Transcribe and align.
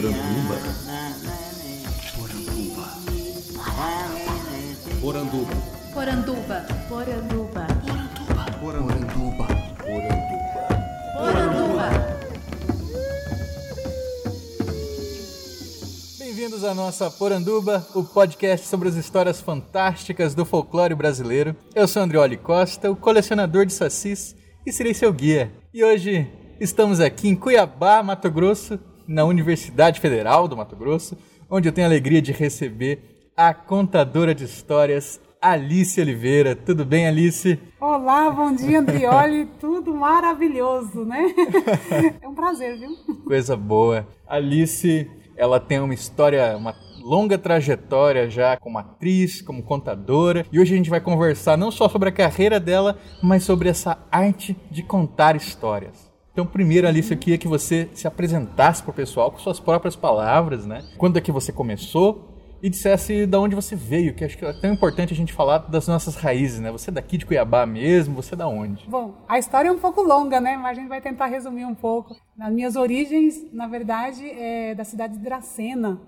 Poranduba. 0.00 0.56
Poranduba. 5.02 5.52
Poranduba. 5.92 6.66
Poranduba. 6.88 7.66
Poranduba. 8.60 8.60
Poranduba. 8.60 9.46
Poranduba. 11.18 11.90
Bem-vindos 16.18 16.64
à 16.64 16.74
nossa 16.74 17.10
Poranduba, 17.10 17.86
o 17.94 18.02
podcast 18.02 18.66
sobre 18.68 18.88
as 18.88 18.94
histórias 18.94 19.38
fantásticas 19.38 20.34
do 20.34 20.46
folclore 20.46 20.94
brasileiro. 20.94 21.54
Eu 21.74 21.86
sou 21.86 22.02
Andrioli 22.02 22.38
Costa, 22.38 22.90
o 22.90 22.96
colecionador 22.96 23.66
de 23.66 23.74
sacis, 23.74 24.34
e 24.64 24.72
serei 24.72 24.94
seu 24.94 25.12
guia. 25.12 25.52
E 25.74 25.84
hoje 25.84 26.26
estamos 26.58 27.00
aqui 27.00 27.28
em 27.28 27.36
Cuiabá, 27.36 28.02
Mato 28.02 28.30
Grosso, 28.30 28.80
na 29.10 29.24
Universidade 29.24 29.98
Federal 29.98 30.46
do 30.46 30.56
Mato 30.56 30.76
Grosso, 30.76 31.18
onde 31.50 31.68
eu 31.68 31.72
tenho 31.72 31.84
a 31.88 31.90
alegria 31.90 32.22
de 32.22 32.30
receber 32.30 33.32
a 33.36 33.52
contadora 33.52 34.32
de 34.32 34.44
histórias, 34.44 35.20
Alice 35.42 36.00
Oliveira. 36.00 36.54
Tudo 36.54 36.84
bem, 36.84 37.08
Alice? 37.08 37.58
Olá, 37.80 38.30
bom 38.30 38.54
dia, 38.54 38.78
Andrioli. 38.78 39.46
Tudo 39.58 39.92
maravilhoso, 39.92 41.04
né? 41.04 41.34
É 42.22 42.28
um 42.28 42.36
prazer, 42.36 42.78
viu? 42.78 42.90
Coisa 43.24 43.56
boa. 43.56 44.06
Alice, 44.28 45.10
ela 45.36 45.58
tem 45.58 45.80
uma 45.80 45.94
história, 45.94 46.56
uma 46.56 46.76
longa 47.02 47.36
trajetória 47.36 48.30
já 48.30 48.56
como 48.58 48.78
atriz, 48.78 49.42
como 49.42 49.60
contadora, 49.60 50.46
e 50.52 50.60
hoje 50.60 50.74
a 50.74 50.76
gente 50.76 50.90
vai 50.90 51.00
conversar 51.00 51.58
não 51.58 51.72
só 51.72 51.88
sobre 51.88 52.10
a 52.10 52.12
carreira 52.12 52.60
dela, 52.60 52.96
mas 53.20 53.42
sobre 53.42 53.68
essa 53.68 53.98
arte 54.12 54.56
de 54.70 54.84
contar 54.84 55.34
histórias. 55.34 56.09
Então, 56.40 56.50
primeiro, 56.50 56.88
Alice, 56.88 57.12
eu 57.12 57.18
queria 57.18 57.36
que 57.36 57.46
você 57.46 57.86
se 57.92 58.08
apresentasse 58.08 58.82
para 58.82 58.92
o 58.92 58.94
pessoal 58.94 59.30
com 59.30 59.36
suas 59.36 59.60
próprias 59.60 59.94
palavras, 59.94 60.64
né? 60.64 60.82
Quando 60.96 61.18
é 61.18 61.20
que 61.20 61.30
você 61.30 61.52
começou 61.52 62.30
e 62.62 62.70
dissesse 62.70 63.26
de 63.26 63.36
onde 63.36 63.54
você 63.54 63.76
veio, 63.76 64.14
que 64.14 64.24
acho 64.24 64.38
que 64.38 64.44
é 64.46 64.52
tão 64.58 64.72
importante 64.72 65.12
a 65.12 65.16
gente 65.16 65.34
falar 65.34 65.58
das 65.58 65.86
nossas 65.86 66.16
raízes, 66.16 66.58
né? 66.58 66.72
Você 66.72 66.88
é 66.88 66.94
daqui 66.94 67.18
de 67.18 67.26
Cuiabá 67.26 67.66
mesmo, 67.66 68.14
você 68.14 68.32
é 68.32 68.38
da 68.38 68.48
onde? 68.48 68.88
Bom, 68.88 69.16
a 69.28 69.38
história 69.38 69.68
é 69.68 69.70
um 69.70 69.78
pouco 69.78 70.00
longa, 70.00 70.40
né? 70.40 70.56
Mas 70.56 70.78
a 70.78 70.80
gente 70.80 70.88
vai 70.88 71.02
tentar 71.02 71.26
resumir 71.26 71.66
um 71.66 71.74
pouco. 71.74 72.16
Nas 72.34 72.50
minhas 72.50 72.74
origens, 72.74 73.52
na 73.52 73.66
verdade, 73.66 74.24
é 74.24 74.74
da 74.74 74.82
cidade 74.82 75.18
de 75.18 75.22
Dracena, 75.22 76.00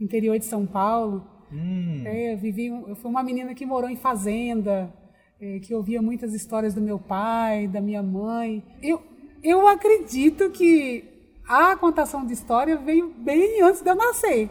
interior 0.00 0.36
de 0.36 0.46
São 0.46 0.66
Paulo. 0.66 1.24
Hum. 1.52 2.02
É, 2.04 2.34
eu, 2.34 2.38
vivi, 2.38 2.66
eu 2.66 2.96
fui 2.96 3.08
uma 3.08 3.22
menina 3.22 3.54
que 3.54 3.64
morou 3.64 3.88
em 3.88 3.94
fazenda, 3.94 4.92
é, 5.40 5.60
que 5.60 5.72
ouvia 5.72 6.02
muitas 6.02 6.34
histórias 6.34 6.74
do 6.74 6.80
meu 6.80 6.98
pai, 6.98 7.68
da 7.68 7.80
minha 7.80 8.02
mãe. 8.02 8.64
Eu, 8.82 9.00
eu 9.48 9.66
acredito 9.68 10.50
que 10.50 11.04
a 11.48 11.76
contação 11.76 12.26
de 12.26 12.32
história 12.32 12.76
veio 12.76 13.14
bem 13.16 13.62
antes 13.62 13.80
de 13.80 13.88
eu 13.88 13.94
nascer. 13.94 14.50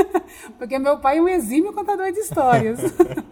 Porque 0.58 0.78
meu 0.78 0.98
pai 0.98 1.18
é 1.18 1.22
um 1.22 1.28
exímio 1.28 1.72
contador 1.72 2.12
de 2.12 2.18
histórias. 2.18 2.78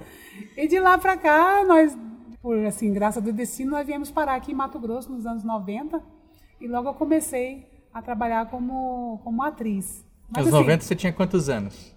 e 0.57 0.67
de 0.67 0.81
lá 0.81 0.97
para 0.97 1.17
cá, 1.17 1.65
nós, 1.65 1.97
por 2.41 2.57
assim, 2.65 2.93
graça 2.93 3.21
do 3.21 3.33
destino, 3.33 3.73
nós 3.73 3.87
viemos 3.87 4.11
parar 4.11 4.37
aqui 4.37 4.53
em 4.53 4.55
Mato 4.55 4.79
Grosso 4.79 5.13
nos 5.13 5.27
anos 5.27 5.45
90. 5.45 6.03
E 6.61 6.67
logo 6.67 6.89
eu 6.89 6.95
comecei 6.95 7.67
a 7.93 8.01
trabalhar 8.01 8.47
como, 8.47 9.21
como 9.23 9.43
atriz. 9.43 10.05
Nos 10.31 10.47
assim, 10.47 10.57
90 10.57 10.85
você 10.85 10.97
tinha 10.97 11.13
quantos 11.13 11.51
anos? 11.51 11.92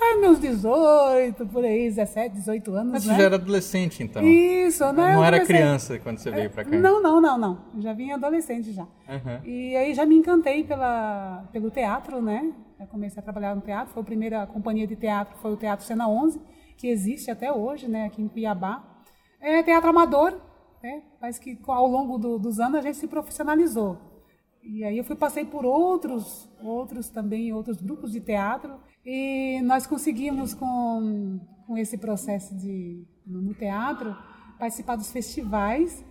Ai, 0.00 0.16
meus 0.20 0.38
18, 0.40 1.46
por 1.46 1.64
aí, 1.64 1.88
17, 1.88 2.34
18 2.34 2.74
anos, 2.74 2.92
Mas 2.92 3.06
né? 3.06 3.12
você 3.14 3.20
já 3.20 3.26
era 3.26 3.34
adolescente, 3.36 4.02
então. 4.02 4.22
Isso, 4.24 4.84
né? 4.92 5.14
Não 5.14 5.24
era 5.24 5.44
criança 5.44 5.98
quando 5.98 6.18
você 6.18 6.30
veio 6.30 6.50
para 6.50 6.64
cá. 6.64 6.76
Não, 6.76 7.02
não, 7.02 7.20
não, 7.20 7.38
não. 7.38 7.58
Já 7.78 7.92
vim 7.92 8.10
adolescente 8.10 8.72
já. 8.72 8.86
Aham. 9.08 9.40
E 9.44 9.74
aí 9.76 9.94
já 9.94 10.04
me 10.04 10.16
encantei 10.16 10.64
pela, 10.64 11.48
pelo 11.52 11.70
teatro, 11.70 12.20
né? 12.20 12.52
Eu 12.78 12.86
comecei 12.88 13.20
a 13.20 13.22
trabalhar 13.22 13.54
no 13.54 13.60
teatro. 13.62 13.94
Foi 13.94 14.02
a 14.02 14.04
primeira 14.06 14.46
companhia 14.46 14.86
de 14.86 14.96
teatro, 14.96 15.36
foi 15.38 15.52
o 15.52 15.56
Teatro 15.56 15.86
Cena 15.86 16.08
11, 16.08 16.40
que 16.76 16.88
existe 16.88 17.30
até 17.30 17.50
hoje, 17.52 17.88
né? 17.88 18.06
Aqui 18.06 18.20
em 18.20 18.28
Cuiabá. 18.28 18.84
É 19.40 19.62
teatro 19.62 19.90
amador, 19.90 20.32
né? 20.82 21.02
Mas 21.20 21.38
que 21.38 21.58
ao 21.66 21.86
longo 21.86 22.18
do- 22.18 22.38
dos 22.38 22.58
anos 22.58 22.78
a 22.78 22.82
gente 22.82 22.96
se 22.98 23.06
profissionalizou. 23.06 23.96
E 24.62 24.82
aí 24.82 24.98
eu 24.98 25.04
fui 25.04 25.14
passei 25.14 25.44
por 25.44 25.64
outros, 25.64 26.48
outros 26.62 27.08
também, 27.10 27.52
outros 27.52 27.80
grupos 27.80 28.12
de 28.12 28.20
teatro. 28.20 28.74
E 29.04 29.60
nós 29.62 29.86
conseguimos 29.86 30.54
com, 30.54 31.38
com 31.66 31.76
esse 31.76 31.98
processo 31.98 32.54
de 32.56 33.04
no 33.26 33.54
teatro 33.54 34.14
participar 34.58 34.96
dos 34.96 35.10
festivais 35.12 36.04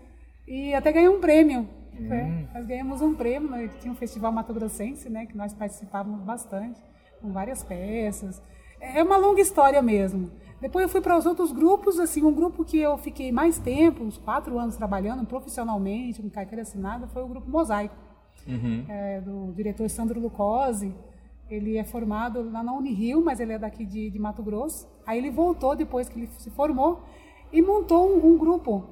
e 0.47 0.73
até 0.73 0.91
ganhar 0.91 1.09
um 1.11 1.19
prêmio. 1.19 1.67
né? 1.97 2.47
Nós 2.53 2.65
ganhamos 2.65 3.01
um 3.01 3.13
prêmio, 3.15 3.49
né? 3.49 3.69
tinha 3.79 3.91
um 3.91 3.95
festival 3.95 4.31
Mato 4.31 4.53
Grossense, 4.53 5.09
né, 5.09 5.25
que 5.25 5.37
nós 5.37 5.53
participávamos 5.53 6.21
bastante, 6.21 6.79
com 7.21 7.31
várias 7.31 7.63
peças. 7.63 8.41
É 8.79 9.01
uma 9.01 9.15
longa 9.17 9.41
história 9.41 9.81
mesmo. 9.81 10.29
Depois 10.59 10.83
eu 10.83 10.89
fui 10.89 11.01
para 11.01 11.17
os 11.17 11.25
outros 11.25 11.51
grupos, 11.51 11.99
assim, 11.99 12.23
um 12.23 12.33
grupo 12.33 12.63
que 12.65 12.77
eu 12.77 12.97
fiquei 12.97 13.31
mais 13.31 13.57
tempo, 13.59 14.03
uns 14.03 14.17
quatro 14.17 14.57
anos 14.57 14.75
trabalhando 14.75 15.25
profissionalmente, 15.25 16.21
com 16.21 16.29
carteira 16.29 16.61
assinada, 16.61 17.07
foi 17.07 17.23
o 17.23 17.27
grupo 17.27 17.49
Mosaico, 17.49 17.95
Uhum. 18.47 18.83
é, 18.89 19.21
do 19.21 19.53
diretor 19.55 19.89
Sandro 19.89 20.19
Lucose. 20.19 20.93
Ele 21.49 21.77
é 21.77 21.83
formado 21.83 22.49
lá 22.49 22.63
na 22.63 22.73
Unirio, 22.73 23.23
mas 23.23 23.39
ele 23.39 23.53
é 23.53 23.59
daqui 23.59 23.85
de, 23.85 24.09
de 24.09 24.19
Mato 24.19 24.41
Grosso. 24.41 24.87
Aí 25.05 25.17
ele 25.17 25.29
voltou 25.29 25.75
depois 25.75 26.09
que 26.09 26.19
ele 26.19 26.27
se 26.39 26.49
formou 26.51 27.03
e 27.51 27.61
montou 27.61 28.09
um, 28.09 28.33
um 28.33 28.37
grupo. 28.37 28.89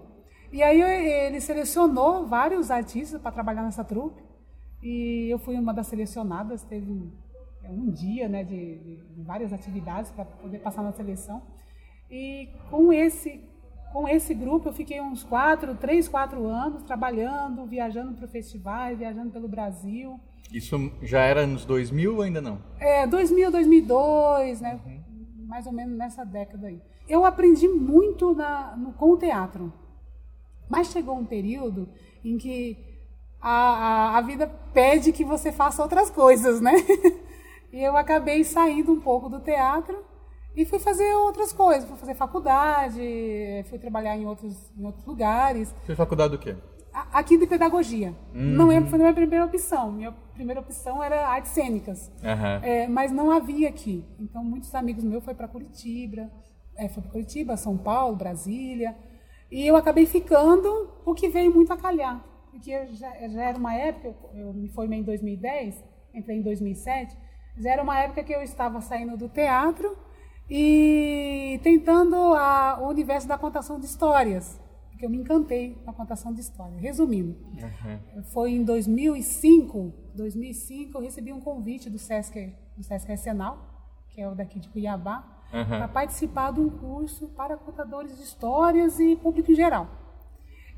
E 0.51 0.61
aí 0.61 0.81
ele 0.81 1.39
selecionou 1.41 2.27
vários 2.27 2.69
artistas 2.69 3.21
para 3.21 3.31
trabalhar 3.31 3.63
nessa 3.63 3.83
trupe. 3.83 4.21
E 4.83 5.27
eu 5.31 5.39
fui 5.39 5.55
uma 5.57 5.73
das 5.73 5.87
selecionadas. 5.87 6.63
Teve 6.63 6.91
um, 6.91 7.11
é, 7.63 7.69
um 7.69 7.89
dia 7.89 8.27
né, 8.27 8.43
de, 8.43 8.77
de- 8.79 9.15
de 9.15 9.23
várias 9.23 9.53
atividades 9.53 10.11
para 10.11 10.25
poder 10.25 10.59
passar 10.59 10.83
na 10.83 10.91
seleção. 10.91 11.41
E 12.09 12.49
com 12.69 12.91
esse, 12.91 13.41
com 13.91 14.07
esse 14.07 14.33
grupo 14.33 14.69
eu 14.69 14.73
fiquei 14.73 15.01
uns 15.01 15.23
quatro, 15.23 15.75
três, 15.75 16.07
quatro 16.07 16.45
anos 16.47 16.83
trabalhando, 16.83 17.65
viajando 17.65 18.13
para 18.13 18.27
festivais, 18.27 18.97
viajando 18.97 19.31
pelo 19.31 19.47
Brasil. 19.47 20.19
Isso 20.51 20.91
já 21.01 21.21
era 21.21 21.45
nos 21.47 21.65
2000 21.65 22.15
ou 22.15 22.21
ainda 22.21 22.41
não? 22.41 22.59
É, 22.79 23.05
2000, 23.07 23.51
2002, 23.51 24.61
né? 24.61 24.79
Mais 25.47 25.65
ou 25.65 25.71
menos 25.71 25.97
nessa 25.97 26.25
década 26.25 26.67
aí. 26.67 26.81
Eu 27.07 27.25
aprendi 27.25 27.67
muito 27.67 28.33
na, 28.33 28.75
no, 28.75 28.93
com 28.93 29.11
o 29.11 29.17
teatro. 29.17 29.71
Mas 30.69 30.87
chegou 30.87 31.17
um 31.17 31.25
período 31.25 31.89
em 32.23 32.37
que 32.37 32.77
a, 33.41 33.51
a, 33.51 34.17
a 34.17 34.21
vida 34.21 34.47
pede 34.73 35.11
que 35.11 35.25
você 35.25 35.51
faça 35.51 35.81
outras 35.81 36.09
coisas, 36.09 36.61
né? 36.61 36.73
E 37.73 37.81
eu 37.81 37.95
acabei 37.95 38.43
saindo 38.43 38.91
um 38.91 38.99
pouco 38.99 39.29
do 39.29 39.39
teatro 39.39 40.03
e 40.55 40.65
fui 40.65 40.79
fazer 40.79 41.13
outras 41.15 41.51
coisas. 41.53 41.87
Fui 41.87 41.97
fazer 41.97 42.13
faculdade, 42.15 42.99
fui 43.69 43.79
trabalhar 43.79 44.15
em 44.17 44.25
outros, 44.25 44.71
em 44.77 44.85
outros 44.85 45.05
lugares. 45.05 45.73
Fez 45.85 45.97
faculdade 45.97 46.31
do 46.31 46.37
quê? 46.39 46.55
A- 46.93 47.19
Aqui 47.19 47.37
de 47.37 47.47
pedagogia. 47.47 48.13
Não 48.33 48.71
é, 48.71 48.81
foi 48.81 48.99
a 48.99 49.01
minha 49.03 49.13
primeira 49.13 49.45
opção. 49.45 49.91
Minha 49.91 50.11
primeira 50.33 50.59
opção 50.59 51.01
era 51.01 51.27
artes 51.27 51.51
cênicas. 51.51 52.11
Aham. 52.23 52.59
É, 52.63 52.87
mas 52.87 53.11
não 53.11 53.31
havia 53.31 53.69
aqui. 53.69 54.05
Então, 54.19 54.43
muitos 54.43 54.73
amigos 54.75 55.03
meus 55.03 55.23
foram 55.23 55.37
para 55.37 55.47
Curitiba, 55.47 56.29
é, 56.77 56.89
foi 56.89 57.01
para 57.01 57.11
Curitiba, 57.11 57.55
São 57.55 57.77
Paulo, 57.77 58.15
Brasília. 58.15 58.95
E 59.49 59.65
eu 59.65 59.75
acabei 59.75 60.05
ficando, 60.05 60.89
o 61.05 61.13
que 61.13 61.29
veio 61.29 61.53
muito 61.53 61.71
a 61.71 61.77
calhar. 61.77 62.23
Porque 62.51 62.71
já, 62.93 63.09
já 63.29 63.43
era 63.43 63.57
uma 63.57 63.73
época, 63.73 64.13
eu, 64.33 64.47
eu 64.47 64.53
me 64.53 64.67
formei 64.69 64.99
em 64.99 65.03
2010, 65.03 65.81
entrei 66.13 66.37
em 66.37 66.41
2007, 66.41 67.17
já 67.57 67.71
era 67.71 67.81
uma 67.83 67.97
época 67.99 68.23
que 68.23 68.33
eu 68.33 68.41
estava 68.41 68.81
saindo 68.81 69.15
do 69.17 69.29
teatro 69.29 69.97
e 70.53 71.61
tentando 71.63 72.15
a, 72.33 72.77
o 72.81 72.89
universo 72.89 73.25
da 73.25 73.37
contação 73.37 73.79
de 73.79 73.85
histórias. 73.85 74.59
Porque 74.89 75.05
eu 75.05 75.09
me 75.09 75.17
encantei 75.17 75.75
com 75.83 75.89
a 75.89 75.93
contação 75.93 76.33
de 76.33 76.41
histórias. 76.41 76.81
Resumindo, 76.81 77.37
foi 78.33 78.51
em 78.51 78.63
2005, 78.65 79.93
2005 80.13 80.97
eu 80.97 81.01
recebi 81.01 81.31
um 81.31 81.39
convite 81.39 81.89
do 81.89 81.97
Sesc, 81.97 82.53
do 82.75 82.83
Sesc 82.83 83.09
Arsenal, 83.09 83.57
que 84.09 84.21
é 84.21 84.27
o 84.27 84.35
daqui 84.35 84.59
de 84.59 84.67
Cuiabá, 84.67 85.37
Uhum. 85.53 85.65
para 85.65 85.87
participar 85.89 86.53
de 86.53 86.61
um 86.61 86.69
curso 86.69 87.27
para 87.35 87.57
contadores 87.57 88.15
de 88.15 88.23
histórias 88.23 89.01
e 89.01 89.17
público 89.17 89.51
em 89.51 89.55
geral. 89.55 89.89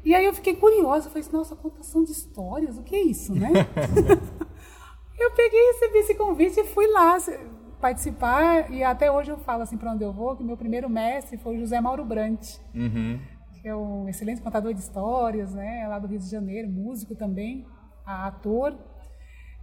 E 0.04 0.16
aí 0.16 0.26
eu 0.26 0.34
fiquei 0.34 0.56
curiosa, 0.56 1.10
falei 1.10 1.22
assim, 1.22 1.32
nossa, 1.32 1.56
contação 1.56 2.04
de 2.04 2.12
histórias, 2.12 2.76
o 2.76 2.82
que 2.82 2.96
é 2.96 3.04
isso, 3.04 3.36
né? 3.36 3.52
eu 5.20 5.32
peguei, 5.36 5.72
recebi 5.74 6.00
esse 6.00 6.16
convite 6.16 6.60
e 6.60 6.64
fui 6.64 6.88
lá 6.88 7.18
participar, 7.88 8.72
e 8.72 8.82
até 8.82 9.12
hoje 9.12 9.30
eu 9.30 9.38
falo 9.40 9.62
assim 9.62 9.78
para 9.78 9.92
onde 9.92 10.06
eu 10.06 10.14
vou, 10.14 10.38
que 10.38 10.44
meu 10.44 10.56
primeiro 10.56 10.90
mestre 10.90 11.38
foi 11.38 11.58
o 11.58 11.60
José 11.60 11.82
Mauro 11.82 12.06
Brandt, 12.06 12.58
Uhum. 12.74 13.20
que 13.52 13.68
é 13.68 13.76
um 13.76 14.08
excelente 14.08 14.42
contador 14.42 14.74
de 14.74 14.80
histórias, 14.80 15.54
né, 15.54 15.86
lá 15.90 16.00
do 16.00 16.08
Rio 16.08 16.18
de 16.18 16.30
Janeiro, 16.30 16.70
músico 16.70 17.14
também, 17.14 17.68
ator. 18.06 18.74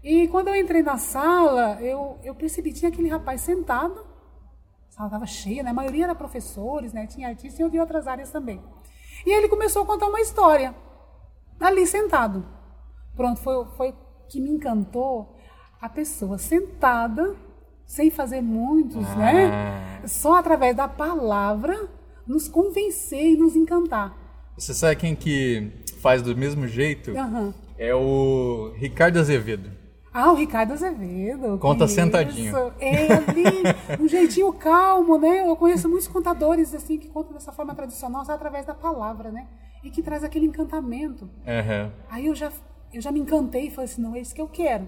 E 0.04 0.28
quando 0.28 0.48
eu 0.48 0.54
entrei 0.54 0.82
na 0.82 0.98
sala, 0.98 1.80
eu, 1.80 2.18
eu 2.22 2.34
percebi, 2.34 2.74
tinha 2.74 2.90
aquele 2.90 3.08
rapaz 3.08 3.40
sentado, 3.40 3.98
a 4.88 4.92
sala 4.92 5.06
estava 5.08 5.26
cheia, 5.26 5.62
né, 5.62 5.70
a 5.70 5.74
maioria 5.74 6.04
era 6.04 6.14
professores, 6.14 6.92
né, 6.92 7.06
tinha 7.06 7.26
artistas 7.26 7.58
e 7.58 7.62
eu 7.62 7.70
de 7.70 7.80
outras 7.80 8.06
áreas 8.06 8.30
também. 8.30 8.60
E 9.24 9.30
ele 9.34 9.48
começou 9.48 9.82
a 9.82 9.86
contar 9.86 10.06
uma 10.08 10.20
história, 10.20 10.74
ali 11.58 11.86
sentado. 11.86 12.44
Pronto, 13.16 13.40
foi, 13.40 13.64
foi 13.78 13.94
que 14.28 14.38
me 14.38 14.50
encantou 14.50 15.34
a 15.80 15.88
pessoa 15.88 16.36
sentada, 16.36 17.34
sem 17.90 18.08
fazer 18.08 18.40
muitos, 18.40 19.04
Ah. 19.04 19.16
né? 19.16 20.00
Só 20.06 20.34
através 20.36 20.76
da 20.76 20.86
palavra 20.86 21.88
nos 22.24 22.46
convencer 22.46 23.32
e 23.32 23.36
nos 23.36 23.56
encantar. 23.56 24.16
Você 24.56 24.72
sabe 24.72 24.94
quem 24.94 25.16
que 25.16 25.72
faz 26.00 26.22
do 26.22 26.36
mesmo 26.36 26.68
jeito? 26.68 27.10
Aham. 27.18 27.52
É 27.76 27.92
o 27.92 28.72
Ricardo 28.76 29.18
Azevedo. 29.18 29.72
Ah, 30.14 30.30
o 30.30 30.36
Ricardo 30.36 30.72
Azevedo. 30.72 31.58
Conta 31.58 31.88
sentadinho. 31.88 32.54
É, 32.78 33.12
ali, 33.12 33.44
um 34.00 34.06
jeitinho 34.06 34.52
calmo, 34.52 35.18
né? 35.18 35.48
Eu 35.48 35.56
conheço 35.56 35.88
muitos 35.88 36.06
contadores, 36.06 36.72
assim, 36.72 36.96
que 36.96 37.08
contam 37.08 37.32
dessa 37.32 37.50
forma 37.50 37.74
tradicional, 37.74 38.24
só 38.24 38.32
através 38.32 38.64
da 38.66 38.74
palavra, 38.74 39.32
né? 39.32 39.48
E 39.82 39.90
que 39.90 40.00
traz 40.02 40.22
aquele 40.22 40.46
encantamento. 40.46 41.28
Aham. 41.44 41.90
Aí 42.08 42.26
eu 42.26 42.34
já, 42.36 42.52
eu 42.92 43.00
já 43.00 43.10
me 43.10 43.18
encantei 43.18 43.66
e 43.66 43.70
falei 43.70 43.90
assim, 43.90 44.00
não, 44.02 44.14
é 44.14 44.20
isso 44.20 44.34
que 44.34 44.40
eu 44.40 44.48
quero. 44.48 44.86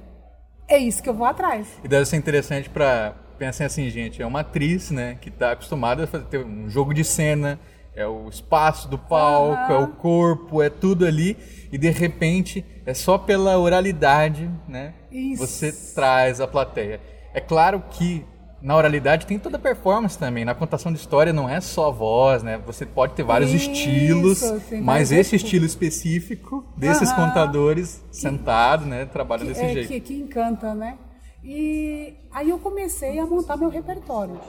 É 0.73 0.79
isso 0.79 1.03
que 1.03 1.09
eu 1.11 1.13
vou 1.13 1.27
atrás. 1.27 1.67
E 1.85 1.87
deve 1.87 2.07
ser 2.07 2.17
interessante 2.17 2.71
pra 2.71 3.15
pensar 3.39 3.67
assim, 3.67 3.91
gente, 3.91 4.23
é 4.23 4.27
uma 4.27 4.41
atriz, 4.41 4.91
né, 4.91 5.19
que 5.21 5.31
tá 5.31 5.53
acostumada 5.53 6.05
a 6.05 6.07
fazer, 6.07 6.25
ter 6.25 6.39
um 6.39 6.71
jogo 6.71 6.95
de 6.95 7.05
cena, 7.05 7.61
é 7.95 8.07
o 8.07 8.27
espaço 8.27 8.89
do 8.89 8.97
palco, 8.97 9.53
Aham. 9.53 9.75
é 9.75 9.79
o 9.85 9.89
corpo, 9.89 10.63
é 10.63 10.71
tudo 10.71 11.05
ali, 11.05 11.37
e 11.71 11.77
de 11.77 11.91
repente 11.91 12.65
é 12.87 12.95
só 12.95 13.19
pela 13.19 13.59
oralidade, 13.59 14.51
né, 14.67 14.95
Isso. 15.11 15.47
você 15.47 15.71
traz 15.95 16.41
a 16.41 16.47
plateia. 16.47 17.03
É 17.35 17.41
claro 17.41 17.85
que 17.91 18.25
na 18.62 18.76
oralidade 18.76 19.26
tem 19.26 19.38
toda 19.38 19.56
a 19.56 19.61
performance 19.61 20.17
também, 20.17 20.44
na 20.44 20.55
contação 20.55 20.93
de 20.93 20.99
história 20.99 21.32
não 21.32 21.49
é 21.49 21.61
só 21.61 21.91
voz, 21.91 22.43
né, 22.43 22.59
você 22.64 22.87
pode 22.87 23.14
ter 23.14 23.25
vários 23.25 23.50
Isso, 23.53 23.70
estilos, 23.70 24.41
mas 24.81 25.11
esse 25.11 25.37
estilo 25.37 25.67
específico 25.67 26.64
desses 26.76 27.11
Aham. 27.11 27.29
contadores 27.29 28.05
sentados, 28.11 28.87
né, 28.87 29.05
trabalham 29.06 29.47
desse 29.47 29.62
é, 29.62 29.73
jeito. 29.73 29.88
Que, 29.88 30.00
que 30.00 30.14
encanta, 30.14 30.75
né? 30.75 30.97
E 31.44 32.14
aí 32.31 32.50
eu 32.50 32.59
comecei 32.59 33.19
a 33.19 33.26
montar 33.26 33.56
meu 33.56 33.69
repertório. 33.69 34.41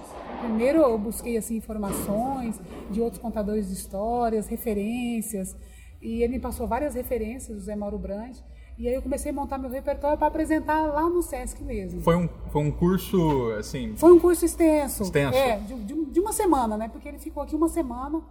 Primeiro 0.42 0.80
eu 0.80 0.95
busquei 0.95 1.38
assim 1.38 1.56
informações 1.56 2.62
de 2.92 3.01
outros 3.01 3.19
contadores 3.19 3.68
de 3.68 3.74
histórias, 3.74 4.48
referências, 4.48 5.56
e 6.00 6.21
ele 6.21 6.33
me 6.33 6.39
passou 6.39 6.68
várias 6.68 6.94
referências, 6.94 7.57
o 7.57 7.62
Zé 7.62 7.75
Mauro 7.75 7.98
Brandt, 7.98 8.44
e 8.78 8.88
aí 8.88 8.96
eu 8.96 9.02
comecei 9.02 9.31
a 9.31 9.34
montar 9.34 9.58
meu 9.58 9.70
repertório 9.70 10.18
para 10.18 10.28
apresentar 10.28 10.88
lá 10.88 11.10
no 11.10 11.22
Sesc 11.22 11.64
mesmo. 11.64 12.02
Foi 12.02 12.16
um, 12.16 12.28
foi 12.52 12.62
um 12.64 12.72
curso, 12.72 13.52
assim, 13.60 13.96
Foi 13.96 14.12
um 14.12 14.20
curso 14.20 14.44
extenso. 14.46 15.04
Extenso. 15.04 15.38
É, 15.38 15.58
de, 15.60 15.74
de- 15.84 16.06
de 16.06 16.20
uma 16.20 16.34
semana, 16.34 16.78
né? 16.78 16.90
Porque 16.90 17.08
ele 17.08 17.20
ficou 17.20 17.44
aqui 17.44 17.56
uma 17.56 17.70
semana 17.70 18.22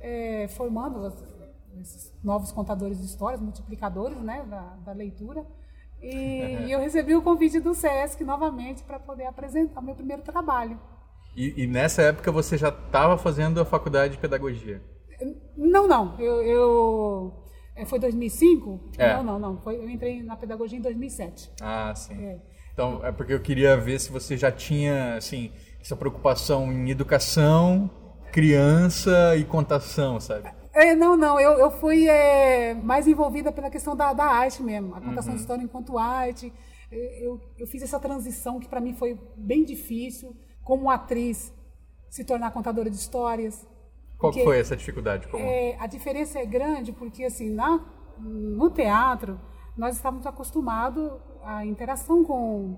é, 0.00 0.48
formando 0.48 1.12
esses 1.80 2.12
novos 2.22 2.52
contadores 2.52 2.98
de 2.98 3.06
histórias, 3.06 3.40
multiplicadores, 3.40 4.16
né? 4.18 4.44
Da, 4.48 4.76
da 4.84 4.92
leitura. 4.92 5.44
E, 6.02 6.66
e 6.66 6.70
eu 6.72 6.80
recebi 6.80 7.14
o 7.14 7.22
convite 7.22 7.60
do 7.60 7.74
SESC 7.74 8.22
novamente 8.24 8.82
para 8.82 8.98
poder 8.98 9.26
apresentar 9.26 9.80
o 9.80 9.84
meu 9.84 9.94
primeiro 9.94 10.22
trabalho. 10.22 10.78
E, 11.36 11.62
e 11.64 11.66
nessa 11.66 12.02
época 12.02 12.30
você 12.30 12.56
já 12.56 12.68
estava 12.68 13.16
fazendo 13.18 13.60
a 13.60 13.64
faculdade 13.64 14.14
de 14.14 14.18
pedagogia. 14.20 14.80
Não, 15.56 15.86
não. 15.88 16.18
Eu, 16.20 16.42
eu- 16.42 17.43
foi 17.84 17.98
2005? 17.98 18.80
É. 18.98 19.14
Não, 19.14 19.22
não, 19.24 19.38
não. 19.38 19.56
Foi, 19.60 19.76
eu 19.76 19.88
entrei 19.90 20.22
na 20.22 20.36
pedagogia 20.36 20.78
em 20.78 20.82
2007. 20.82 21.50
Ah, 21.60 21.92
sim. 21.94 22.14
É. 22.24 22.38
Então, 22.72 23.04
é 23.04 23.10
porque 23.12 23.32
eu 23.32 23.40
queria 23.40 23.76
ver 23.76 23.98
se 24.00 24.10
você 24.12 24.36
já 24.36 24.50
tinha, 24.52 25.16
assim, 25.16 25.50
essa 25.80 25.96
preocupação 25.96 26.72
em 26.72 26.90
educação, 26.90 27.90
criança 28.32 29.36
e 29.36 29.44
contação, 29.44 30.20
sabe? 30.20 30.50
É, 30.72 30.94
não, 30.94 31.16
não, 31.16 31.38
eu, 31.38 31.52
eu 31.52 31.70
fui 31.70 32.08
é, 32.08 32.74
mais 32.74 33.06
envolvida 33.06 33.52
pela 33.52 33.70
questão 33.70 33.94
da, 33.94 34.12
da 34.12 34.24
arte 34.24 34.60
mesmo, 34.62 34.94
a 34.94 35.00
contação 35.00 35.30
Uhum. 35.30 35.36
de 35.36 35.40
história 35.42 35.62
enquanto 35.62 35.96
arte. 35.96 36.52
É, 36.90 37.24
Eu, 37.26 37.40
eu 37.56 37.66
fiz 37.68 37.80
essa 37.82 37.98
transição 38.00 38.58
que 38.58 38.68
para 38.68 38.80
mim 38.80 38.92
foi 38.92 39.16
bem 39.36 39.64
difícil, 39.64 40.36
como 40.64 40.90
atriz, 40.90 41.52
se 42.10 42.24
tornar 42.24 42.50
contadora 42.50 42.90
de 42.90 42.96
histórias. 42.96 43.64
Qual 44.24 44.32
que 44.32 44.44
foi 44.44 44.58
essa 44.58 44.76
dificuldade? 44.76 45.28
Como? 45.28 45.44
é, 45.44 45.76
a 45.78 45.86
diferença 45.86 46.38
é 46.38 46.46
grande 46.46 46.92
porque, 46.92 47.24
assim, 47.24 47.50
na, 47.50 47.80
no 48.18 48.70
teatro, 48.70 49.40
nós 49.76 49.96
estávamos 49.96 50.26
acostumados 50.26 51.12
à 51.42 51.64
interação 51.64 52.24
com 52.24 52.76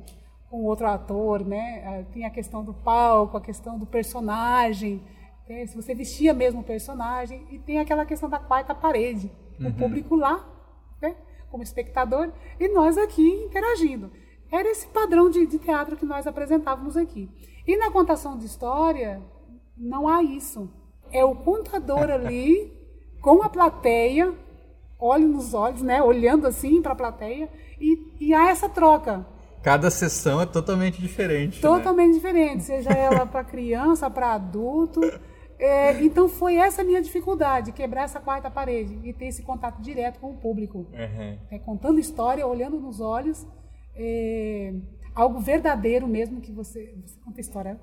com 0.50 0.64
outro 0.64 0.86
ator, 0.86 1.44
né? 1.44 1.82
Ah, 1.84 2.04
Tem 2.12 2.24
a 2.24 2.30
questão 2.30 2.64
do 2.64 2.72
palco, 2.72 3.36
a 3.36 3.40
questão 3.40 3.78
do 3.78 3.86
personagem, 3.86 5.02
né? 5.48 5.66
se 5.66 5.76
você 5.76 5.94
vestia 5.94 6.32
mesmo 6.32 6.60
o 6.60 6.64
personagem, 6.64 7.46
e 7.50 7.58
tem 7.58 7.78
aquela 7.78 8.04
questão 8.04 8.28
da 8.28 8.38
quarta 8.38 8.74
parede, 8.74 9.30
o 9.60 9.72
público 9.72 10.14
lá, 10.14 10.44
né? 11.00 11.16
como 11.50 11.62
espectador, 11.62 12.32
e 12.58 12.68
nós 12.68 12.96
aqui 12.96 13.28
interagindo. 13.44 14.10
Era 14.50 14.70
esse 14.70 14.86
padrão 14.88 15.28
de, 15.28 15.46
de 15.46 15.58
teatro 15.58 15.96
que 15.96 16.06
nós 16.06 16.26
apresentávamos 16.26 16.96
aqui. 16.96 17.28
E 17.66 17.76
na 17.76 17.90
contação 17.90 18.38
de 18.38 18.46
história, 18.46 19.20
não 19.76 20.06
há 20.06 20.22
isso. 20.22 20.70
É 21.16 21.24
o 21.24 21.34
contador 21.34 22.10
ali, 22.10 22.72
com 23.22 23.42
a 23.42 23.48
plateia, 23.48 24.34
olho 24.98 25.28
nos 25.28 25.54
olhos, 25.54 25.82
né? 25.82 26.02
olhando 26.02 26.46
assim 26.46 26.82
para 26.82 26.92
a 26.92 26.96
plateia, 26.96 27.48
e, 27.80 27.98
e 28.20 28.34
há 28.34 28.50
essa 28.50 28.68
troca. 28.68 29.26
Cada 29.62 29.90
sessão 29.90 30.40
é 30.40 30.46
totalmente 30.46 31.00
diferente. 31.00 31.56
né? 31.56 31.62
Totalmente 31.62 32.14
diferente, 32.14 32.62
seja 32.64 32.90
ela 32.90 33.26
para 33.26 33.42
criança, 33.42 34.08
para 34.10 34.34
adulto. 34.34 35.00
É, 35.58 36.02
então 36.02 36.28
foi 36.28 36.56
essa 36.56 36.84
minha 36.84 37.00
dificuldade, 37.00 37.72
quebrar 37.72 38.02
essa 38.04 38.20
quarta 38.20 38.50
parede 38.50 39.00
e 39.02 39.12
ter 39.12 39.26
esse 39.28 39.42
contato 39.42 39.80
direto 39.80 40.20
com 40.20 40.32
o 40.32 40.36
público. 40.36 40.86
Uhum. 40.92 41.38
É, 41.50 41.58
contando 41.58 41.98
história, 41.98 42.46
olhando 42.46 42.78
nos 42.78 43.00
olhos, 43.00 43.46
é, 43.94 44.74
algo 45.14 45.40
verdadeiro 45.40 46.06
mesmo 46.06 46.40
que 46.40 46.52
você, 46.52 46.94
você 47.02 47.18
conta 47.24 47.40
história. 47.40 47.80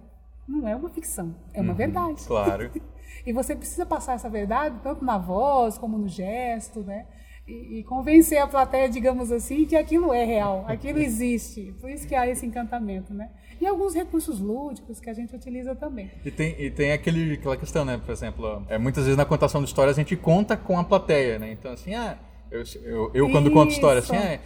Não 0.47 0.67
é 0.67 0.75
uma 0.75 0.89
ficção, 0.89 1.35
é 1.53 1.61
uma 1.61 1.73
verdade. 1.73 2.23
Claro. 2.25 2.71
E 3.25 3.31
você 3.31 3.55
precisa 3.55 3.85
passar 3.85 4.15
essa 4.15 4.29
verdade, 4.29 4.75
tanto 4.83 5.05
na 5.05 5.17
voz 5.17 5.77
como 5.77 5.97
no 5.97 6.09
gesto, 6.09 6.81
né? 6.81 7.05
E, 7.47 7.79
e 7.79 7.83
convencer 7.83 8.37
a 8.37 8.47
plateia, 8.47 8.89
digamos 8.89 9.31
assim, 9.31 9.65
que 9.65 9.75
aquilo 9.75 10.13
é 10.13 10.25
real, 10.25 10.65
aquilo 10.67 10.99
existe. 10.99 11.73
Por 11.79 11.89
isso 11.89 12.07
que 12.07 12.15
há 12.15 12.27
esse 12.27 12.45
encantamento, 12.45 13.13
né? 13.13 13.29
E 13.61 13.67
alguns 13.67 13.93
recursos 13.93 14.39
lúdicos 14.39 14.99
que 14.99 15.09
a 15.09 15.13
gente 15.13 15.33
utiliza 15.33 15.73
também. 15.73 16.11
E 16.25 16.31
tem, 16.31 16.55
e 16.59 16.69
tem 16.69 16.91
aquele, 16.91 17.35
aquela 17.35 17.55
questão, 17.55 17.85
né? 17.85 17.97
Por 17.97 18.11
exemplo, 18.11 18.65
é, 18.67 18.77
muitas 18.77 19.03
vezes 19.05 19.17
na 19.17 19.25
contação 19.25 19.61
de 19.61 19.67
histórias 19.67 19.97
a 19.97 20.01
gente 20.01 20.17
conta 20.17 20.57
com 20.57 20.77
a 20.77 20.83
plateia, 20.83 21.39
né? 21.39 21.51
Então, 21.51 21.71
assim, 21.71 21.93
ah, 21.93 22.17
eu, 22.51 22.63
eu, 22.83 23.11
eu 23.13 23.31
quando 23.31 23.49
conto 23.51 23.71
história, 23.71 23.99
assim, 23.99 24.15
Isso. 24.15 24.25
ah, 24.25 24.39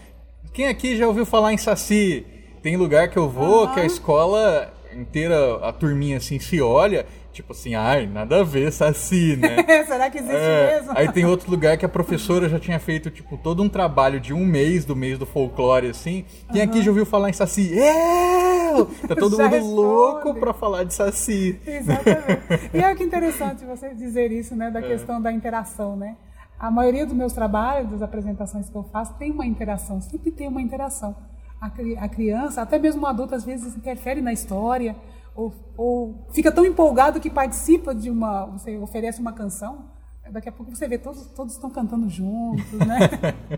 quem 0.54 0.68
aqui 0.68 0.96
já 0.96 1.08
ouviu 1.08 1.26
falar 1.26 1.54
em 1.54 1.58
Saci? 1.58 2.26
Tem 2.62 2.78
lugar 2.78 3.10
que 3.10 3.18
eu 3.18 3.30
vou 3.30 3.72
que 3.74 3.80
a 3.80 3.86
escola 3.86 4.74
inteira, 4.96 5.56
a 5.68 5.72
turminha 5.74 6.18
assim, 6.18 6.40
se 6.40 6.62
olha, 6.62 7.06
tipo 7.34 7.52
assim, 7.54 7.76
ai, 7.76 8.06
nada 8.08 8.42
a 8.42 8.44
ver, 8.44 8.72
Saci, 8.72 9.36
né? 9.38 9.58
Será 9.86 10.10
que 10.10 10.18
existe 10.18 10.36
É, 10.36 10.76
mesmo? 10.80 10.94
aí 10.96 11.12
tem 11.12 11.26
outro 11.26 11.50
lugar 11.52 11.78
que 11.78 11.86
a 11.86 11.90
professora 11.90 12.48
já 12.50 12.60
tinha 12.60 12.80
feito, 12.80 13.10
tipo, 13.12 13.38
todo 13.38 13.62
um 13.64 13.70
trabalho 13.70 14.20
de 14.20 14.34
um 14.34 14.46
mês, 14.46 14.86
do 14.86 14.96
mês 14.96 15.18
do 15.20 15.26
folclore, 15.26 15.88
assim. 15.88 16.26
Quem 16.52 16.62
aqui 16.62 16.82
já 16.82 16.90
ouviu 16.92 17.06
falar 17.06 17.30
em 17.30 17.34
Saci? 17.34 17.72
Eu! 17.78 18.86
Tá 19.08 19.16
todo 19.16 19.32
mundo 19.38 19.50
responde. 19.50 19.74
louco 19.76 20.34
pra 20.36 20.54
falar 20.54 20.84
de 20.84 20.94
Saci. 20.94 21.60
Exatamente. 21.66 22.70
E 22.74 22.78
é 22.80 22.94
que 22.96 23.04
interessante 23.06 23.66
você 23.66 23.94
dizer 23.94 24.32
isso, 24.32 24.56
né, 24.56 24.68
É. 24.68 24.72
da 24.72 24.82
questão 24.82 25.22
da 25.22 25.32
interação, 25.32 25.96
né? 25.96 26.16
A 26.60 26.72
maioria 26.72 27.06
dos 27.06 27.14
meus 27.16 27.34
trabalhos, 27.34 27.92
das 27.92 28.02
apresentações 28.02 28.68
que 28.68 28.76
eu 28.76 28.84
faço, 28.92 29.14
tem 29.20 29.32
uma 29.32 29.46
interação, 29.46 30.02
sempre 30.02 30.32
tem 30.32 30.48
uma 30.48 30.60
interação. 30.62 31.16
A, 31.60 31.68
a 32.04 32.10
criança, 32.10 32.62
até 32.62 32.78
mesmo 32.78 33.04
o 33.04 33.06
adulto, 33.08 33.34
às 33.34 33.44
vezes 33.44 33.76
interfere 33.76 34.22
na 34.22 34.32
história, 34.32 34.96
ou, 35.36 35.54
ou 35.76 36.28
fica 36.32 36.52
tão 36.52 36.66
empolgado 36.66 37.20
que 37.20 37.30
participa 37.30 37.94
de 37.94 38.10
uma. 38.10 38.46
Você 38.46 38.78
oferece 38.78 39.22
uma 39.22 39.34
canção, 39.34 39.86
daqui 40.32 40.50
a 40.50 40.52
pouco 40.52 40.76
você 40.76 40.88
vê 40.88 40.98
todos, 40.98 41.28
todos 41.28 41.54
estão 41.54 41.70
cantando 41.70 42.10
juntos, 42.10 42.80
né? 42.80 42.98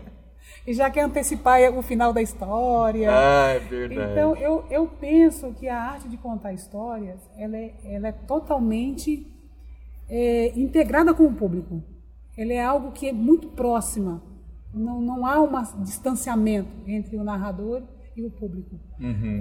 e 0.66 0.74
já 0.74 0.90
quer 0.90 1.02
antecipar 1.02 1.60
o 1.76 1.82
final 1.82 2.12
da 2.12 2.20
história. 2.20 3.10
Ah, 3.10 3.54
é 3.54 3.58
verdade. 3.58 4.12
Então, 4.12 4.36
eu, 4.36 4.64
eu 4.70 4.86
penso 4.86 5.52
que 5.54 5.68
a 5.68 5.80
arte 5.80 6.08
de 6.08 6.16
contar 6.16 6.52
histórias, 6.52 7.18
ela 7.36 7.56
é, 7.56 7.74
ela 7.84 8.08
é 8.08 8.12
totalmente 8.12 9.26
é, 10.08 10.52
integrada 10.58 11.14
com 11.14 11.24
o 11.24 11.34
público. 11.34 11.82
Ela 12.36 12.52
é 12.52 12.64
algo 12.64 12.92
que 12.92 13.08
é 13.08 13.12
muito 13.12 13.48
próxima. 13.48 14.22
Não, 14.72 15.00
não 15.00 15.26
há 15.26 15.40
um 15.40 15.82
distanciamento 15.82 16.70
entre 16.86 17.16
o 17.16 17.24
narrador 17.24 17.82
e 18.16 18.24
o 18.24 18.30
público. 18.30 18.78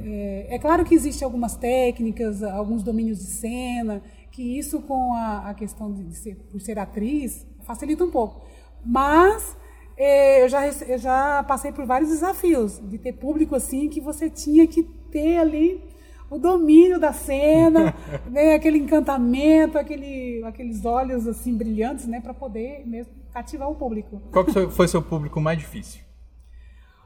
É, 0.06 0.56
é 0.56 0.60
claro 0.60 0.84
que 0.86 0.96
existem 0.96 1.26
algumas 1.26 1.56
técnicas, 1.56 2.42
alguns 2.44 2.84
domínios 2.84 3.20
de 3.20 3.26
cena, 3.26 4.02
que 4.32 4.58
isso 4.58 4.82
com 4.82 5.14
a, 5.14 5.50
a 5.50 5.54
questão 5.54 5.94
de 5.94 6.16
ser, 6.16 6.36
por 6.52 6.62
ser 6.62 6.80
atriz 6.80 7.46
facilita 7.64 8.04
um 8.04 8.12
pouco. 8.12 8.42
Mas 8.84 9.56
é, 9.98 10.44
eu, 10.44 10.50
já, 10.50 10.66
eu 10.66 10.98
já 10.98 11.44
passei 11.44 11.72
por 11.72 11.86
vários 11.86 12.10
desafios 12.10 12.80
de 12.90 12.98
ter 12.98 13.14
público 13.14 13.56
assim 13.56 13.90
que 13.90 14.00
você 14.00 14.30
tinha 14.30 14.66
que 14.66 14.84
ter 15.12 15.38
ali 15.38 15.84
o 16.30 16.38
domínio 16.38 17.00
da 17.00 17.12
cena, 17.12 17.94
né, 18.30 18.54
aquele 18.54 18.78
encantamento, 18.78 19.78
aquele, 19.78 20.44
aqueles 20.46 20.86
olhos 20.86 21.28
assim 21.28 21.56
brilhantes, 21.56 22.06
né, 22.06 22.22
para 22.22 22.34
poder 22.34 22.88
mesmo 22.88 23.12
cativar 23.40 23.70
o 23.70 23.76
público. 23.76 24.22
Qual 24.32 24.44
que 24.44 24.68
foi 24.68 24.88
seu 24.88 25.02
público 25.02 25.40
mais 25.40 25.58
difícil? 25.58 26.02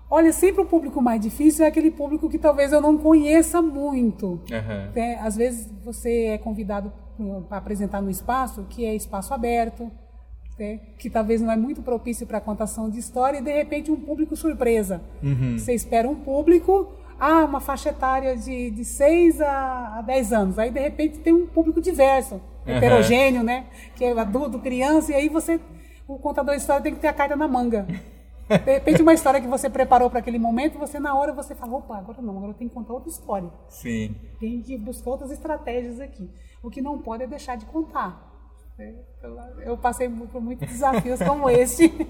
Olha, 0.10 0.32
sempre 0.32 0.62
o 0.62 0.66
público 0.66 1.02
mais 1.02 1.22
difícil 1.22 1.66
é 1.66 1.68
aquele 1.68 1.90
público 1.90 2.30
que 2.30 2.38
talvez 2.38 2.72
eu 2.72 2.82
não 2.82 2.98
conheça 2.98 3.62
muito. 3.62 4.42
Aham. 4.52 4.92
É, 4.96 5.16
às 5.20 5.36
vezes 5.36 5.72
você 5.84 6.26
é 6.26 6.38
convidado 6.38 6.92
para 7.48 7.58
apresentar 7.58 8.02
no 8.02 8.10
espaço 8.10 8.66
que 8.70 8.86
é 8.86 8.96
espaço 8.96 9.34
aberto, 9.34 9.92
né, 10.58 10.80
que 11.00 11.10
talvez 11.10 11.42
não 11.42 11.52
é 11.52 11.56
muito 11.56 11.82
propício 11.82 12.28
para 12.28 12.38
a 12.38 12.42
contação 12.42 12.90
de 12.90 13.00
história, 13.00 13.40
e 13.40 13.42
de 13.42 13.52
repente 13.52 13.92
um 13.92 14.00
público 14.00 14.36
surpresa. 14.36 15.02
Você 15.58 15.74
espera 15.74 16.08
um 16.08 16.16
público, 16.16 16.94
ah, 17.20 17.46
uma 17.46 17.60
faixa 17.60 17.90
etária 17.90 18.36
de, 18.36 18.70
de 18.70 18.86
6 18.86 19.42
a, 19.42 19.98
a 19.98 20.02
10 20.02 20.34
anos. 20.34 20.60
Aí 20.60 20.70
de 20.70 20.80
repente 20.80 21.20
tem 21.20 21.34
um 21.34 21.48
público 21.48 21.82
diverso, 21.82 22.40
heterogêneo, 22.66 23.44
né? 23.44 23.66
Que 23.96 24.06
é 24.06 24.20
adulto, 24.20 24.60
criança, 24.60 25.12
e 25.12 25.16
aí 25.16 25.30
você, 25.30 25.60
o 26.14 26.20
contador 26.20 26.56
de 26.56 26.62
história 26.62 26.82
tem 26.82 26.94
que 26.94 27.00
ter 27.00 27.08
a 27.08 27.14
carta 27.14 27.36
na 27.36 27.48
manga. 27.48 27.88
De 28.48 28.74
repente, 28.74 29.02
uma 29.02 29.14
história 29.14 29.40
que 29.40 29.48
você 29.48 29.70
preparou 29.70 30.10
para 30.10 30.20
aquele 30.20 30.38
momento, 30.38 30.78
você 30.78 31.00
na 31.00 31.16
hora 31.16 31.34
você 31.34 31.56
fala, 31.56 31.78
opa, 31.78 31.98
agora 31.98 32.22
não, 32.22 32.38
agora 32.38 32.52
eu 32.52 32.56
tenho 32.56 32.70
que 32.70 32.76
contar 32.76 32.94
outra 32.94 33.10
história. 33.10 33.50
Sim. 33.70 34.16
Tem 34.40 34.62
que 34.62 34.78
buscar 34.78 35.12
outras 35.12 35.32
estratégias 35.32 36.00
aqui. 36.00 36.30
O 36.62 36.70
que 36.70 36.82
não 36.82 37.00
pode 37.00 37.24
é 37.24 37.28
deixar 37.28 37.56
de 37.56 37.66
contar. 37.66 38.32
né? 39.56 39.64
Eu 39.66 39.78
passei 39.78 40.10
por 40.10 40.42
muitos 40.42 40.68
desafios 40.68 41.20
como 41.22 41.50
esse. 41.50 41.92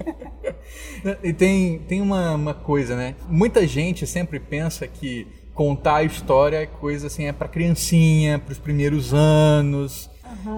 E 1.21 1.33
tem, 1.33 1.79
tem 1.79 2.01
uma, 2.01 2.35
uma 2.35 2.53
coisa, 2.53 2.95
né? 2.95 3.15
Muita 3.27 3.67
gente 3.67 4.07
sempre 4.07 4.39
pensa 4.39 4.87
que 4.87 5.27
contar 5.53 5.97
a 5.97 6.03
história 6.03 6.57
é 6.57 6.65
coisa 6.65 7.07
assim, 7.07 7.25
é 7.25 7.33
para 7.33 7.49
criancinha, 7.49 8.39
para 8.39 8.53
os 8.53 8.59
primeiros 8.59 9.13
anos. 9.13 10.09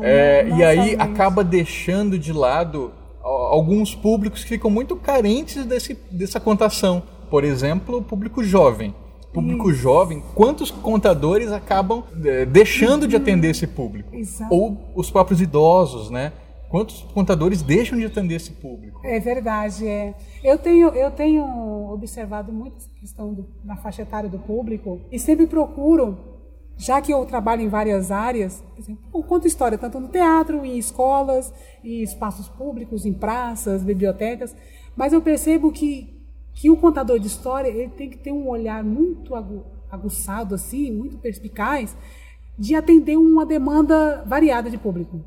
É, 0.03 0.43
não 0.43 0.59
e 0.59 0.63
aí 0.63 0.95
acaba 0.95 1.43
deixando 1.43 2.19
de 2.19 2.31
lado 2.31 2.93
alguns 3.25 3.95
públicos 3.95 4.43
que 4.43 4.49
ficam 4.49 4.69
muito 4.69 4.95
carentes 4.95 5.65
desse, 5.65 5.97
dessa 6.11 6.39
contação. 6.39 7.03
Por 7.29 7.43
exemplo, 7.43 7.97
o 7.97 8.01
público 8.03 8.43
jovem. 8.43 8.93
Público 9.33 9.73
jovem, 9.73 10.23
quantos 10.33 10.71
contadores 10.71 11.51
acabam 11.51 12.03
é, 12.23 12.45
deixando 12.45 13.05
de 13.05 13.17
atender 13.17 13.49
esse 13.49 13.67
público? 13.67 14.15
Exato. 14.15 14.53
Ou 14.53 14.77
os 14.95 15.11
próprios 15.11 15.41
idosos, 15.41 16.09
né? 16.09 16.31
Quantos 16.69 17.01
contadores 17.13 17.61
deixam 17.61 17.97
de 17.97 18.05
atender 18.05 18.35
esse 18.35 18.51
público? 18.51 19.01
É 19.03 19.19
verdade, 19.19 19.87
é. 19.87 20.13
Eu 20.43 20.57
tenho, 20.57 20.87
eu 20.89 21.11
tenho 21.11 21.43
observado 21.91 22.51
muito 22.51 22.77
essa 22.77 22.89
questão 22.99 23.33
do, 23.33 23.45
na 23.63 23.75
faixa 23.75 24.03
etária 24.03 24.29
do 24.29 24.39
público 24.39 25.01
e 25.11 25.19
sempre 25.19 25.47
procuro, 25.47 26.17
já 26.77 27.01
que 27.01 27.11
eu 27.11 27.25
trabalho 27.25 27.61
em 27.61 27.69
várias 27.69 28.11
áreas, 28.11 28.61
por 28.61 28.79
exemplo, 28.79 29.03
eu 29.13 29.23
conto 29.23 29.47
história 29.47 29.77
tanto 29.77 29.99
no 29.99 30.09
teatro, 30.09 30.65
em 30.65 30.77
escolas, 30.77 31.53
em 31.83 32.01
espaços 32.01 32.49
públicos, 32.49 33.05
em 33.05 33.13
praças, 33.13 33.83
bibliotecas, 33.83 34.55
mas 34.95 35.13
eu 35.13 35.21
percebo 35.21 35.71
que, 35.71 36.13
que 36.53 36.69
o 36.69 36.77
contador 36.77 37.19
de 37.19 37.27
história 37.27 37.69
ele 37.69 37.89
tem 37.89 38.09
que 38.09 38.17
ter 38.17 38.31
um 38.31 38.47
olhar 38.49 38.83
muito 38.83 39.35
agu, 39.35 39.65
aguçado, 39.89 40.53
assim, 40.53 40.91
muito 40.91 41.17
perspicaz, 41.17 41.95
de 42.57 42.75
atender 42.75 43.17
uma 43.17 43.45
demanda 43.45 44.23
variada 44.25 44.69
de 44.69 44.77
público. 44.77 45.21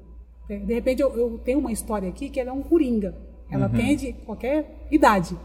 De 0.49 0.73
repente, 0.73 1.03
eu, 1.03 1.15
eu 1.15 1.39
tenho 1.39 1.59
uma 1.59 1.73
história 1.73 2.09
aqui 2.09 2.31
que 2.31 2.41
ela 2.41 2.51
é 2.51 2.53
um 2.53 2.63
coringa. 2.63 3.15
Ela 3.51 3.67
atende 3.67 4.15
qualquer 4.25 4.87
idade. 4.91 5.37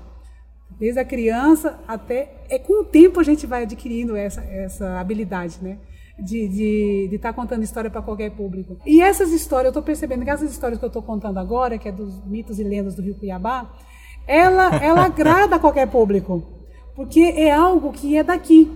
Desde 0.80 1.00
a 1.00 1.06
criança 1.06 1.80
até. 1.88 2.44
É 2.50 2.58
com 2.58 2.82
o 2.82 2.86
tempo 2.86 3.20
a 3.20 3.24
gente 3.24 3.46
vai 3.46 3.64
adquirindo 3.64 4.16
essa, 4.16 4.42
essa 4.42 5.00
habilidade, 5.00 5.60
né? 5.62 5.78
De 6.18 6.38
estar 6.46 6.54
de, 6.56 7.08
de 7.10 7.18
tá 7.18 7.34
contando 7.34 7.64
história 7.64 7.90
para 7.90 8.02
qualquer 8.02 8.32
público. 8.32 8.78
E 8.86 9.02
essas 9.02 9.32
histórias, 9.32 9.66
eu 9.66 9.70
estou 9.72 9.84
percebendo 9.84 10.24
que 10.24 10.30
essas 10.30 10.52
histórias 10.52 10.78
que 10.78 10.86
eu 10.86 10.88
estou 10.88 11.02
contando 11.02 11.40
agora, 11.40 11.78
que 11.78 11.90
é 11.90 11.92
dos 11.92 12.24
mitos 12.26 12.60
e 12.60 12.64
lendas 12.64 12.96
do 12.96 13.02
Rio 13.02 13.16
Cuiabá, 13.16 13.72
ela, 14.28 14.76
ela 14.76 15.06
agrada 15.06 15.56
a 15.56 15.60
qualquer 15.60 15.88
público. 15.90 16.44
Porque 16.96 17.22
é 17.22 17.52
algo 17.52 17.92
que 17.92 18.16
é 18.16 18.24
daqui 18.24 18.72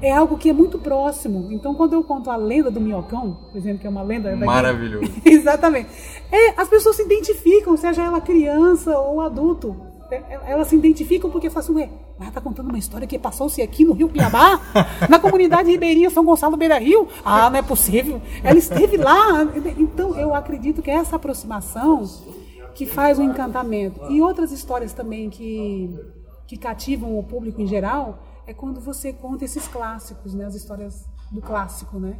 é 0.00 0.12
algo 0.12 0.38
que 0.38 0.48
é 0.48 0.52
muito 0.52 0.78
próximo. 0.78 1.50
Então, 1.50 1.74
quando 1.74 1.92
eu 1.94 2.04
conto 2.04 2.30
a 2.30 2.36
lenda 2.36 2.70
do 2.70 2.80
minhocão, 2.80 3.34
por 3.50 3.58
exemplo, 3.58 3.80
que 3.80 3.86
é 3.86 3.90
uma 3.90 4.02
lenda. 4.02 4.30
daqui- 4.30 4.44
Maravilhoso. 4.44 5.12
Exatamente. 5.26 5.90
É, 6.30 6.60
as 6.60 6.68
pessoas 6.68 6.96
se 6.96 7.02
identificam, 7.02 7.76
seja 7.76 8.02
ela 8.04 8.20
criança 8.20 8.96
ou 8.98 9.20
adulto. 9.20 9.76
É, 10.10 10.50
Elas 10.50 10.68
se 10.68 10.76
identificam 10.76 11.30
porque 11.30 11.50
falam 11.50 11.64
assim, 11.64 11.74
ué, 11.74 11.90
ela 12.18 12.28
está 12.28 12.40
contando 12.40 12.68
uma 12.68 12.78
história 12.78 13.06
que 13.06 13.18
passou-se 13.18 13.60
aqui 13.60 13.84
no 13.84 13.92
Rio 13.92 14.08
Piabá, 14.08 14.60
na 15.08 15.18
comunidade 15.18 15.70
ribeirinha 15.70 16.10
São 16.10 16.24
Gonçalo 16.24 16.56
Beira 16.56 16.78
Rio. 16.78 17.08
Ah, 17.24 17.50
não 17.50 17.58
é 17.58 17.62
possível. 17.62 18.20
Ela 18.42 18.58
esteve 18.58 18.96
lá. 18.96 19.44
Então, 19.76 20.18
eu 20.18 20.34
acredito 20.34 20.82
que 20.82 20.90
essa 20.90 21.16
aproximação 21.16 22.04
que 22.74 22.86
faz 22.86 23.18
o 23.18 23.22
encantamento. 23.22 24.00
E 24.10 24.22
outras 24.22 24.52
histórias 24.52 24.92
também 24.92 25.28
que, 25.28 25.92
que 26.46 26.56
cativam 26.56 27.18
o 27.18 27.22
público 27.24 27.60
em 27.60 27.66
geral 27.66 28.22
é 28.46 28.54
quando 28.54 28.80
você 28.80 29.12
conta 29.12 29.44
esses 29.44 29.66
clássicos, 29.68 30.32
né? 30.32 30.46
As 30.46 30.54
histórias 30.54 31.04
do 31.30 31.42
clássico, 31.42 31.98
né? 31.98 32.18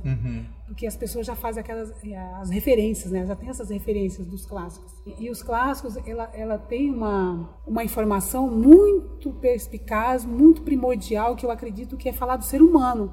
Porque 0.66 0.86
as 0.86 0.96
pessoas 0.96 1.26
já 1.26 1.34
fazem 1.34 1.60
aquelas 1.60 1.92
eh, 2.04 2.16
as 2.40 2.50
referências, 2.50 3.10
né? 3.10 3.24
Já 3.24 3.34
tem 3.34 3.48
essas 3.48 3.70
referências 3.70 4.26
dos 4.26 4.44
clássicos. 4.44 4.92
E, 5.06 5.24
e 5.24 5.30
os 5.30 5.42
clássicos, 5.42 5.96
ela, 6.06 6.30
ela 6.34 6.58
tem 6.58 6.90
uma, 6.90 7.48
uma 7.66 7.82
informação 7.82 8.50
muito 8.50 9.32
perspicaz, 9.32 10.24
muito 10.24 10.62
primordial, 10.62 11.36
que 11.36 11.46
eu 11.46 11.50
acredito 11.50 11.96
que 11.96 12.08
é 12.08 12.12
falar 12.12 12.36
do 12.36 12.44
ser 12.44 12.60
humano. 12.60 13.12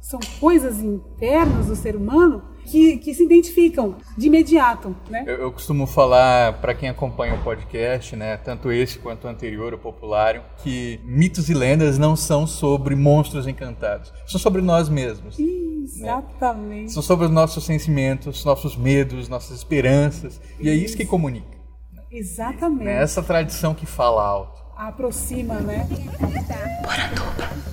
São 0.00 0.20
coisas 0.40 0.80
internas 0.80 1.66
do 1.66 1.76
ser 1.76 1.96
humano 1.96 2.42
que, 2.66 2.96
que 2.98 3.14
se 3.14 3.24
identificam 3.24 3.96
de 4.16 4.26
imediato, 4.26 4.94
né? 5.10 5.24
Eu, 5.26 5.42
eu 5.42 5.52
costumo 5.52 5.86
falar 5.86 6.60
para 6.60 6.74
quem 6.74 6.88
acompanha 6.88 7.34
o 7.34 7.42
podcast, 7.42 8.14
né, 8.16 8.36
tanto 8.36 8.70
esse 8.70 8.98
quanto 8.98 9.26
o 9.26 9.30
anterior, 9.30 9.74
o 9.74 9.78
Populário, 9.78 10.42
que 10.62 11.00
mitos 11.04 11.48
e 11.50 11.54
lendas 11.54 11.98
não 11.98 12.16
são 12.16 12.46
sobre 12.46 12.94
monstros 12.94 13.46
encantados, 13.46 14.12
são 14.26 14.40
sobre 14.40 14.62
nós 14.62 14.88
mesmos. 14.88 15.38
Exatamente. 15.38 16.92
São 16.92 17.02
sobre 17.02 17.26
os 17.26 17.32
nossos 17.32 17.64
sentimentos, 17.64 18.44
nossos 18.44 18.76
medos, 18.76 19.28
nossas 19.28 19.58
esperanças, 19.58 20.40
e 20.60 20.68
é 20.68 20.74
isso 20.74 20.96
que 20.96 21.04
comunica. 21.04 21.62
Exatamente. 22.10 22.88
É 22.88 23.02
essa 23.02 23.22
tradição 23.22 23.74
que 23.74 23.86
fala 23.86 24.22
alto. 24.22 24.62
Aproxima, 24.76 25.54
né? 25.60 25.86
Você 25.88 27.71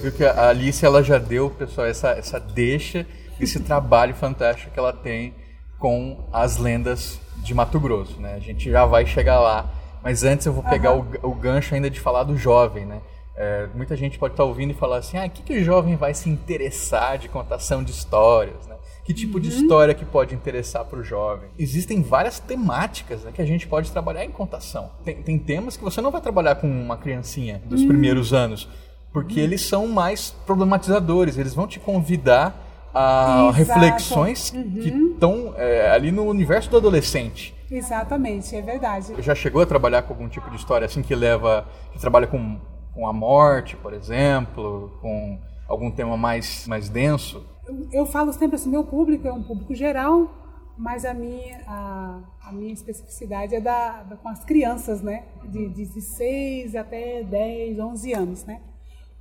viu 0.00 0.10
que 0.10 0.24
a 0.24 0.48
Alice 0.48 0.84
ela 0.84 1.02
já 1.02 1.18
deu, 1.18 1.50
pessoal, 1.50 1.86
essa, 1.86 2.10
essa 2.10 2.40
deixa, 2.40 3.06
esse 3.38 3.60
trabalho 3.60 4.14
fantástico 4.14 4.72
que 4.72 4.78
ela 4.78 4.92
tem 4.92 5.34
com 5.78 6.18
as 6.32 6.56
lendas 6.56 7.20
de 7.38 7.54
Mato 7.54 7.78
Grosso, 7.78 8.20
né? 8.20 8.34
A 8.34 8.38
gente 8.38 8.70
já 8.70 8.84
vai 8.84 9.06
chegar 9.06 9.40
lá, 9.40 9.70
mas 10.02 10.24
antes 10.24 10.46
eu 10.46 10.52
vou 10.52 10.62
pegar 10.62 10.94
o, 10.94 11.06
o 11.22 11.34
gancho 11.34 11.74
ainda 11.74 11.90
de 11.90 12.00
falar 12.00 12.24
do 12.24 12.36
jovem, 12.36 12.86
né? 12.86 13.00
É, 13.36 13.68
muita 13.74 13.96
gente 13.96 14.18
pode 14.18 14.34
estar 14.34 14.44
ouvindo 14.44 14.72
e 14.72 14.74
falar 14.74 14.98
assim, 14.98 15.16
ah, 15.16 15.26
o 15.26 15.30
que, 15.30 15.42
que 15.42 15.58
o 15.58 15.64
jovem 15.64 15.96
vai 15.96 16.12
se 16.12 16.28
interessar 16.28 17.16
de 17.16 17.28
contação 17.28 17.82
de 17.82 17.90
histórias, 17.90 18.66
né? 18.66 18.76
Que 19.04 19.14
tipo 19.14 19.40
de 19.40 19.48
história 19.48 19.94
que 19.94 20.04
pode 20.04 20.34
interessar 20.34 20.84
para 20.84 20.98
o 20.98 21.02
jovem? 21.02 21.48
Existem 21.58 22.02
várias 22.02 22.38
temáticas 22.38 23.22
né, 23.22 23.32
que 23.34 23.40
a 23.40 23.46
gente 23.46 23.66
pode 23.66 23.90
trabalhar 23.90 24.24
em 24.24 24.30
contação. 24.30 24.90
Tem, 25.02 25.22
tem 25.22 25.38
temas 25.38 25.76
que 25.76 25.82
você 25.82 26.00
não 26.00 26.10
vai 26.10 26.20
trabalhar 26.20 26.56
com 26.56 26.68
uma 26.68 26.96
criancinha 26.96 27.62
dos 27.64 27.82
primeiros 27.82 28.32
anos, 28.32 28.68
porque 29.12 29.40
eles 29.40 29.62
são 29.66 29.86
mais 29.86 30.30
problematizadores, 30.46 31.36
eles 31.38 31.54
vão 31.54 31.66
te 31.66 31.78
convidar 31.80 32.66
a 32.94 33.50
Exato. 33.50 33.52
reflexões 33.52 34.50
que 34.50 34.88
estão 35.12 35.54
é, 35.56 35.90
ali 35.90 36.10
no 36.10 36.24
universo 36.24 36.70
do 36.70 36.76
adolescente. 36.76 37.54
Exatamente, 37.70 38.54
é 38.56 38.60
verdade. 38.62 39.14
Já 39.22 39.34
chegou 39.34 39.62
a 39.62 39.66
trabalhar 39.66 40.02
com 40.02 40.12
algum 40.12 40.28
tipo 40.28 40.50
de 40.50 40.56
história 40.56 40.84
assim 40.86 41.02
que 41.02 41.14
leva, 41.14 41.66
que 41.92 41.98
trabalha 42.00 42.26
com, 42.26 42.58
com 42.92 43.06
a 43.06 43.12
morte, 43.12 43.76
por 43.76 43.92
exemplo, 43.92 44.90
com 45.00 45.38
algum 45.68 45.90
tema 45.90 46.16
mais, 46.16 46.66
mais 46.66 46.88
denso? 46.88 47.44
Eu, 47.66 47.88
eu 47.92 48.06
falo 48.06 48.32
sempre 48.32 48.56
assim, 48.56 48.68
meu 48.70 48.82
público 48.84 49.28
é 49.28 49.32
um 49.32 49.42
público 49.44 49.72
geral, 49.72 50.28
mas 50.76 51.04
a 51.04 51.14
minha, 51.14 51.60
a, 51.68 52.18
a 52.48 52.52
minha 52.52 52.72
especificidade 52.72 53.54
é 53.54 53.60
da, 53.60 54.02
da- 54.02 54.16
com 54.16 54.28
as 54.28 54.42
crianças, 54.44 55.00
né? 55.00 55.24
De, 55.44 55.68
de 55.68 55.84
16 55.84 56.74
até 56.74 57.22
10, 57.22 57.78
11 57.78 58.12
anos, 58.14 58.44
né? 58.44 58.60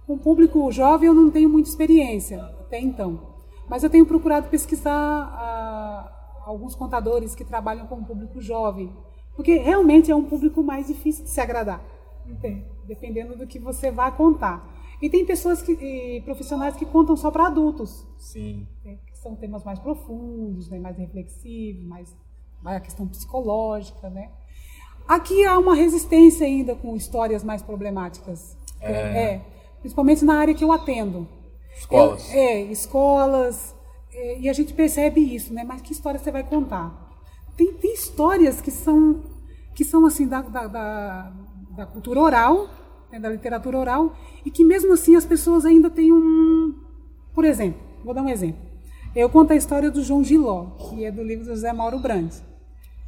Com 0.10 0.16
o 0.16 0.18
público 0.18 0.72
jovem 0.72 1.06
eu 1.08 1.14
não 1.14 1.30
tenho 1.30 1.48
muita 1.48 1.70
experiência 1.70 2.42
até 2.42 2.80
então, 2.80 3.36
mas 3.70 3.84
eu 3.84 3.92
tenho 3.92 4.08
procurado 4.08 4.50
pesquisar 4.50 4.92
ah, 4.92 6.42
alguns 6.48 6.74
contadores 6.74 7.36
que 7.36 7.46
trabalham 7.46 7.86
com 7.86 7.98
o 7.98 8.04
público 8.04 8.42
jovem, 8.42 8.92
porque 9.36 9.58
realmente 9.60 10.10
é 10.10 10.16
um 10.16 10.24
público 10.24 10.64
mais 10.64 10.88
difícil 10.88 11.26
de 11.26 11.30
se 11.30 11.40
agradar, 11.40 11.80
de- 12.26 12.66
dependendo 12.88 13.38
do 13.38 13.46
que 13.46 13.60
você 13.60 13.92
vai 13.92 14.12
contar. 14.18 14.68
E 15.00 15.12
tem 15.12 15.24
pessoas 15.28 15.62
que, 15.62 16.22
profissionais 16.26 16.76
que 16.76 16.88
contam 16.88 17.16
só 17.16 17.30
para 17.30 17.46
adultos, 17.46 18.04
Sim. 18.18 18.68
que 18.84 19.16
são 19.20 19.36
temas 19.36 19.64
mais 19.64 19.78
profundos, 19.78 20.72
né, 20.72 20.80
mais 20.80 20.98
reflexivos, 20.98 21.86
mais, 21.86 22.18
mais 22.64 22.78
a 22.78 22.80
questão 22.80 23.08
psicológica, 23.08 24.10
né? 24.10 24.32
Aqui 25.08 25.46
há 25.46 25.56
uma 25.60 25.76
resistência 25.76 26.48
ainda 26.48 26.74
com 26.76 26.96
histórias 26.96 27.44
mais 27.44 27.62
problemáticas. 27.62 28.58
É. 28.82 29.59
principalmente 29.80 30.24
na 30.26 30.36
área 30.36 30.54
que 30.54 30.64
eu 30.64 30.72
atendo. 30.72 31.28
Escolas. 31.78 32.34
Eu- 32.34 32.40
é, 32.40 32.62
escolas. 32.64 33.76
é, 34.14 34.40
e 34.40 34.50
a 34.50 34.54
gente 34.54 34.74
percebe 34.74 35.22
isso, 35.22 35.54
né? 35.54 35.64
Mas 35.64 35.82
que 35.82 35.94
história 35.94 36.20
você 36.20 36.32
vai 36.32 36.44
contar? 36.44 37.08
Tem, 37.56 37.74
tem 37.74 37.94
histórias 37.94 38.62
que 38.62 38.72
são 38.72 39.24
que 39.76 39.86
são 39.86 40.06
assim 40.06 40.28
da, 40.28 40.42
da, 40.42 40.68
da, 40.68 41.32
da 41.78 41.86
cultura 41.86 42.20
oral, 42.20 42.68
né, 43.10 43.18
da 43.20 43.30
literatura 43.30 43.78
oral, 43.78 44.14
e 44.46 44.52
que 44.52 44.64
mesmo 44.66 44.92
assim 44.94 45.16
as 45.16 45.26
pessoas 45.26 45.66
ainda 45.66 45.90
têm 45.90 46.12
um. 46.12 46.76
Por 47.34 47.46
exemplo, 47.46 47.80
vou 48.04 48.14
dar 48.14 48.22
um 48.22 48.28
exemplo. 48.30 48.60
Eu 49.16 49.30
conto 49.30 49.54
a 49.54 49.56
história 49.56 49.90
do 49.90 50.04
João 50.04 50.22
Giló, 50.24 50.66
que 50.90 51.06
é 51.06 51.12
do 51.12 51.24
livro 51.24 51.46
do 51.46 51.52
José 51.52 51.72
Mauro 51.72 51.98
Brandes, 51.98 52.44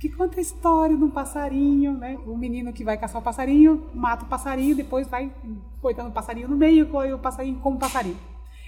que 0.02 0.10
conta 0.10 0.40
a 0.40 0.42
história 0.42 0.98
de 0.98 1.04
um 1.04 1.12
passarinho, 1.12 1.94
né? 1.96 2.18
O 2.26 2.36
menino 2.36 2.74
que 2.74 2.84
vai 2.84 2.98
caçar 2.98 3.22
o 3.22 3.24
passarinho, 3.24 3.86
mata 3.94 4.26
o 4.26 4.28
passarinho, 4.28 4.76
depois 4.76 5.08
vai 5.08 5.32
coitando 5.80 6.10
o 6.10 6.12
passarinho 6.12 6.48
no 6.48 6.58
meio 6.58 6.90
e 7.06 7.14
o 7.14 7.20
passarinho 7.20 7.60
como 7.60 7.78
passarinho. 7.78 8.18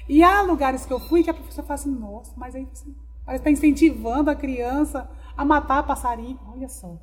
E 0.07 0.21
há 0.21 0.43
lugares 0.43 0.85
que 0.85 0.93
eu 0.93 0.99
fui 0.99 1.23
que 1.23 1.31
a 1.31 1.33
professora 1.33 1.65
fala 1.65 1.79
assim, 1.79 1.89
nossa, 1.89 2.31
mas 2.37 2.53
aí 2.53 2.67
você 2.71 2.85
parece 3.25 3.41
está 3.41 3.49
incentivando 3.49 4.29
a 4.29 4.35
criança 4.35 5.09
a 5.35 5.43
matar 5.43 5.81
passarinho. 5.87 6.39
Olha 6.55 6.69
só. 6.69 6.95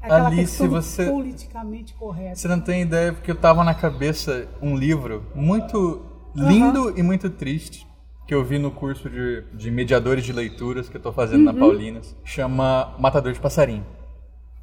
É 0.00 0.04
aquela 0.06 0.28
Alice, 0.28 0.68
você- 0.68 1.10
politicamente 1.10 1.92
correto. 1.94 2.38
Você 2.38 2.46
não 2.46 2.60
tem 2.60 2.82
ideia, 2.82 3.12
porque 3.12 3.32
eu 3.32 3.36
tava 3.36 3.64
na 3.64 3.74
cabeça 3.74 4.48
um 4.62 4.76
livro 4.76 5.26
muito 5.34 6.02
lindo 6.36 6.96
e 6.96 7.02
muito 7.02 7.28
triste 7.30 7.84
que 8.26 8.34
eu 8.34 8.44
vi 8.44 8.58
no 8.58 8.70
curso 8.70 9.08
de, 9.10 9.42
de 9.52 9.70
mediadores 9.70 10.24
de 10.24 10.32
leituras 10.32 10.88
que 10.88 10.96
eu 10.96 11.00
tô 11.00 11.12
fazendo 11.12 11.40
Uhum. 11.40 11.52
na 11.52 11.54
Paulinas. 11.54 12.16
Chama 12.24 12.94
Matador 12.98 13.32
de 13.32 13.40
Passarinho. 13.40 13.84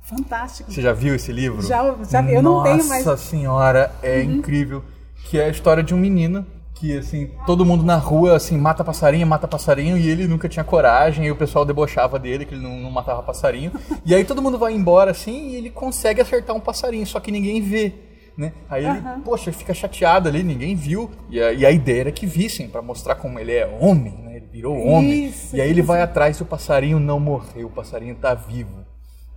Fantástico. 0.01 0.72
Você 0.72 0.82
já 0.82 0.92
viu 0.94 1.13
esse 1.13 1.32
livro? 1.32 1.62
Já- 1.62 1.96
já 2.10 2.22
vi. 2.22 2.34
Eu 2.34 2.42
não 2.42 2.63
tenho, 2.63 2.82
Uhum. 2.82 2.88
Nossa 2.89 3.18
senhora, 3.18 3.92
é 4.01 4.22
incrível. 4.24 4.84
Que 5.30 5.38
é 5.39 5.46
a 5.46 5.50
história 5.50 5.84
de 5.84 5.94
um 5.94 5.98
menino 5.98 6.46
que, 6.74 6.98
assim, 6.98 7.30
todo 7.46 7.66
mundo 7.66 7.84
na 7.84 7.98
rua, 7.98 8.38
assim, 8.38 8.58
mata 8.58 8.84
passarinho, 8.86 9.28
mata 9.28 9.48
passarinho, 9.48 9.98
e 9.98 10.10
ele 10.10 10.25
nunca 10.28 10.48
tinha 10.48 10.63
coragem, 10.63 11.25
e 11.25 11.32
o 11.32 11.36
pessoal 11.36 11.66
debochava 11.66 12.18
dele, 12.18 12.46
que 12.46 12.56
ele 12.56 12.63
não, 12.63 12.80
não 12.80 12.89
matava 12.89 13.22
passarinho. 13.22 13.72
e 14.06 14.16
aí 14.16 14.24
todo 14.24 14.42
mundo 14.42 14.58
vai 14.58 14.74
embora, 14.74 15.12
assim, 15.12 15.50
e 15.50 15.56
ele 15.58 15.70
consegue 15.70 16.22
acertar 16.22 16.56
um 16.56 16.60
passarinho, 16.62 17.06
só 17.06 17.20
que 17.20 17.32
ninguém 17.32 17.62
vê. 17.62 17.94
Né? 18.39 18.53
Aí 18.69 18.86
ele, 18.86 19.01
poxa, 19.25 19.51
fica 19.51 19.74
chateado 19.74 20.29
ali, 20.29 20.43
ninguém 20.43 20.74
viu. 20.74 21.12
E 21.29 21.41
a, 21.41 21.51
e 21.51 21.65
a 21.65 21.72
ideia 21.72 22.00
era 22.00 22.12
que 22.12 22.25
vissem, 22.25 22.69
pra 22.69 22.81
mostrar 22.81 23.15
como 23.15 23.38
ele 23.38 23.51
é 23.51 23.67
homem, 23.67 24.13
né? 24.13 24.38
Ele 24.38 24.48
virou 24.48 24.81
homem. 24.81 25.25
Isso, 25.25 25.58
e 25.58 25.60
aí 25.60 25.69
ele 25.69 25.81
isso. 25.81 25.88
vai 25.88 26.01
atrás 26.01 26.38
e 26.38 26.43
o 26.43 26.46
passarinho 26.46 27.01
não 27.01 27.19
morreu, 27.19 27.67
o 27.67 27.69
passarinho 27.69 28.15
tá 28.15 28.34
vivo. 28.34 28.86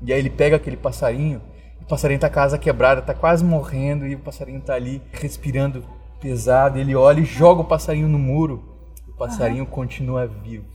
E 0.00 0.12
aí 0.12 0.20
ele 0.20 0.30
pega 0.30 0.54
aquele 0.54 0.76
passarinho, 0.76 1.42
o 1.80 1.84
passarinho 1.84 2.20
tá 2.20 2.30
com 2.30 2.38
a 2.38 2.42
asa 2.44 2.56
quebrada, 2.56 3.02
tá 3.02 3.12
quase 3.12 3.44
morrendo, 3.44 4.06
e 4.06 4.14
o 4.14 4.20
passarinho 4.20 4.60
tá 4.60 4.74
ali 4.74 5.02
respirando 5.10 5.84
pesado. 6.20 6.78
Ele 6.78 6.94
olha 6.94 7.18
e 7.18 7.24
joga 7.24 7.62
o 7.62 7.64
passarinho 7.64 8.06
no 8.06 8.20
muro. 8.20 8.62
O 9.08 9.14
passarinho 9.14 9.66
continua 9.66 10.28
vivo. 10.28 10.66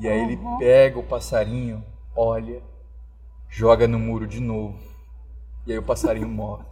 E 0.00 0.06
aí 0.06 0.20
ele 0.20 0.38
pega 0.60 1.00
o 1.00 1.02
passarinho, 1.02 1.82
olha, 2.14 2.62
joga 3.50 3.88
no 3.88 3.98
muro 3.98 4.24
de 4.24 4.38
novo. 4.38 4.78
E 5.66 5.72
aí 5.72 5.78
o 5.78 5.82
passarinho 5.82 6.28
morre. 6.30 6.70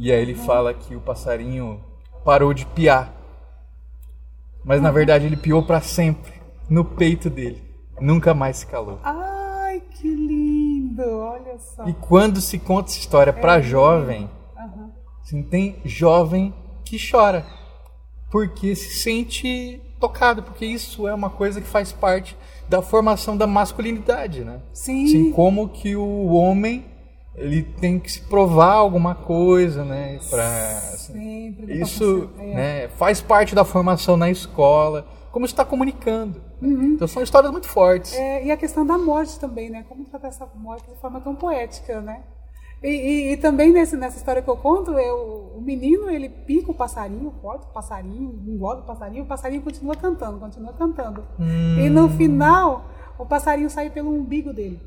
E 0.00 0.10
aí 0.10 0.22
ele 0.22 0.34
fala 0.34 0.72
que 0.72 0.96
o 0.96 1.00
passarinho 1.00 1.78
parou 2.24 2.54
de 2.54 2.64
piar. 2.64 3.14
Mas 4.64 4.80
na 4.80 4.90
verdade 4.90 5.26
ele 5.26 5.36
piou 5.36 5.62
para 5.62 5.82
sempre 5.82 6.32
no 6.70 6.82
peito 6.84 7.28
dele. 7.28 7.62
Nunca 8.00 8.32
mais 8.32 8.56
se 8.56 8.66
calou. 8.66 8.98
Ai, 9.04 9.82
que 9.90 10.08
lindo! 10.08 11.02
Olha 11.02 11.58
só. 11.58 11.86
E 11.86 11.92
quando 11.92 12.40
se 12.40 12.58
conta 12.58 12.88
essa 12.88 12.98
história 12.98 13.30
para 13.30 13.60
jovem, 13.60 14.30
Aham. 14.56 14.90
assim, 15.22 15.42
tem 15.42 15.76
jovem 15.84 16.54
que 16.82 16.96
chora 16.98 17.44
porque 18.30 18.74
se 18.74 19.02
sente 19.02 19.82
tocado, 19.98 20.42
porque 20.42 20.64
isso 20.64 21.06
é 21.06 21.12
uma 21.12 21.28
coisa 21.28 21.60
que 21.60 21.66
faz 21.66 21.92
parte 21.92 22.34
da 22.68 22.80
formação 22.80 23.36
da 23.36 23.46
masculinidade, 23.46 24.44
né? 24.44 24.62
Sim. 24.72 25.04
Assim, 25.04 25.32
como 25.32 25.68
que 25.68 25.94
o 25.94 26.28
homem 26.28 26.86
ele 27.40 27.62
tem 27.62 27.98
que 27.98 28.10
se 28.12 28.20
provar 28.22 28.74
alguma 28.74 29.14
coisa, 29.14 29.84
né? 29.84 30.18
Pra, 30.28 30.46
assim, 30.92 31.12
Sempre. 31.12 31.66
tá 31.66 31.72
isso. 31.84 32.30
É. 32.38 32.54
né, 32.54 32.88
faz 32.88 33.20
parte 33.20 33.54
da 33.54 33.64
formação 33.64 34.16
na 34.16 34.30
escola, 34.30 35.06
como 35.32 35.46
está 35.46 35.64
comunicando. 35.64 36.40
né? 36.60 36.68
Então 36.94 37.08
são 37.08 37.22
histórias 37.22 37.50
muito 37.50 37.68
fortes. 37.68 38.12
Uhum. 38.12 38.20
É, 38.20 38.44
e 38.46 38.50
a 38.50 38.56
questão 38.56 38.84
da 38.84 38.98
morte 38.98 39.38
também, 39.40 39.70
né? 39.70 39.84
Como 39.88 40.04
tratar 40.04 40.28
essa 40.28 40.46
morte 40.54 40.88
de 40.90 41.00
forma 41.00 41.20
tão 41.20 41.34
poética, 41.34 42.00
né? 42.00 42.22
E, 42.82 42.88
e- 42.88 43.32
e 43.32 43.36
também 43.36 43.72
nesse, 43.72 43.94
nessa 43.96 44.16
história 44.16 44.40
que 44.40 44.48
eu 44.48 44.56
conto, 44.56 44.92
eu, 44.92 45.52
o 45.54 45.60
menino 45.60 46.08
ele 46.10 46.28
pica 46.30 46.70
o 46.70 46.74
passarinho, 46.74 47.30
corta 47.42 47.66
o 47.66 47.72
passarinho, 47.72 48.42
engorda 48.46 48.80
o 48.82 48.86
passarinho, 48.86 49.24
o 49.24 49.26
passarinho 49.26 49.60
continua 49.62 49.94
cantando, 49.94 50.38
continua 50.38 50.72
cantando. 50.72 51.22
E 51.38 51.88
no 51.90 52.08
final, 52.08 52.86
o 53.18 53.26
passarinho 53.26 53.68
sai 53.68 53.90
pelo 53.90 54.10
umbigo 54.10 54.52
dele. 54.52 54.80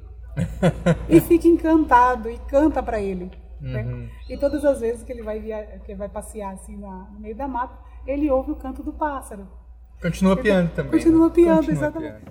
E 1.10 1.20
fica 1.22 1.48
encantado 1.48 2.30
e 2.30 2.38
canta 2.40 2.82
para 2.82 3.00
ele. 3.02 3.32
né? 3.62 4.10
E 4.30 4.36
todas 4.38 4.66
as 4.66 4.82
vezes 4.82 5.04
que 5.04 5.12
ele 5.12 5.22
vai, 5.24 5.40
via, 5.40 5.64
que 5.86 5.92
ele 5.92 5.98
vai 6.00 6.10
passear 6.10 6.54
assim 6.54 6.76
na- 6.78 7.08
no 7.14 7.20
meio 7.20 7.36
da 7.36 7.48
mata, 7.48 7.78
ele 8.06 8.30
ouve 8.30 8.52
o 8.52 8.56
canto 8.56 8.84
do 8.84 8.92
pássaro. 8.92 9.48
Continua 10.02 10.36
piando 10.36 10.72
também. 10.72 10.92
Continua 10.92 11.28
né? 11.30 11.34
piando, 11.34 11.66
Continua 11.66 11.78
exatamente. 11.78 12.24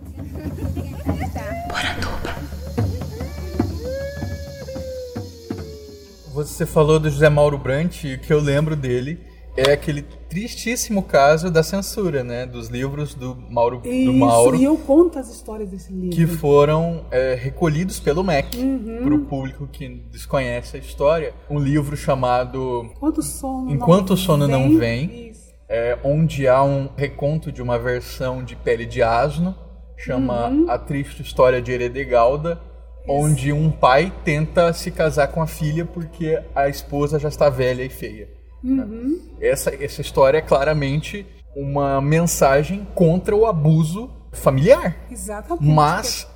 Você 6.34 6.64
falou 6.64 6.98
do 6.98 7.10
José 7.10 7.28
Mauro 7.28 7.58
Brandt 7.58 8.06
e 8.08 8.14
o 8.14 8.18
que 8.18 8.32
eu 8.32 8.40
lembro 8.40 8.74
dele 8.74 9.20
é 9.56 9.72
aquele 9.72 10.02
tristíssimo 10.02 11.02
caso 11.02 11.50
da 11.50 11.62
censura, 11.62 12.24
né? 12.24 12.46
Dos 12.46 12.68
livros 12.68 13.14
do 13.14 13.36
Mauro, 13.50 13.80
do 13.80 13.88
Isso, 13.88 14.12
Mauro 14.14 14.56
e 14.56 14.64
eu 14.64 14.76
conto 14.78 15.18
as 15.18 15.28
histórias 15.28 15.68
desse 15.68 15.92
livro. 15.92 16.16
que 16.16 16.26
foram 16.26 17.04
é, 17.10 17.34
recolhidos 17.34 18.00
pelo 18.00 18.24
MEC 18.24 18.56
Uhum. 18.56 19.00
para 19.04 19.14
o 19.14 19.18
público 19.26 19.68
que 19.70 19.88
desconhece 20.10 20.76
a 20.76 20.80
história. 20.80 21.34
Um 21.50 21.58
livro 21.58 21.96
chamado 21.96 22.84
Enquanto 22.96 23.18
o 23.18 23.22
sono 23.22 23.70
Enquanto 23.70 24.08
não 24.10 24.14
o 24.14 24.18
sono 24.18 24.48
não 24.48 24.78
vem. 24.78 25.28
Isso. 25.30 25.52
é, 25.68 25.98
onde 26.02 26.48
há 26.48 26.62
um 26.62 26.88
reconto 26.96 27.52
de 27.52 27.60
uma 27.62 27.78
versão 27.78 28.42
de 28.42 28.56
Pele 28.56 28.86
de 28.86 29.02
Asno, 29.02 29.54
chama 29.98 30.48
Uhum. 30.48 30.66
A 30.70 30.78
Triste 30.78 31.22
História 31.22 31.60
de 31.60 31.70
Heredegalda, 31.72 32.58
onde 33.06 33.52
um 33.52 33.70
pai 33.70 34.12
tenta 34.24 34.72
se 34.72 34.90
casar 34.90 35.28
com 35.28 35.42
a 35.42 35.46
filha 35.46 35.84
porque 35.84 36.40
a 36.54 36.68
esposa 36.68 37.18
já 37.18 37.28
está 37.28 37.50
velha 37.50 37.82
e 37.84 37.88
feia. 37.90 38.28
Uhum. 38.62 39.20
Essa, 39.40 39.74
essa 39.74 40.00
história 40.00 40.38
é 40.38 40.42
claramente 40.42 41.26
uma 41.54 42.00
mensagem 42.00 42.86
contra 42.94 43.34
o 43.34 43.46
abuso 43.46 44.10
familiar. 44.32 44.96
Exatamente. 45.10 45.64
Mas 45.64 46.28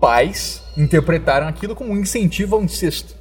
pais 0.00 0.62
interpretaram 0.76 1.48
aquilo 1.48 1.74
como 1.74 1.92
um 1.92 1.98
incentivo 1.98 2.56
ao 2.56 2.62
incesto. 2.62 3.14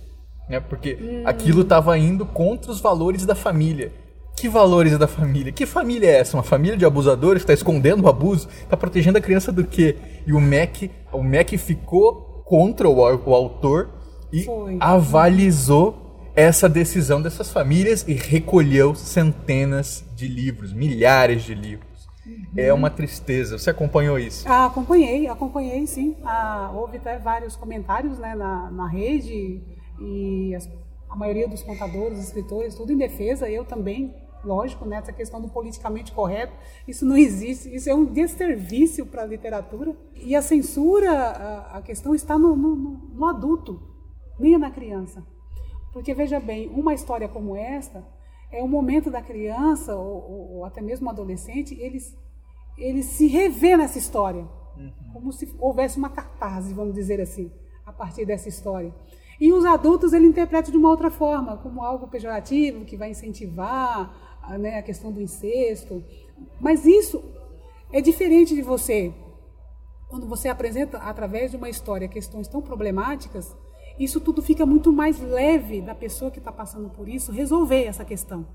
Né? 0.49 0.59
Porque 0.59 1.23
aquilo 1.25 1.61
estava 1.61 1.97
indo 1.97 2.25
contra 2.25 2.71
os 2.71 2.79
valores 2.79 3.25
da 3.25 3.35
família. 3.35 3.91
Que 4.35 4.47
valores 4.47 4.97
da 4.97 5.07
família? 5.07 5.51
Que 5.51 5.65
família 5.65 6.07
é 6.07 6.19
essa? 6.19 6.37
Uma 6.37 6.43
família 6.43 6.77
de 6.77 6.85
abusadores 6.85 7.41
que 7.41 7.51
está 7.51 7.53
escondendo 7.53 8.03
o 8.03 8.07
abuso? 8.07 8.47
Está 8.61 8.77
protegendo 8.77 9.17
a 9.17 9.21
criança 9.21 9.51
do 9.51 9.63
quê? 9.63 9.97
E 10.27 10.31
o 10.31 10.39
MEC, 10.39 10.91
o 11.11 11.23
MEC 11.23 11.57
ficou 11.57 12.43
contra 12.45 12.87
o, 12.87 12.97
o 12.97 13.33
autor 13.33 13.89
e 14.31 14.43
Foi. 14.43 14.77
avalizou 14.79 16.06
essa 16.37 16.69
decisão 16.69 17.19
dessas 17.19 17.49
famílias 17.51 18.05
e 18.07 18.13
recolheu 18.13 18.93
centenas 18.93 20.05
de 20.15 20.27
livros, 20.27 20.71
milhares 20.71 21.41
de 21.41 21.55
livros. 21.55 22.07
É 22.55 22.71
uma 22.71 22.91
tristeza. 22.91 23.57
Você 23.57 23.71
acompanhou 23.71 24.19
isso? 24.19 24.47
Ah, 24.47 24.67
acompanhei, 24.67 25.27
acompanhei 25.27 25.87
sim. 25.87 26.15
Ah, 26.23 26.71
houve 26.75 26.97
até 26.97 27.17
vários 27.17 27.55
comentários 27.55 28.19
né, 28.19 28.35
na, 28.35 28.69
na 28.69 28.87
rede 28.87 29.63
e 29.99 30.53
as- 30.55 30.69
a 31.09 31.15
maioria 31.15 31.47
dos 31.47 31.63
contadores, 31.63 32.19
escritores, 32.19 32.75
tudo 32.75 32.91
em 32.93 32.97
defesa, 32.97 33.49
eu 33.49 33.65
também, 33.65 34.13
lógico, 34.43 34.85
né, 34.85 34.97
essa 34.97 35.11
questão 35.13 35.41
do 35.41 35.47
politicamente 35.49 36.11
correto, 36.11 36.53
isso 36.87 37.03
não 37.05 37.17
existe, 37.17 37.73
isso 37.73 37.89
é 37.89 37.95
um 37.95 38.05
desservício 38.05 39.05
para 39.07 39.23
a 39.23 39.25
literatura. 39.25 39.95
E 40.13 40.35
a 40.35 40.41
censura, 40.41 41.09
a, 41.11 41.77
a 41.77 41.81
questão 41.81 42.13
está 42.13 42.37
no, 42.37 42.55
no- 42.55 42.75
no- 42.75 43.25
adulto, 43.25 43.81
nem 44.39 44.53
é 44.53 44.57
na 44.59 44.69
criança. 44.69 45.23
Porque, 45.97 46.13
veja 46.13 46.39
bem, 46.39 46.69
uma 46.69 46.93
história 46.93 47.27
como 47.27 47.55
esta 47.55 48.05
é 48.51 48.61
o 48.63 48.67
momento 48.67 49.09
da 49.09 49.19
criança, 49.19 49.95
ou, 49.95 50.57
ou- 50.57 50.65
até 50.65 50.79
mesmo 50.79 51.09
adolescente, 51.09 51.73
eles, 51.79 52.15
ele 52.77 53.01
se 53.01 53.25
rever 53.25 53.75
nessa 53.79 53.97
história. 53.97 54.47
Como 55.11 55.31
se 55.33 55.51
houvesse 55.59 55.97
uma 55.97 56.09
catarse, 56.11 56.71
vamos 56.71 56.93
dizer 56.93 57.19
assim, 57.19 57.51
a 57.83 57.91
partir 57.91 58.25
dessa 58.25 58.47
história. 58.47 58.93
E 59.39 59.51
os 59.51 59.65
adultos 59.65 60.13
ele 60.13 60.27
interpretam 60.27 60.69
de 60.71 60.77
uma 60.77 60.87
outra 60.89 61.09
forma, 61.09 61.57
como 61.57 61.81
algo 61.83 62.07
pejorativo, 62.07 62.85
que 62.85 62.95
vai 62.95 63.09
incentivar 63.09 64.37
a, 64.43 64.55
né, 64.55 64.77
a 64.77 64.83
questão 64.83 65.11
do 65.11 65.19
incesto. 65.19 66.03
Mas 66.61 66.85
isso 66.85 67.23
é 67.91 68.01
diferente 68.01 68.53
de 68.53 68.61
você 68.61 69.11
quando 70.09 70.27
você 70.27 70.47
apresenta 70.47 70.99
através 70.99 71.49
de 71.49 71.57
uma 71.57 71.69
história 71.69 72.07
questões 72.07 72.47
tão 72.47 72.61
problemáticas, 72.61 73.57
isso 73.99 74.19
tudo 74.19 74.41
fica 74.41 74.65
muito 74.65 74.91
mais 74.91 75.19
leve 75.19 75.81
da 75.81 75.95
pessoa 75.95 76.29
que 76.31 76.39
está 76.39 76.51
passando 76.51 76.89
por 76.89 77.07
isso 77.07 77.31
resolver 77.31 77.83
essa 77.83 78.05
questão 78.05 78.45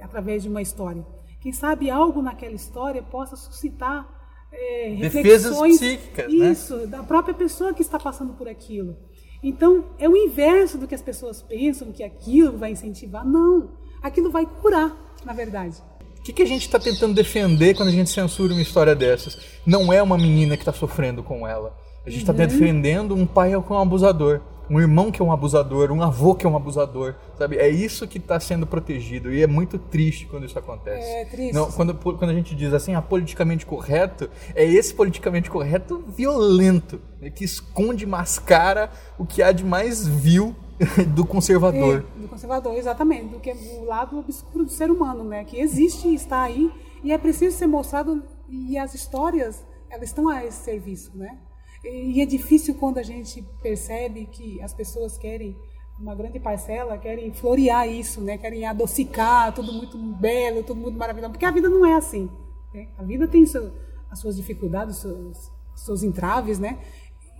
através 0.00 0.42
de 0.42 0.48
uma 0.48 0.62
história. 0.62 1.04
Quem 1.40 1.52
sabe 1.52 1.90
algo 1.90 2.22
naquela 2.22 2.54
história 2.54 3.02
possa 3.02 3.36
suscitar 3.36 4.06
é, 4.52 4.94
Defesas 5.00 5.52
reflexões, 5.52 5.76
psíquicas, 5.78 6.32
né? 6.32 6.50
isso, 6.50 6.86
da 6.86 7.02
própria 7.02 7.34
pessoa 7.34 7.74
que 7.74 7.82
está 7.82 7.98
passando 7.98 8.32
por 8.34 8.48
aquilo. 8.48 8.96
Então, 9.42 9.84
é 9.98 10.08
o 10.08 10.16
inverso 10.16 10.78
do 10.78 10.86
que 10.86 10.94
as 10.94 11.02
pessoas 11.02 11.42
pensam, 11.42 11.92
que 11.92 12.02
aquilo 12.02 12.56
vai 12.56 12.72
incentivar. 12.72 13.24
Não, 13.26 13.70
aquilo 14.02 14.30
vai 14.30 14.46
curar, 14.46 14.96
na 15.24 15.32
verdade. 15.32 15.76
O 16.18 16.22
que, 16.22 16.32
que 16.32 16.42
a 16.42 16.46
gente 16.46 16.62
está 16.62 16.78
tentando 16.78 17.14
defender 17.14 17.74
quando 17.74 17.90
a 17.90 17.92
gente 17.92 18.10
censura 18.10 18.52
uma 18.52 18.62
história 18.62 18.94
dessas? 18.94 19.38
Não 19.64 19.92
é 19.92 20.02
uma 20.02 20.16
menina 20.16 20.56
que 20.56 20.62
está 20.62 20.72
sofrendo 20.72 21.22
com 21.22 21.46
ela. 21.46 21.76
A 22.04 22.10
gente 22.10 22.20
está 22.20 22.32
Uhum. 22.32 22.38
defendendo 22.38 23.14
um 23.14 23.26
pai 23.26 23.50
que 23.50 23.54
é 23.54 23.58
um 23.58 23.78
abusador, 23.78 24.40
um 24.68 24.80
irmão 24.80 25.10
que 25.10 25.20
é 25.20 25.24
um 25.24 25.32
abusador, 25.32 25.90
um 25.90 26.02
avô 26.02 26.34
que 26.34 26.46
é 26.46 26.48
um 26.48 26.56
abusador, 26.56 27.14
sabe? 27.36 27.56
É 27.56 27.68
isso 27.68 28.06
que 28.06 28.18
está 28.18 28.38
sendo 28.40 28.66
protegido 28.66 29.32
e 29.32 29.42
é 29.42 29.46
muito 29.46 29.78
triste 29.78 30.26
quando 30.26 30.46
isso 30.46 30.58
acontece. 30.58 31.06
É 31.06 31.24
triste. 31.24 31.54
Não, 31.54 31.70
quando, 31.70 31.94
quando 31.94 32.30
a 32.30 32.34
gente 32.34 32.54
diz 32.54 32.72
assim, 32.72 32.94
ah, 32.94 33.02
politicamente 33.02 33.64
correto, 33.64 34.28
é 34.54 34.64
esse 34.64 34.92
politicamente 34.94 35.50
correto 35.50 36.04
violento, 36.08 37.00
né, 37.20 37.30
que 37.30 37.44
esconde, 37.44 38.06
mascara 38.06 38.90
o 39.18 39.24
que 39.24 39.42
há 39.42 39.52
de 39.52 39.64
mais 39.64 40.06
vil 40.06 40.54
do 41.14 41.24
conservador. 41.24 42.04
É, 42.16 42.20
do 42.20 42.28
conservador, 42.28 42.74
exatamente, 42.74 43.28
do 43.28 43.40
que 43.40 43.50
é 43.50 43.54
o 43.54 43.84
lado 43.84 44.18
obscuro 44.18 44.64
do 44.64 44.70
ser 44.70 44.90
humano, 44.90 45.24
né? 45.24 45.44
Que 45.44 45.58
existe 45.58 46.08
e 46.08 46.14
está 46.14 46.42
aí 46.42 46.70
e 47.02 47.12
é 47.12 47.18
preciso 47.18 47.56
ser 47.56 47.66
mostrado 47.66 48.22
e 48.48 48.76
as 48.76 48.94
histórias 48.94 49.64
elas 49.88 50.08
estão 50.08 50.28
a 50.28 50.44
esse 50.44 50.64
serviço, 50.64 51.16
né? 51.16 51.38
E 51.84 52.20
é 52.20 52.26
difícil 52.26 52.74
quando 52.74 52.98
a 52.98 53.02
gente 53.02 53.42
percebe 53.62 54.26
que 54.26 54.60
as 54.62 54.74
pessoas 54.74 55.16
querem 55.16 55.56
uma 55.98 56.14
grande 56.14 56.38
parcela 56.38 56.98
querem 56.98 57.32
florear 57.32 57.88
isso, 57.88 58.20
né? 58.20 58.36
Querem 58.36 58.66
adocicar 58.66 59.54
tudo 59.54 59.72
muito 59.72 59.96
belo, 59.96 60.62
tudo 60.62 60.80
muito 60.80 60.98
maravilhoso, 60.98 61.32
porque 61.32 61.46
a 61.46 61.50
vida 61.50 61.68
não 61.68 61.84
é 61.86 61.94
assim. 61.94 62.30
Né? 62.72 62.88
A 62.98 63.02
vida 63.02 63.26
tem 63.26 63.46
seu, 63.46 63.72
as 64.10 64.18
suas 64.18 64.36
dificuldades, 64.36 64.96
os 64.96 65.00
seus, 65.00 65.52
seus 65.74 66.02
entraves, 66.02 66.58
né? 66.58 66.78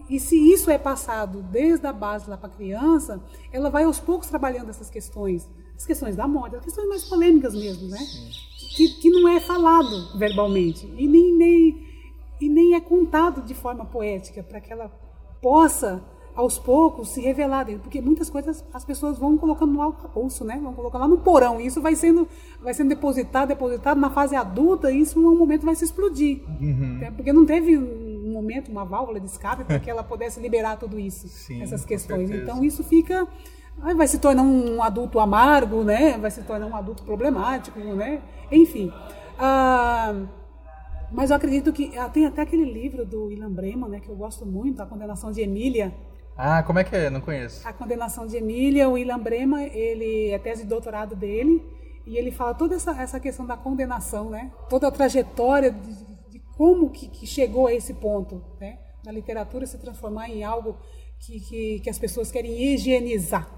E 0.08 0.20
se 0.20 0.36
isso 0.36 0.70
é 0.70 0.78
passado 0.78 1.42
desde 1.42 1.86
a 1.86 1.92
base 1.92 2.30
lá 2.30 2.36
para 2.36 2.48
a 2.48 2.52
criança, 2.52 3.22
ela 3.52 3.68
vai 3.68 3.84
aos 3.84 3.98
poucos 3.98 4.28
trabalhando 4.28 4.70
essas 4.70 4.88
questões, 4.88 5.48
as 5.76 5.84
questões 5.84 6.14
da 6.14 6.28
morte, 6.28 6.56
as 6.56 6.64
questões 6.64 6.88
mais 6.88 7.04
polêmicas 7.04 7.54
mesmo, 7.54 7.88
né? 7.88 7.98
Que, 8.76 8.88
que 9.00 9.10
não 9.10 9.28
é 9.28 9.40
falado 9.40 10.16
verbalmente 10.16 10.86
e 10.96 11.08
nem, 11.08 11.34
nem, 11.36 11.85
e 12.40 12.48
nem 12.48 12.74
é 12.74 12.80
contado 12.80 13.42
de 13.42 13.54
forma 13.54 13.84
poética 13.84 14.42
para 14.42 14.60
que 14.60 14.72
ela 14.72 14.90
possa 15.40 16.02
aos 16.36 16.58
poucos 16.58 17.08
se 17.08 17.20
revelar 17.22 17.64
dentro, 17.64 17.82
porque 17.82 18.00
muitas 18.00 18.28
coisas 18.28 18.62
as 18.72 18.84
pessoas 18.84 19.18
vão 19.18 19.38
colocando 19.38 19.72
no 19.72 19.80
alcabouço, 19.80 20.44
né? 20.44 20.60
Vão 20.62 20.74
colocando 20.74 21.00
lá 21.00 21.08
no 21.08 21.18
porão, 21.18 21.58
e 21.58 21.66
isso 21.66 21.80
vai 21.80 21.96
sendo 21.96 22.28
vai 22.60 22.74
sendo 22.74 22.90
depositado, 22.90 23.48
depositado 23.48 23.98
na 23.98 24.10
fase 24.10 24.36
adulta, 24.36 24.92
e 24.92 25.00
isso 25.00 25.18
em 25.18 25.24
um 25.24 25.36
momento 25.36 25.64
vai 25.64 25.74
se 25.74 25.84
explodir, 25.84 26.42
né? 27.00 27.10
porque 27.10 27.32
não 27.32 27.46
teve 27.46 27.78
um 27.78 28.32
momento, 28.32 28.70
uma 28.70 28.84
válvula 28.84 29.18
de 29.18 29.26
escape 29.26 29.64
para 29.64 29.78
que 29.78 29.90
ela 29.90 30.04
pudesse 30.04 30.38
liberar 30.38 30.76
tudo 30.76 30.98
isso, 30.98 31.26
Sim, 31.32 31.62
essas 31.62 31.86
questões. 31.86 32.30
Então 32.30 32.62
isso 32.62 32.84
fica 32.84 33.26
vai 33.78 34.06
se 34.06 34.18
tornar 34.18 34.42
um 34.42 34.82
adulto 34.82 35.18
amargo, 35.18 35.84
né? 35.84 36.18
Vai 36.18 36.30
se 36.30 36.42
tornar 36.42 36.66
um 36.66 36.76
adulto 36.76 37.02
problemático, 37.02 37.78
né? 37.78 38.20
Enfim. 38.50 38.92
Ah, 39.38 40.14
mas 41.16 41.30
eu 41.30 41.36
acredito 41.36 41.72
que 41.72 41.96
ah, 41.96 42.10
tem 42.10 42.26
até 42.26 42.42
aquele 42.42 42.70
livro 42.70 43.06
do 43.06 43.24
William 43.24 43.50
Breman, 43.50 43.88
né, 43.88 44.00
que 44.00 44.08
eu 44.10 44.14
gosto 44.14 44.44
muito, 44.44 44.82
A 44.82 44.86
Condenação 44.86 45.32
de 45.32 45.40
Emília. 45.40 45.94
Ah, 46.36 46.62
como 46.62 46.78
é 46.78 46.84
que 46.84 46.94
é? 46.94 47.08
Não 47.08 47.22
conheço. 47.22 47.66
A 47.66 47.72
Condenação 47.72 48.26
de 48.26 48.36
Emília, 48.36 48.86
o 48.86 48.92
William 48.92 49.18
Breman, 49.18 49.66
ele 49.74 50.28
é 50.28 50.38
tese 50.38 50.64
de 50.64 50.68
doutorado 50.68 51.16
dele 51.16 51.64
e 52.06 52.18
ele 52.18 52.30
fala 52.30 52.52
toda 52.52 52.74
essa, 52.74 52.90
essa 53.00 53.18
questão 53.18 53.46
da 53.46 53.56
condenação, 53.56 54.28
né? 54.28 54.52
Toda 54.68 54.88
a 54.88 54.90
trajetória 54.90 55.70
de, 55.72 56.04
de 56.28 56.38
como 56.54 56.90
que, 56.90 57.08
que 57.08 57.26
chegou 57.26 57.66
a 57.66 57.72
esse 57.72 57.94
ponto, 57.94 58.44
né? 58.60 58.78
Da 59.02 59.10
literatura 59.10 59.64
se 59.66 59.78
transformar 59.78 60.28
em 60.28 60.44
algo 60.44 60.76
que, 61.18 61.40
que, 61.40 61.80
que 61.80 61.88
as 61.88 61.98
pessoas 61.98 62.30
querem 62.30 62.52
higienizar, 62.62 63.48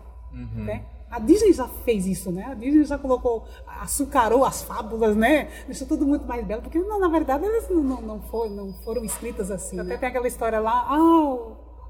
né? 0.54 0.86
A 1.10 1.18
Disney 1.18 1.52
já 1.52 1.66
fez 1.84 2.06
isso, 2.06 2.30
né? 2.30 2.44
A 2.50 2.54
Disney 2.54 2.84
já 2.84 2.98
colocou, 2.98 3.44
açucarou 3.80 4.44
as 4.44 4.62
fábulas, 4.62 5.16
né? 5.16 5.48
Deixou 5.66 5.86
tudo 5.88 6.06
muito 6.06 6.26
mais 6.26 6.44
belo, 6.46 6.62
porque 6.62 6.78
na, 6.78 6.98
na 6.98 7.08
verdade 7.08 7.44
elas 7.46 7.68
não, 7.70 7.82
não, 7.82 8.00
não, 8.02 8.20
foram, 8.20 8.50
não 8.50 8.72
foram 8.84 9.04
escritas 9.04 9.50
assim. 9.50 9.80
Até 9.80 9.96
tem 9.96 10.08
aquela 10.08 10.28
história 10.28 10.60
lá, 10.60 10.86
ah, 10.88 10.96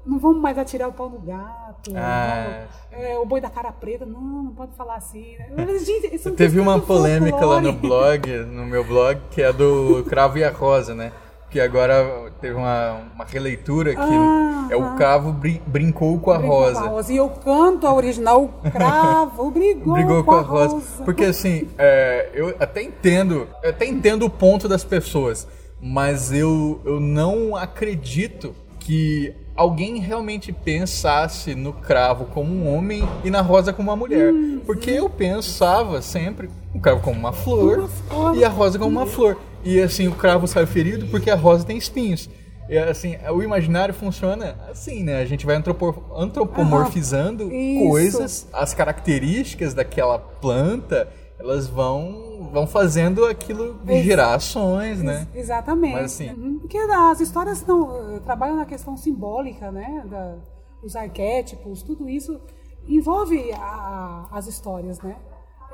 não 0.05 0.17
vamos 0.19 0.41
mais 0.41 0.57
atirar 0.57 0.87
o 0.87 0.93
pau 0.93 1.09
no 1.09 1.19
gato, 1.19 1.91
Ah. 1.95 2.65
não, 2.91 2.97
é, 2.97 3.19
o 3.19 3.25
boi 3.25 3.41
da 3.41 3.49
cara 3.49 3.71
preta, 3.71 4.05
não, 4.05 4.21
não 4.21 4.53
pode 4.53 4.73
falar 4.75 4.95
assim. 4.95 5.35
Né? 5.37 5.49
Mas, 5.67 5.85
gente, 5.85 6.17
são 6.17 6.33
Teve 6.33 6.59
uma 6.59 6.79
polêmica 6.79 7.45
lá 7.45 7.59
no 7.61 7.73
folclore. 7.73 8.19
blog, 8.19 8.45
no 8.45 8.65
meu 8.65 8.83
blog, 8.85 9.19
que 9.31 9.41
é 9.41 9.51
do 9.51 10.03
Cravo 10.07 10.37
e 10.37 10.43
a 10.43 10.49
Rosa, 10.51 10.95
né? 10.95 11.11
Que 11.49 11.59
agora 11.59 12.31
teve 12.39 12.53
uma, 12.55 12.97
uma 13.15 13.25
releitura 13.25 13.95
que 13.95 13.99
Ah, 14.01 14.67
é 14.69 14.75
o 14.75 14.95
Cravo 14.95 15.31
brin- 15.33 15.59
brincou 15.65 16.19
com 16.19 16.29
a 16.31 16.37
Brincou 16.37 16.57
com 16.73 16.79
Rosa. 16.89 17.11
E 17.11 17.17
eu 17.17 17.27
canto 17.29 17.87
a 17.87 17.93
original, 17.93 18.43
o 18.63 18.71
cravo, 18.71 19.49
brigou, 19.49 19.93
Brigou 19.95 20.23
com 20.23 20.35
a 20.35 20.41
Rosa. 20.41 21.03
Porque 21.03 21.25
assim, 21.25 21.67
é, 21.77 22.29
eu 22.35 22.55
até 22.59 22.83
entendo, 22.83 23.47
eu 23.63 23.69
até 23.71 23.85
entendo 23.87 24.25
o 24.25 24.29
ponto 24.29 24.67
das 24.67 24.83
pessoas, 24.83 25.47
mas 25.81 26.31
eu, 26.31 26.79
eu 26.85 26.99
não 26.99 27.55
acredito 27.55 28.53
que 28.79 29.33
alguém 29.55 29.97
realmente 29.99 30.51
pensasse 30.53 31.53
no 31.55 31.73
cravo 31.73 32.25
como 32.25 32.53
um 32.53 32.73
homem 32.73 33.03
e 33.23 33.29
na 33.31 33.41
rosa 33.41 33.73
como 33.73 33.89
uma 33.89 33.95
mulher. 33.95 34.31
Hum, 34.31 34.61
Porque 34.65 34.89
eu 34.91 35.09
pensava 35.09 36.01
sempre 36.01 36.49
o 36.73 36.79
cravo 36.79 37.01
como 37.01 37.19
uma 37.19 37.33
flor, 37.33 37.79
Uma 37.79 37.87
flor. 37.87 38.35
e 38.37 38.45
a 38.45 38.49
rosa 38.49 38.77
como 38.79 38.91
uma 38.91 39.05
flor. 39.07 39.35
E 39.63 39.79
assim, 39.81 40.07
o 40.07 40.15
cravo 40.15 40.47
sai 40.47 40.65
ferido 40.65 41.05
porque 41.07 41.29
a 41.29 41.35
rosa 41.35 41.65
tem 41.65 41.77
espinhos. 41.77 42.29
E 42.69 42.77
assim, 42.77 43.15
o 43.33 43.41
imaginário 43.41 43.93
funciona 43.93 44.55
assim, 44.69 45.03
né? 45.03 45.17
A 45.21 45.25
gente 45.25 45.45
vai 45.45 45.55
antropo- 45.55 46.03
antropomorfizando 46.15 47.51
isso. 47.51 47.89
coisas, 47.89 48.47
as 48.53 48.73
características 48.73 49.73
daquela 49.73 50.19
planta, 50.19 51.09
elas 51.39 51.67
vão, 51.67 52.49
vão 52.53 52.67
fazendo 52.67 53.25
aquilo 53.25 53.79
gerar 54.03 54.35
ações, 54.35 55.01
né? 55.01 55.27
Ex- 55.33 55.45
Exatamente. 55.45 55.93
Mas, 55.93 56.05
assim- 56.13 56.29
Uhum, 56.29 56.59
Porque 56.59 56.77
as 56.77 57.19
histórias 57.21 57.65
não, 57.65 58.15
eh, 58.15 58.19
trabalham 58.19 58.55
na 58.55 58.65
questão 58.65 58.95
simbólica, 58.95 59.71
né? 59.71 60.03
Da, 60.09 60.35
os 60.83 60.95
arquétipos, 60.95 61.81
tudo 61.81 62.07
isso 62.07 62.39
envolve 62.87 63.51
a- 63.53 64.27
as 64.31 64.47
histórias, 64.47 64.99
né? 65.01 65.15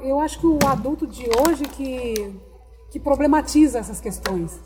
Eu 0.01 0.19
acho 0.19 0.39
que 0.39 0.47
o 0.47 0.59
adulto 0.65 1.05
de 1.07 1.25
hoje 1.41 1.63
que, 1.65 2.33
que 2.95 2.99
problematiza 3.01 3.77
essas 3.77 3.99
questões. 3.99 4.57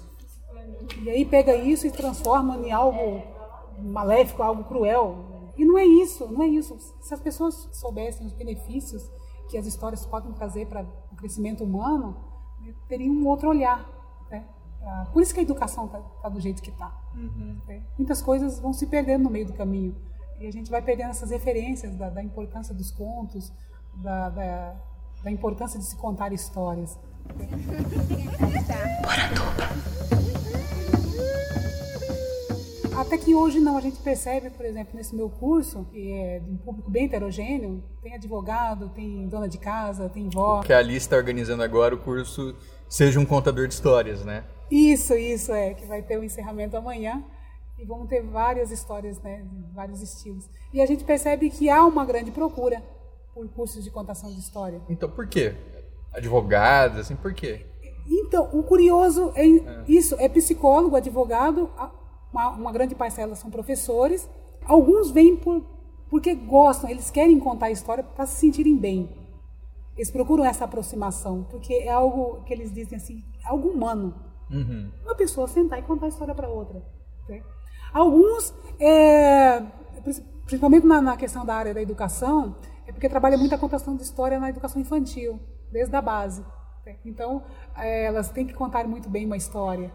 E 1.01 1.09
aí 1.09 1.25
pega 1.25 1.55
isso 1.55 1.87
e 1.87 1.91
transforma 1.91 2.57
em 2.57 2.71
algo 2.71 3.23
maléfico, 3.79 4.43
algo 4.43 4.65
cruel. 4.65 5.51
E 5.57 5.65
não 5.65 5.79
é 5.79 5.83
isso, 5.83 6.27
não 6.27 6.43
é 6.43 6.47
isso. 6.47 6.77
Se 7.01 7.11
as 7.11 7.19
pessoas 7.19 7.67
soubessem 7.71 8.27
os 8.27 8.33
benefícios 8.33 9.09
que 9.49 9.57
as 9.57 9.65
histórias 9.65 10.05
podem 10.05 10.31
trazer 10.31 10.67
para 10.67 10.85
o 11.11 11.15
crescimento 11.15 11.63
humano, 11.63 12.17
né, 12.61 12.71
teriam 12.87 13.15
um 13.15 13.25
outro 13.25 13.49
olhar. 13.49 13.89
Né? 14.29 14.45
Ah, 14.83 15.07
Por 15.11 15.23
isso 15.23 15.33
que 15.33 15.39
a 15.39 15.43
educação 15.43 15.85
está 15.87 16.29
do 16.29 16.39
jeito 16.39 16.61
que 16.61 16.69
está. 16.69 16.95
Muitas 17.97 18.21
coisas 18.21 18.59
vão 18.59 18.73
se 18.73 18.85
perdendo 18.85 19.23
no 19.23 19.31
meio 19.31 19.47
do 19.47 19.53
caminho. 19.53 19.95
E 20.39 20.45
a 20.45 20.51
gente 20.51 20.69
vai 20.69 20.83
perdendo 20.83 21.09
essas 21.09 21.31
referências 21.31 21.95
da, 21.95 22.11
da 22.11 22.21
importância 22.21 22.75
dos 22.75 22.91
contos, 22.91 23.51
da, 23.95 24.29
da, 24.29 24.75
da 25.23 25.31
importância 25.31 25.79
de 25.79 25.85
se 25.85 25.95
contar 25.95 26.31
histórias. 26.31 26.95
Até 32.95 33.17
que 33.17 33.33
hoje 33.33 33.59
não, 33.59 33.77
a 33.77 33.81
gente 33.81 33.97
percebe, 33.99 34.49
por 34.49 34.65
exemplo, 34.65 34.95
nesse 34.95 35.15
meu 35.15 35.29
curso, 35.29 35.85
que 35.91 36.11
é 36.11 36.39
de 36.39 36.51
um 36.51 36.57
público 36.57 36.91
bem 36.91 37.05
heterogêneo, 37.05 37.81
tem 38.03 38.13
advogado, 38.13 38.89
tem 38.89 39.27
dona 39.27 39.47
de 39.47 39.57
casa, 39.57 40.09
tem 40.09 40.29
vó. 40.29 40.61
Que 40.61 40.73
a 40.73 40.79
Alice 40.79 40.97
está 40.97 41.15
organizando 41.15 41.63
agora 41.63 41.95
o 41.95 41.99
curso 41.99 42.55
Seja 42.89 43.19
um 43.19 43.25
Contador 43.25 43.67
de 43.67 43.73
Histórias, 43.73 44.25
né? 44.25 44.43
Isso, 44.69 45.13
isso 45.13 45.53
é, 45.53 45.73
que 45.73 45.85
vai 45.85 46.01
ter 46.01 46.17
o 46.17 46.23
encerramento 46.23 46.75
amanhã 46.75 47.23
e 47.77 47.85
vamos 47.85 48.09
ter 48.09 48.21
várias 48.21 48.71
histórias, 48.71 49.19
né, 49.21 49.45
vários 49.73 50.01
estilos. 50.01 50.49
E 50.73 50.81
a 50.81 50.85
gente 50.85 51.03
percebe 51.03 51.49
que 51.49 51.69
há 51.69 51.85
uma 51.85 52.03
grande 52.03 52.31
procura 52.31 52.83
por 53.33 53.47
cursos 53.49 53.83
de 53.83 53.91
contação 53.91 54.29
de 54.29 54.39
história. 54.39 54.81
Então 54.89 55.09
por 55.09 55.27
quê? 55.27 55.55
Advogados, 56.13 56.97
assim, 56.99 57.15
por 57.15 57.33
quê? 57.33 57.65
Então, 58.07 58.49
o 58.53 58.63
curioso 58.63 59.31
é 59.35 59.45
isso, 59.87 60.15
é 60.19 60.27
psicólogo, 60.27 60.95
advogado, 60.95 61.69
uma, 62.33 62.49
uma 62.49 62.71
grande 62.71 62.95
parcela 62.95 63.35
são 63.35 63.51
professores. 63.51 64.27
Alguns 64.65 65.11
vêm 65.11 65.35
por, 65.35 65.63
porque 66.09 66.33
gostam, 66.33 66.89
eles 66.89 67.11
querem 67.11 67.39
contar 67.39 67.67
a 67.67 67.71
história 67.71 68.03
para 68.03 68.25
se 68.25 68.39
sentirem 68.39 68.75
bem. 68.75 69.09
Eles 69.95 70.09
procuram 70.09 70.45
essa 70.45 70.65
aproximação, 70.65 71.45
porque 71.49 71.73
é 71.73 71.91
algo 71.91 72.43
que 72.43 72.53
eles 72.53 72.73
dizem 72.73 72.97
assim, 72.97 73.23
algo 73.43 73.69
humano. 73.69 74.15
Uhum. 74.49 74.89
Uma 75.03 75.15
pessoa 75.15 75.47
sentar 75.47 75.77
e 75.77 75.83
contar 75.83 76.07
a 76.07 76.09
história 76.09 76.33
para 76.33 76.49
outra. 76.49 76.81
né? 77.27 77.43
Alguns, 77.93 78.53
é, 78.79 79.61
principalmente 80.45 80.85
na, 80.85 81.01
na 81.01 81.17
questão 81.17 81.45
da 81.45 81.55
área 81.55 81.73
da 81.73 81.81
educação, 81.81 82.55
é 82.87 82.91
porque 82.91 83.09
trabalha 83.09 83.37
muito 83.37 83.53
a 83.53 83.57
contação 83.57 83.95
de 83.95 84.03
história 84.03 84.39
na 84.39 84.49
educação 84.49 84.81
infantil, 84.81 85.39
desde 85.71 85.95
a 85.95 86.01
base. 86.01 86.43
Então, 87.05 87.43
é, 87.77 88.05
elas 88.05 88.29
têm 88.29 88.47
que 88.47 88.53
contar 88.53 88.87
muito 88.87 89.07
bem 89.09 89.25
uma 89.25 89.37
história. 89.37 89.91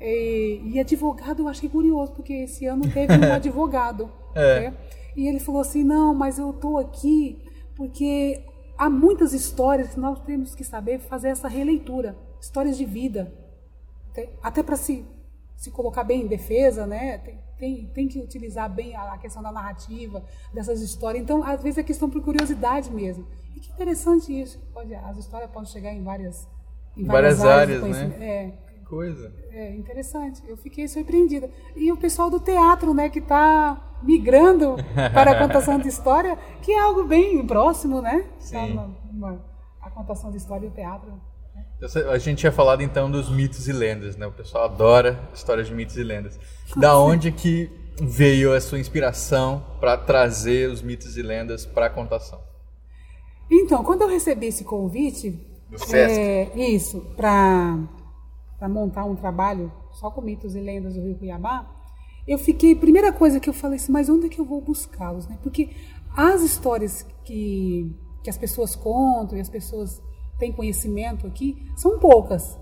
E, 0.00 0.60
e 0.64 0.80
advogado 0.80 1.42
eu 1.42 1.48
achei 1.48 1.68
curioso, 1.68 2.12
porque 2.12 2.32
esse 2.32 2.66
ano 2.66 2.90
teve 2.90 3.12
um 3.14 3.32
advogado. 3.32 4.10
É. 4.34 4.60
né? 4.70 4.76
E 5.14 5.26
ele 5.28 5.40
falou 5.40 5.60
assim: 5.60 5.82
não, 5.82 6.14
mas 6.14 6.38
eu 6.38 6.50
estou 6.50 6.78
aqui 6.78 7.42
porque 7.74 8.42
há 8.78 8.88
muitas 8.88 9.32
histórias 9.32 9.94
que 9.94 10.00
nós 10.00 10.18
temos 10.20 10.54
que 10.54 10.64
saber 10.64 10.98
fazer 11.00 11.28
essa 11.28 11.48
releitura 11.48 12.16
histórias 12.40 12.76
de 12.76 12.84
vida. 12.84 13.32
Até- 14.10 14.30
Até 14.42 14.62
para 14.62 14.76
se, 14.76 15.04
se 15.56 15.70
colocar 15.70 16.04
bem 16.04 16.22
em 16.22 16.26
defesa, 16.26 16.86
né? 16.86 17.18
Tem, 17.18 17.38
tem, 17.58 17.86
tem 17.94 18.06
que 18.08 18.20
utilizar 18.20 18.68
bem 18.72 18.94
a, 18.96 19.12
a 19.14 19.18
questão 19.18 19.42
da 19.42 19.50
narrativa, 19.52 20.22
dessas 20.52 20.80
histórias. 20.80 21.22
Então, 21.22 21.42
às 21.42 21.62
vezes 21.62 21.78
é 21.78 21.82
questão 21.82 22.08
por 22.10 22.22
curiosidade 22.22 22.90
mesmo. 22.90 23.26
E 23.54 23.60
que 23.60 23.70
interessante 23.72 24.38
isso. 24.38 24.58
Pode, 24.74 24.94
as 24.94 25.16
histórias 25.16 25.50
podem 25.50 25.68
chegar 25.70 25.92
em 25.92 26.02
várias, 26.02 26.46
em 26.96 27.04
Várias 27.04 27.38
do 27.38 27.48
áreas, 27.48 27.80
conhecimento. 27.80 28.18
né? 28.18 28.26
É, 28.26 28.52
coisa. 28.86 29.32
é 29.50 29.74
interessante. 29.74 30.42
Eu 30.46 30.56
fiquei 30.56 30.86
surpreendida. 30.86 31.50
E 31.74 31.90
o 31.90 31.96
pessoal 31.96 32.28
do 32.30 32.38
teatro, 32.38 32.92
né, 32.92 33.08
que 33.08 33.18
está 33.20 33.82
migrando 34.02 34.76
para 35.14 35.30
a 35.32 35.38
contação 35.38 35.78
de 35.78 35.88
história, 35.88 36.36
que 36.62 36.70
é 36.72 36.78
algo 36.78 37.04
bem 37.04 37.46
próximo, 37.46 38.00
né? 38.02 38.22
Tá 38.22 38.40
Sim. 38.40 38.68
numa- 38.74 38.96
numa- 39.10 39.44
a 39.80 39.90
contação 39.90 40.30
de 40.30 40.36
história 40.36 40.66
e 40.66 40.68
o 40.68 40.72
teatro. 40.72 41.12
Essa- 41.80 42.10
A 42.10 42.18
gente 42.18 42.38
tinha 42.38 42.52
falado 42.52 42.82
então 42.82 43.10
dos 43.10 43.28
mitos 43.30 43.68
e 43.68 43.72
lendas, 43.72 44.16
né? 44.16 44.26
O 44.26 44.32
pessoal 44.32 44.64
adora 44.64 45.18
histórias 45.34 45.66
de 45.66 45.74
mitos 45.74 45.96
e 45.96 46.02
lendas. 46.02 46.38
Da 46.76 46.98
onde 46.98 47.30
que 47.32 47.70
veio 48.00 48.52
a 48.54 48.60
sua 48.60 48.78
inspiração 48.78 49.64
para 49.80 49.96
trazer 49.96 50.70
os 50.70 50.82
mitos 50.82 51.16
e 51.16 51.22
lendas 51.22 51.64
para 51.66 51.86
a 51.86 51.90
contação? 51.90 52.40
Então, 53.50 53.84
quando 53.84 54.02
eu 54.02 54.08
recebi 54.08 54.46
esse 54.46 54.64
convite, 54.64 55.30
Do 55.70 55.78
Sesc. 55.78 56.18
é, 56.18 56.68
isso, 56.70 57.00
para 57.16 57.78
montar 58.68 59.04
um 59.04 59.14
trabalho 59.14 59.72
só 59.92 60.10
com 60.10 60.20
mitos 60.20 60.54
e 60.56 60.60
lendas 60.60 60.94
do 60.94 61.02
Rio 61.02 61.16
Cuiabá, 61.16 61.70
eu 62.26 62.38
fiquei, 62.38 62.74
primeira 62.74 63.12
coisa 63.12 63.38
que 63.38 63.48
eu 63.48 63.54
falei 63.54 63.76
assim, 63.76 63.92
mas 63.92 64.08
onde 64.08 64.26
é 64.26 64.28
que 64.28 64.40
eu 64.40 64.44
vou 64.44 64.60
buscá-los, 64.60 65.28
né? 65.28 65.38
Porque 65.42 65.70
as 66.16 66.42
histórias 66.42 67.06
que, 67.24 67.94
que 68.22 68.28
as 68.30 68.36
pessoas 68.36 68.74
contam 68.74 69.38
e 69.38 69.40
as 69.40 69.48
pessoas 69.48 70.02
têm 70.38 70.52
conhecimento 70.52 71.26
aqui 71.26 71.56
são 71.76 71.98
poucas. 71.98 72.58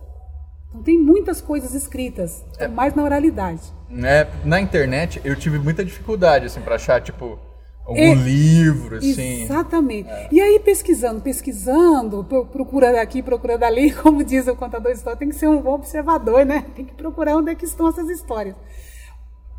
Então 0.70 0.82
tem 0.82 0.98
muitas 0.98 1.40
coisas 1.40 1.74
escritas, 1.74 2.44
É. 2.58 2.66
mais 2.68 2.94
na 2.94 3.02
oralidade. 3.04 3.62
Né? 3.88 4.26
Na 4.44 4.60
internet 4.60 5.20
eu 5.24 5.36
tive 5.36 5.58
muita 5.58 5.84
dificuldade 5.84 6.46
assim 6.46 6.60
para 6.60 6.74
achar 6.74 7.00
tipo 7.00 7.38
algum 7.86 7.98
É, 8.00 8.14
livro 8.14 8.96
assim. 8.96 9.42
Exatamente. 9.42 10.08
E 10.32 10.40
aí, 10.40 10.58
pesquisando, 10.58 11.20
pesquisando, 11.20 12.24
pro- 12.24 12.46
procurando 12.46 12.96
aqui, 12.96 13.22
procurando 13.22 13.62
ali, 13.62 13.92
como 14.02 14.24
diz 14.24 14.48
o 14.48 14.56
contador 14.56 14.90
de 14.90 14.98
história, 14.98 15.18
tem 15.18 15.28
que 15.28 15.34
ser 15.36 15.48
um 15.48 15.60
bom 15.60 15.74
observador, 15.74 16.44
né? 16.46 16.64
Tem 16.74 16.84
que 16.84 16.94
procurar 16.94 17.36
onde 17.36 17.50
é 17.50 17.54
que 17.54 17.64
estão 17.66 17.86
essas 17.88 18.08
histórias. 18.08 18.56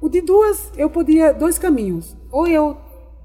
O 0.01 0.09
de 0.09 0.21
duas, 0.21 0.71
eu 0.75 0.89
podia, 0.89 1.33
dois 1.33 1.57
caminhos. 1.57 2.17
Ou 2.31 2.47
eu 2.47 2.77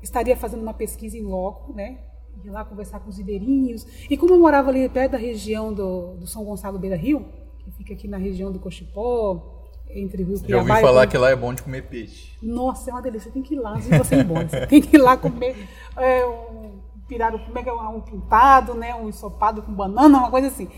estaria 0.02 0.36
fazendo 0.36 0.62
uma 0.62 0.74
pesquisa 0.74 1.16
em 1.16 1.22
loco, 1.22 1.72
né? 1.74 1.98
Ir 2.44 2.50
lá 2.50 2.64
conversar 2.64 3.00
com 3.00 3.10
os 3.10 3.18
ribeirinhos. 3.18 3.86
E 4.08 4.16
como 4.16 4.34
eu 4.34 4.38
morava 4.38 4.70
ali 4.70 4.88
perto 4.88 5.12
da 5.12 5.18
região 5.18 5.72
do, 5.72 6.14
do 6.14 6.26
São 6.26 6.44
Gonçalo 6.44 6.78
Beira 6.78 6.96
Rio, 6.96 7.26
que 7.58 7.70
fica 7.72 7.92
aqui 7.92 8.08
na 8.08 8.16
região 8.16 8.50
do 8.50 8.58
Cochipó, 8.58 9.60
entre 9.94 10.22
Rio 10.22 10.36
Já 10.36 10.44
Cuiabá 10.44 10.74
ouvi 10.74 10.80
falar 10.80 11.06
que 11.06 11.18
lá 11.18 11.30
é 11.30 11.36
bom 11.36 11.52
de 11.52 11.62
comer 11.62 11.82
peixe. 11.82 12.32
nossa, 12.42 12.90
é 12.90 12.94
uma 12.94 13.02
delícia. 13.02 13.28
Você 13.28 13.34
tem 13.34 13.42
que 13.42 13.54
ir 13.54 13.58
lá 13.58 13.74
antes 13.74 13.88
de 13.88 13.98
você 13.98 14.14
ir 14.16 14.24
embora. 14.24 14.48
Você 14.48 14.66
tem 14.66 14.80
que 14.80 14.96
ir 14.96 14.98
lá 14.98 15.16
comer 15.16 15.56
é, 15.96 16.24
um 16.26 16.80
pirado, 17.06 17.38
como 17.40 17.58
é 17.58 17.62
que 17.62 17.68
é? 17.68 17.72
um 17.72 18.00
pintado, 18.00 18.74
né? 18.74 18.94
um 18.94 19.08
ensopado 19.08 19.62
com 19.62 19.72
banana, 19.72 20.18
uma 20.18 20.30
coisa 20.30 20.48
assim. 20.48 20.68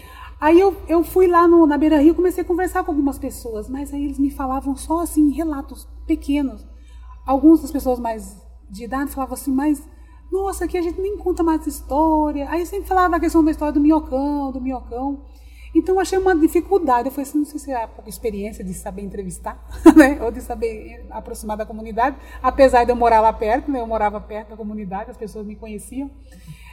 Aí 0.40 0.58
eu, 0.58 0.76
eu 0.88 1.04
fui 1.04 1.28
lá 1.28 1.46
no, 1.46 1.66
na 1.66 1.78
Beira 1.78 2.00
Rio 2.00 2.12
e 2.12 2.14
comecei 2.16 2.42
a 2.42 2.46
conversar 2.46 2.82
com 2.82 2.90
algumas 2.90 3.16
pessoas, 3.16 3.68
mas 3.68 3.94
aí 3.94 4.04
eles 4.04 4.18
me 4.18 4.30
falavam 4.30 4.74
só 4.74 5.00
assim, 5.00 5.30
relatos 5.30 5.86
pequenos. 6.04 6.66
Algumas 7.24 7.62
das 7.62 7.70
pessoas 7.70 8.00
mais 8.00 8.36
de 8.68 8.84
idade 8.84 9.12
falavam 9.12 9.34
assim, 9.34 9.52
mas 9.52 9.86
nossa, 10.32 10.64
aqui 10.64 10.78
a 10.78 10.82
gente 10.82 10.98
nem 10.98 11.18
conta 11.18 11.42
mais 11.42 11.66
história. 11.66 12.48
Aí 12.48 12.64
sempre 12.64 12.88
falava 12.88 13.10
da 13.10 13.20
questão 13.20 13.44
da 13.44 13.50
história 13.50 13.72
do 13.72 13.80
minhocão, 13.80 14.50
do 14.50 14.62
minhocão. 14.62 15.20
Então 15.74 15.96
eu 15.96 16.00
achei 16.00 16.18
uma 16.18 16.34
dificuldade. 16.34 17.08
Eu 17.08 17.12
falei 17.12 17.28
assim, 17.28 17.38
não 17.38 17.44
sei 17.44 17.60
se 17.60 17.70
é 17.70 17.82
a 17.82 17.86
pouca 17.86 18.08
experiência 18.08 18.64
de 18.64 18.72
saber 18.72 19.02
entrevistar, 19.02 19.62
né? 19.94 20.18
Ou 20.22 20.30
de 20.30 20.40
saber 20.40 21.06
aproximar 21.10 21.58
da 21.58 21.66
comunidade. 21.66 22.16
Apesar 22.42 22.84
de 22.84 22.90
eu 22.90 22.96
morar 22.96 23.20
lá 23.20 23.30
perto, 23.30 23.70
né? 23.70 23.80
Eu 23.80 23.86
morava 23.86 24.18
perto 24.22 24.48
da 24.48 24.56
comunidade, 24.56 25.10
as 25.10 25.18
pessoas 25.18 25.46
me 25.46 25.54
conheciam. 25.54 26.10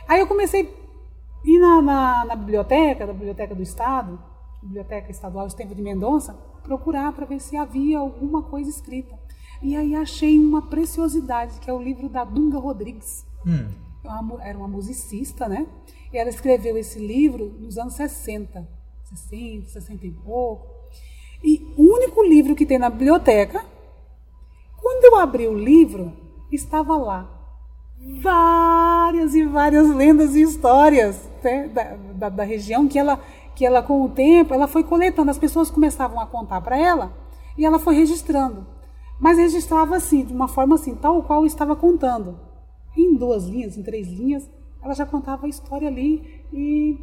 Aí 0.08 0.22
eu 0.22 0.28
comecei 0.28 0.62
a 0.64 1.50
ir 1.50 1.60
na, 1.60 1.82
na, 1.82 2.26
na 2.26 2.36
biblioteca, 2.38 3.06
da 3.06 3.12
Biblioteca 3.12 3.54
do 3.54 3.62
Estado, 3.62 4.18
Biblioteca 4.64 5.12
Estadual 5.12 5.48
Estevam 5.48 5.76
de 5.76 5.82
Mendonça, 5.82 6.34
procurar 6.64 7.12
para 7.12 7.26
ver 7.26 7.42
se 7.42 7.58
havia 7.58 8.00
alguma 8.00 8.42
coisa 8.44 8.70
escrita. 8.70 9.20
E 9.62 9.76
aí 9.76 9.96
achei 9.96 10.40
uma 10.40 10.62
preciosidade, 10.62 11.60
que 11.60 11.70
é 11.70 11.74
o 11.74 11.82
livro 11.82 12.08
da 12.08 12.24
Dunga 12.24 12.58
Rodrigues. 12.58 13.28
Hum. 13.46 13.70
É 14.42 14.50
era 14.50 14.58
uma 14.58 14.68
musicista, 14.68 15.48
né? 15.48 15.68
E 16.12 16.18
ela 16.18 16.30
escreveu 16.30 16.78
esse 16.78 17.00
livro 17.00 17.54
nos 17.60 17.78
anos 17.78 17.94
60, 17.94 18.68
60, 19.04 19.70
60 19.70 20.08
e 20.08 20.12
pouco. 20.12 20.68
E 21.44 21.74
o 21.78 21.84
único 21.84 22.24
livro 22.24 22.56
que 22.56 22.66
tem 22.66 22.80
na 22.80 22.90
biblioteca, 22.90 23.64
quando 24.78 25.06
eu 25.06 25.16
abri 25.18 25.48
o 25.48 25.58
livro, 25.58 26.14
estava 26.52 26.98
lá 26.98 27.40
várias 28.22 29.36
e 29.36 29.44
várias 29.44 29.90
lendas 29.90 30.36
e 30.36 30.42
histórias 30.42 31.30
né, 31.44 31.68
da, 31.68 31.84
da, 32.14 32.30
da 32.30 32.44
região 32.44 32.88
que 32.88 32.98
ela, 32.98 33.20
que 33.56 33.66
ela, 33.66 33.84
com 33.84 34.04
o 34.04 34.10
tempo, 34.10 34.54
ela 34.54 34.68
foi 34.68 34.84
coletando. 34.84 35.32
As 35.32 35.38
pessoas 35.38 35.70
começavam 35.70 36.20
a 36.20 36.26
contar 36.26 36.62
para 36.62 36.78
ela 36.78 37.14
e 37.58 37.66
ela 37.66 37.80
foi 37.80 37.96
registrando. 37.96 38.66
Mas 39.20 39.38
registrava 39.38 39.98
assim, 39.98 40.24
de 40.24 40.34
uma 40.34 40.48
forma 40.48 40.76
assim, 40.76 40.96
tal 40.96 41.22
qual 41.24 41.46
estava 41.46 41.76
contando. 41.76 42.40
Em 43.00 43.16
duas 43.16 43.46
linhas, 43.46 43.78
em 43.78 43.84
três 43.84 44.08
linhas, 44.08 44.50
ela 44.84 44.94
já 44.94 45.06
contava 45.06 45.46
a 45.46 45.50
história 45.50 45.88
ali 45.88 46.44
e 46.52 46.98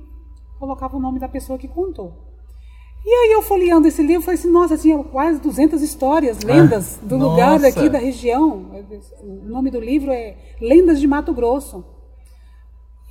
colocava 0.58 0.96
o 0.96 1.00
nome 1.00 1.18
da 1.18 1.28
pessoa 1.28 1.58
que 1.58 1.68
contou. 1.68 2.26
E 3.04 3.08
aí 3.08 3.32
eu 3.32 3.40
folheando 3.40 3.86
esse 3.86 4.02
livro, 4.02 4.22
falei 4.22 4.38
assim, 4.38 4.50
nossa, 4.50 4.76
tinha 4.76 5.02
quase 5.04 5.40
200 5.40 5.80
histórias, 5.80 6.40
lendas 6.42 6.98
do 7.00 7.16
lugar 7.16 7.52
nossa. 7.52 7.62
daqui 7.62 7.88
da 7.88 7.98
região. 7.98 8.66
O 9.22 9.48
nome 9.48 9.70
do 9.70 9.78
livro 9.78 10.10
é 10.10 10.36
Lendas 10.60 10.98
de 10.98 11.06
Mato 11.06 11.32
Grosso. 11.32 11.84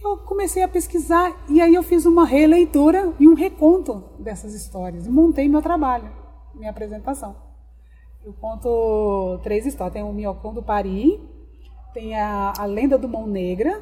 Eu 0.03 0.17
comecei 0.17 0.61
a 0.63 0.67
pesquisar 0.67 1.45
e 1.47 1.61
aí 1.61 1.73
eu 1.73 1.81
fiz 1.81 2.05
uma 2.05 2.25
releitura 2.25 3.13
e 3.19 3.27
um 3.27 3.33
reconto 3.33 4.03
dessas 4.19 4.53
histórias. 4.53 5.07
Montei 5.07 5.47
meu 5.47 5.61
trabalho, 5.61 6.11
minha 6.53 6.71
apresentação. 6.71 7.35
Eu 8.25 8.33
conto 8.33 9.39
três 9.43 9.65
histórias. 9.65 9.93
Tem 9.93 10.03
o 10.03 10.11
Minhocão 10.11 10.53
do 10.53 10.61
Pari, 10.61 11.21
tem 11.95 12.13
a, 12.13 12.51
a 12.59 12.65
Lenda 12.65 12.97
do 12.97 13.07
Mão 13.07 13.25
Negra 13.25 13.81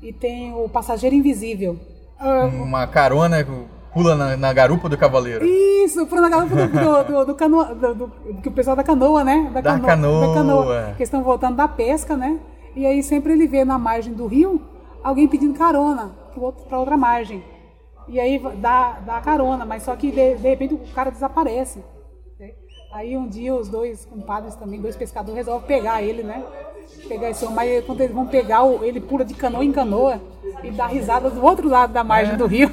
e 0.00 0.12
tem 0.12 0.54
o 0.54 0.68
Passageiro 0.68 1.16
Invisível. 1.16 1.76
Ah, 2.16 2.44
Uma 2.46 2.86
carona 2.86 3.42
que 3.42 3.50
pula 3.92 4.14
na, 4.14 4.36
na 4.36 4.52
garupa 4.52 4.88
do 4.88 4.96
cavaleiro. 4.96 5.44
Isso, 5.44 6.06
por 6.06 6.20
na 6.20 6.28
garupa 6.28 6.54
do, 6.54 6.68
do, 6.68 7.04
do, 7.04 7.24
do, 7.26 7.34
canoa, 7.34 7.74
do, 7.74 8.08
que 8.40 8.48
o 8.48 8.52
pessoal 8.52 8.76
da 8.76 8.84
canoa, 8.84 9.24
né? 9.24 9.50
Da 9.52 9.60
canoa. 10.30 10.94
Que 10.96 11.02
estão 11.02 11.24
voltando 11.24 11.56
da 11.56 11.66
pesca, 11.66 12.16
né? 12.16 12.38
E 12.76 12.86
aí 12.86 13.02
sempre 13.02 13.32
ele 13.32 13.48
vê 13.48 13.64
na 13.64 13.78
margem 13.78 14.14
do 14.14 14.28
rio 14.28 14.62
alguém 15.02 15.26
pedindo 15.26 15.58
carona 15.58 16.12
para 16.68 16.78
outra 16.78 16.96
margem. 16.96 17.42
E 18.06 18.20
aí 18.20 18.40
dá, 18.60 19.00
dá 19.04 19.20
carona, 19.20 19.66
mas 19.66 19.82
só 19.82 19.96
que 19.96 20.12
de, 20.12 20.36
de 20.36 20.48
repente 20.48 20.74
o 20.74 20.94
cara 20.94 21.10
desaparece. 21.10 21.82
né? 22.38 22.52
Aí 22.92 23.16
um 23.16 23.26
dia 23.26 23.54
os 23.54 23.68
dois 23.68 24.06
compadres 24.06 24.54
também, 24.54 24.80
dois 24.80 24.94
pescadores, 24.96 25.34
resolvem 25.34 25.66
pegar 25.66 26.00
ele, 26.00 26.22
né? 26.22 26.44
Pegar 27.08 27.30
esse 27.30 27.44
homem, 27.44 27.56
mas 27.56 27.84
quando 27.84 28.00
eles 28.00 28.14
vão 28.14 28.26
pegar, 28.26 28.66
ele 28.82 29.00
pula 29.00 29.24
de 29.24 29.34
canoa 29.34 29.64
em 29.64 29.72
canoa 29.72 30.20
e 30.62 30.70
dá 30.70 30.86
risada 30.86 31.30
do 31.30 31.42
outro 31.42 31.68
lado 31.68 31.92
da 31.92 32.04
margem 32.04 32.36
do 32.36 32.46
rio. 32.46 32.70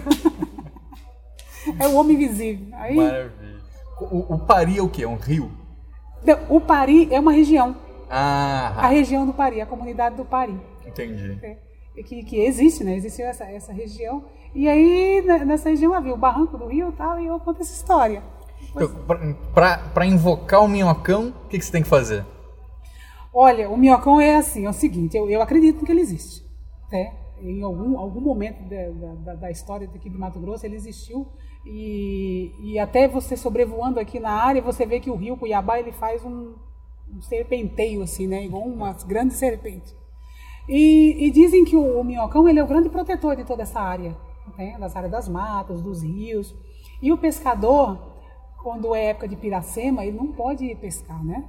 é 1.79 1.87
o 1.87 1.95
homem 1.95 2.15
invisível. 2.15 2.67
Aí, 2.73 2.95
Maravilha. 2.95 3.55
O, 3.99 4.35
o 4.35 4.39
Pari 4.39 4.77
é 4.77 4.81
o 4.81 4.89
quê? 4.89 5.03
É 5.03 5.07
um 5.07 5.15
rio? 5.15 5.51
o 6.49 6.59
Pari 6.59 7.07
é 7.13 7.19
uma 7.19 7.31
região. 7.31 7.75
A 8.09 8.73
Ah, 8.77 8.87
região 8.87 9.25
do 9.25 9.33
Pari, 9.33 9.61
a 9.61 9.65
comunidade 9.65 10.15
do 10.15 10.25
Pari. 10.25 10.59
entendi. 10.85 11.37
É, 11.41 11.57
que, 12.03 12.23
que 12.23 12.39
existe, 12.39 12.83
né? 12.83 12.95
Existiu 12.95 13.25
essa, 13.25 13.45
essa 13.45 13.71
região. 13.71 14.25
E 14.53 14.67
aí, 14.67 15.21
nessa 15.45 15.69
região 15.69 15.93
havia 15.93 16.13
o 16.13 16.17
Barranco 16.17 16.57
do 16.57 16.67
Rio 16.67 16.89
e 16.89 16.91
tal, 16.93 17.19
e 17.19 17.27
eu 17.27 17.39
conto 17.39 17.61
essa 17.61 17.73
história. 17.73 18.21
Então, 18.69 18.89
pra 19.93 20.05
invocar 20.05 20.63
o 20.63 20.67
minhocão, 20.67 21.33
o 21.45 21.47
que, 21.49 21.57
que 21.57 21.65
você 21.65 21.71
tem 21.71 21.83
que 21.83 21.89
fazer? 21.89 22.25
Olha, 23.37 23.69
o 23.69 23.75
minhocão 23.75 24.17
é 24.17 24.37
assim, 24.37 24.65
é 24.65 24.69
o 24.69 24.73
seguinte, 24.73 25.17
eu, 25.17 25.29
eu 25.29 25.41
acredito 25.41 25.83
que 25.83 25.91
ele 25.91 25.99
existe. 25.99 26.41
Né? 26.89 27.13
Em 27.41 27.61
algum, 27.63 27.99
algum 27.99 28.21
momento 28.21 28.63
da, 28.63 29.11
da, 29.13 29.35
da 29.35 29.51
história 29.51 29.85
daqui 29.89 30.09
do 30.09 30.17
Mato 30.17 30.39
Grosso 30.39 30.65
ele 30.65 30.77
existiu. 30.77 31.27
E, 31.65 32.53
e 32.61 32.79
até 32.79 33.09
você 33.09 33.35
sobrevoando 33.35 33.99
aqui 33.99 34.21
na 34.21 34.31
área, 34.31 34.61
você 34.61 34.85
vê 34.85 35.01
que 35.01 35.09
o 35.09 35.17
rio 35.17 35.35
Cuiabá 35.35 35.77
ele 35.77 35.91
faz 35.91 36.23
um, 36.23 36.55
um 37.13 37.21
serpenteio, 37.21 38.01
assim, 38.03 38.25
né? 38.25 38.45
igual 38.45 38.63
umas 38.63 39.03
grandes 39.03 39.35
serpentes. 39.35 39.93
E, 40.69 41.27
e 41.27 41.29
dizem 41.29 41.65
que 41.65 41.75
o, 41.75 41.99
o 41.99 42.05
minhocão 42.05 42.47
ele 42.47 42.59
é 42.59 42.63
o 42.63 42.67
grande 42.67 42.87
protetor 42.87 43.35
de 43.35 43.43
toda 43.43 43.63
essa 43.63 43.81
área, 43.81 44.15
né? 44.57 44.77
das 44.79 44.95
áreas 44.95 45.11
das 45.11 45.27
matas, 45.27 45.81
dos 45.81 46.01
rios. 46.01 46.55
E 47.01 47.11
o 47.11 47.17
pescador, 47.17 47.99
quando 48.63 48.95
é 48.95 49.07
época 49.07 49.27
de 49.27 49.35
piracema, 49.35 50.05
ele 50.05 50.15
não 50.15 50.31
pode 50.31 50.73
pescar, 50.75 51.21
né? 51.21 51.43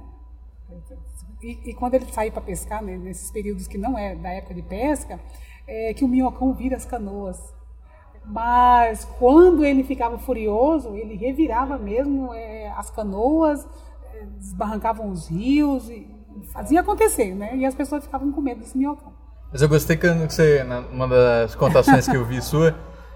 E, 1.41 1.69
e 1.69 1.73
quando 1.73 1.93
ele 1.93 2.05
sair 2.11 2.31
para 2.31 2.41
pescar, 2.41 2.83
né, 2.83 2.97
nesses 2.97 3.29
períodos 3.31 3.67
que 3.67 3.77
não 3.77 3.97
é 3.97 4.15
da 4.15 4.29
época 4.29 4.53
de 4.53 4.61
pesca, 4.61 5.19
é 5.67 5.93
que 5.93 6.03
o 6.03 6.07
minhocão 6.07 6.53
vira 6.53 6.75
as 6.75 6.85
canoas. 6.85 7.37
Mas 8.25 9.05
quando 9.19 9.63
ele 9.63 9.83
ficava 9.83 10.17
furioso, 10.17 10.95
ele 10.95 11.15
revirava 11.15 11.77
mesmo 11.77 12.33
é, 12.33 12.69
as 12.75 12.89
canoas, 12.89 13.65
é, 14.13 14.25
desbarrancavam 14.37 15.09
os 15.09 15.29
rios, 15.29 15.89
e 15.89 16.07
fazia 16.51 16.81
acontecer, 16.81 17.33
né? 17.33 17.55
E 17.55 17.65
as 17.65 17.73
pessoas 17.73 18.03
ficavam 18.03 18.31
com 18.31 18.41
medo 18.41 18.59
desse 18.59 18.77
minhocão. 18.77 19.13
Mas 19.51 19.61
eu 19.61 19.69
gostei 19.69 19.95
que 19.95 20.09
você, 20.09 20.63
numa 20.91 21.07
das 21.07 21.55
contações 21.55 22.07
que 22.07 22.17
eu 22.17 22.25
vi 22.25 22.41
sua, 22.41 22.75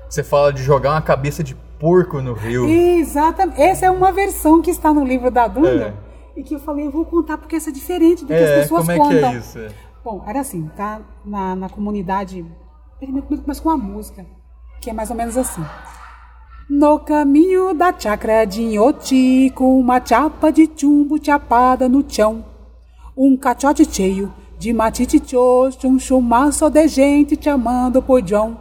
você 0.10 0.24
fala 0.24 0.54
de 0.54 0.64
jogar 0.64 0.92
uma 0.92 1.02
cabeça 1.02 1.44
de 1.44 1.56
porco 1.78 2.22
no 2.22 2.34
rio. 2.34 2.70
Exatamente. 2.70 3.62
Essa 3.62 3.88
é 3.88 3.92
uma 3.92 4.12
versão 4.14 4.62
que 4.62 4.72
está 4.72 4.94
no 4.94 5.04
livro 5.04 5.30
da 5.30 5.48
Dunga. 5.48 5.88
É. 5.88 6.11
E 6.36 6.44
que 6.44 6.56
eu 6.56 6.60
falei, 6.60 6.86
eu 6.88 6.92
vou 6.92 7.06
contar 7.06 7.38
porque 7.38 7.56
essa 7.56 7.70
é 7.70 7.74
diferente 7.74 8.22
do 8.24 8.28
que 8.28 8.34
É, 8.34 8.56
as 8.56 8.62
pessoas 8.64 8.82
como 8.82 8.92
é 8.92 8.98
contam. 8.98 9.20
que 9.20 9.26
é 9.26 9.38
isso? 9.38 9.60
Bom, 10.04 10.24
era 10.26 10.40
assim, 10.40 10.70
tá? 10.76 11.02
Na, 11.26 11.56
na 11.56 11.70
comunidade. 11.70 12.46
Primeiro 13.00 13.28
começa 13.28 13.62
com 13.62 13.70
uma 13.70 13.78
música, 13.78 14.26
que 14.80 14.90
é 14.90 14.94
mais 14.94 15.10
ou 15.10 15.16
menos 15.16 15.38
assim. 15.38 15.64
No 16.70 17.00
caminho 17.00 17.74
da 17.74 17.94
chácara 17.98 18.46
de 18.46 18.62
Inhoti, 18.62 19.52
com 19.56 19.78
uma 19.80 20.04
chapa 20.04 20.52
de 20.52 20.70
chumbo 20.76 21.24
chapada 21.24 21.90
no 21.90 22.04
chão, 22.08 22.46
um 23.18 23.36
caixote 23.36 23.84
cheio 23.86 24.34
de 24.58 24.72
matite 24.72 25.22
chocho, 25.26 25.88
um 25.88 26.00
chumaço 26.00 26.70
de 26.70 26.88
gente 26.88 27.38
chamando 27.44 28.02
por 28.02 28.22
John. 28.22 28.56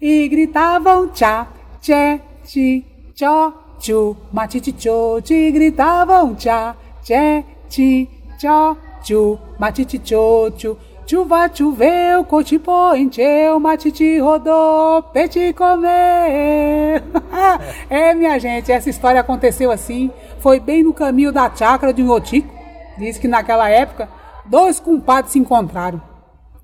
E 0.00 0.28
gritavam 0.28 1.08
tchá, 1.08 1.46
tchê, 1.80 2.20
ti, 2.44 2.84
tchó, 3.14 3.52
tchu, 3.78 4.16
matite 4.32 4.74
chocho, 4.78 5.32
e 5.32 5.50
gritavam 5.50 6.34
tchá, 6.34 6.76
tchê, 7.06 7.44
ti, 7.68 8.08
tchó, 8.36 8.76
tchu, 9.00 9.38
matite 9.58 10.00
chocho. 10.04 10.76
Chuva 11.08 11.48
choveu, 11.54 12.24
cotipo 12.24 12.92
encheu, 12.96 13.60
matite 13.60 14.18
rodou, 14.18 15.04
pete 15.12 15.52
comer. 15.52 17.00
é, 17.88 18.12
minha 18.12 18.36
gente, 18.40 18.72
essa 18.72 18.90
história 18.90 19.20
aconteceu 19.20 19.70
assim. 19.70 20.10
Foi 20.40 20.58
bem 20.58 20.82
no 20.82 20.92
caminho 20.92 21.30
da 21.30 21.48
chácara 21.54 21.92
de 21.92 22.02
Inhotico. 22.02 22.52
Diz 22.98 23.18
que 23.18 23.28
naquela 23.28 23.70
época, 23.70 24.08
dois 24.44 24.80
compadres 24.80 25.32
se 25.32 25.38
encontraram. 25.38 26.02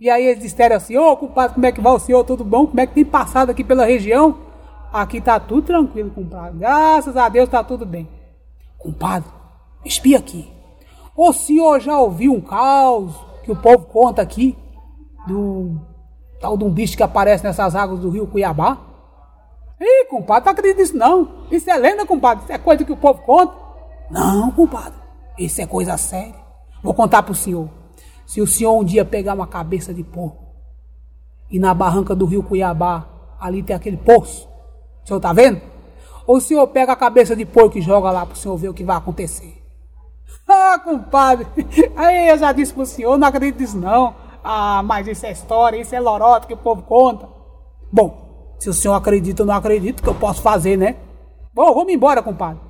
E 0.01 0.11
aí 0.11 0.27
eles 0.27 0.43
disseram 0.43 0.75
assim, 0.75 0.97
ô 0.97 1.17
compadre, 1.17 1.55
como 1.55 1.67
é 1.67 1.71
que 1.71 1.81
vai 1.81 1.93
o 1.93 2.01
senhor? 2.01 2.25
Tudo 2.25 2.43
bom? 2.45 2.67
Como 2.67 2.81
é 2.81 2.87
que 2.87 2.95
tem 2.95 3.05
passado 3.05 3.51
aqui 3.51 3.63
pela 3.63 3.85
região? 3.85 4.39
Aqui 4.93 5.21
tá 5.21 5.39
tudo 5.39 5.63
tranquilo, 5.63 6.11
compadre. 6.11 6.59
Graças 6.59 7.17
a 7.17 7.29
Deus 7.29 7.49
tá 7.49 7.63
tudo 7.63 7.87
bem. 7.87 8.09
Compadre, 8.77 9.31
espia 9.85 10.19
aqui. 10.19 10.51
O 11.17 11.33
senhor 11.33 11.81
já 11.81 11.99
ouviu 11.99 12.33
um 12.33 12.41
caos 12.41 13.15
que 13.43 13.51
o 13.53 13.57
povo 13.57 13.87
conta 13.87 14.23
aqui 14.23 14.57
do 15.27 15.81
tal 16.41 16.57
de 16.57 16.65
um 16.65 16.71
bicho 16.71 16.97
que 16.97 17.03
aparece 17.03 17.45
nessas 17.45 17.75
águas 17.75 18.01
do 18.01 18.11
rio 18.11 18.27
Cuiabá? 18.27 18.79
Ih, 19.81 20.07
compadre, 20.09 20.45
não 20.45 20.53
acredito 20.53 20.79
nisso 20.79 20.97
não. 20.97 21.47
Isso 21.51 21.71
é 21.71 21.77
lenda, 21.77 22.07
compadre. 22.07 22.45
Isso 22.45 22.53
é 22.53 22.59
coisa 22.59 22.85
que 22.85 22.93
o 22.93 22.97
povo 22.97 23.21
conta. 23.23 23.55
Não, 24.11 24.51
compadre. 24.53 24.99
Isso 25.39 25.61
é 25.61 25.67
coisa 25.67 25.97
séria. 25.97 26.35
Vou 26.83 26.95
contar 26.95 27.23
pro 27.23 27.35
senhor. 27.35 27.69
Se 28.27 28.41
o 28.41 28.47
senhor 28.47 28.79
um 28.79 28.85
dia 28.85 29.05
pegar 29.05 29.35
uma 29.35 29.47
cabeça 29.47 29.93
de 29.93 30.03
porco 30.03 30.43
e 31.51 31.59
na 31.59 31.75
barranca 31.75 32.15
do 32.15 32.27
rio 32.27 32.43
Cuiabá, 32.43 33.07
ali 33.41 33.63
tem 33.63 33.75
aquele 33.75 33.97
poço, 33.97 34.49
o 35.05 35.07
senhor 35.07 35.21
tá 35.21 35.33
vendo? 35.33 35.61
Ou 36.27 36.37
o 36.37 36.41
senhor 36.41 36.67
pega 36.69 36.93
a 36.93 36.97
cabeça 36.97 37.35
de 37.35 37.45
porco 37.45 37.77
e 37.77 37.81
joga 37.81 38.11
lá 38.11 38.25
pro 38.25 38.37
senhor 38.37 38.57
ver 38.57 38.69
o 38.69 38.75
que 38.75 38.85
vai 38.85 38.97
acontecer. 38.97 39.62
Ah, 40.49 40.79
compadre, 40.79 41.47
aí 41.97 42.29
eu 42.29 42.39
já 42.39 42.53
disse 42.53 42.75
pro 42.75 42.85
senhor, 42.85 43.17
não 43.19 43.29
acredito 43.29 43.61
nisso 43.61 43.79
não. 43.79 44.15
Ah, 44.45 44.83
mas 44.83 45.07
isso 45.07 45.25
é 45.25 45.33
história, 45.33 45.81
isso 45.81 45.95
é 45.95 46.01
lorota 46.01 46.47
que 46.47 46.55
o 46.55 46.59
povo 46.59 46.83
conta. 46.83 47.29
Bom, 47.93 48.55
se 48.59 48.69
o 48.69 48.75
senhor 48.75 48.95
acredita 48.95 49.43
ou 49.43 49.47
não 49.47 49.55
acredita, 49.55 50.01
o 50.01 50.03
que 50.03 50.09
eu 50.09 50.15
posso 50.15 50.43
fazer, 50.43 50.77
né? 50.77 50.97
Bom, 51.55 51.75
vamos 51.75 51.93
embora, 51.93 52.23
compadre. 52.23 52.61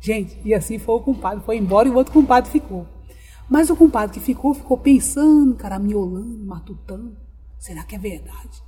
Gente, 0.00 0.40
e 0.44 0.54
assim 0.54 0.78
foi 0.78 0.94
o 0.94 1.00
compadre, 1.00 1.44
foi 1.44 1.56
embora 1.56 1.88
e 1.88 1.90
o 1.90 1.96
outro 1.96 2.12
compadre 2.12 2.50
ficou. 2.50 2.86
Mas 3.48 3.70
o 3.70 3.76
compadre 3.76 4.14
que 4.14 4.20
ficou, 4.20 4.54
ficou 4.54 4.76
pensando, 4.76 5.54
caramiolando, 5.54 6.44
matutando. 6.44 7.16
Será 7.58 7.82
que 7.82 7.96
é 7.96 7.98
verdade? 7.98 8.62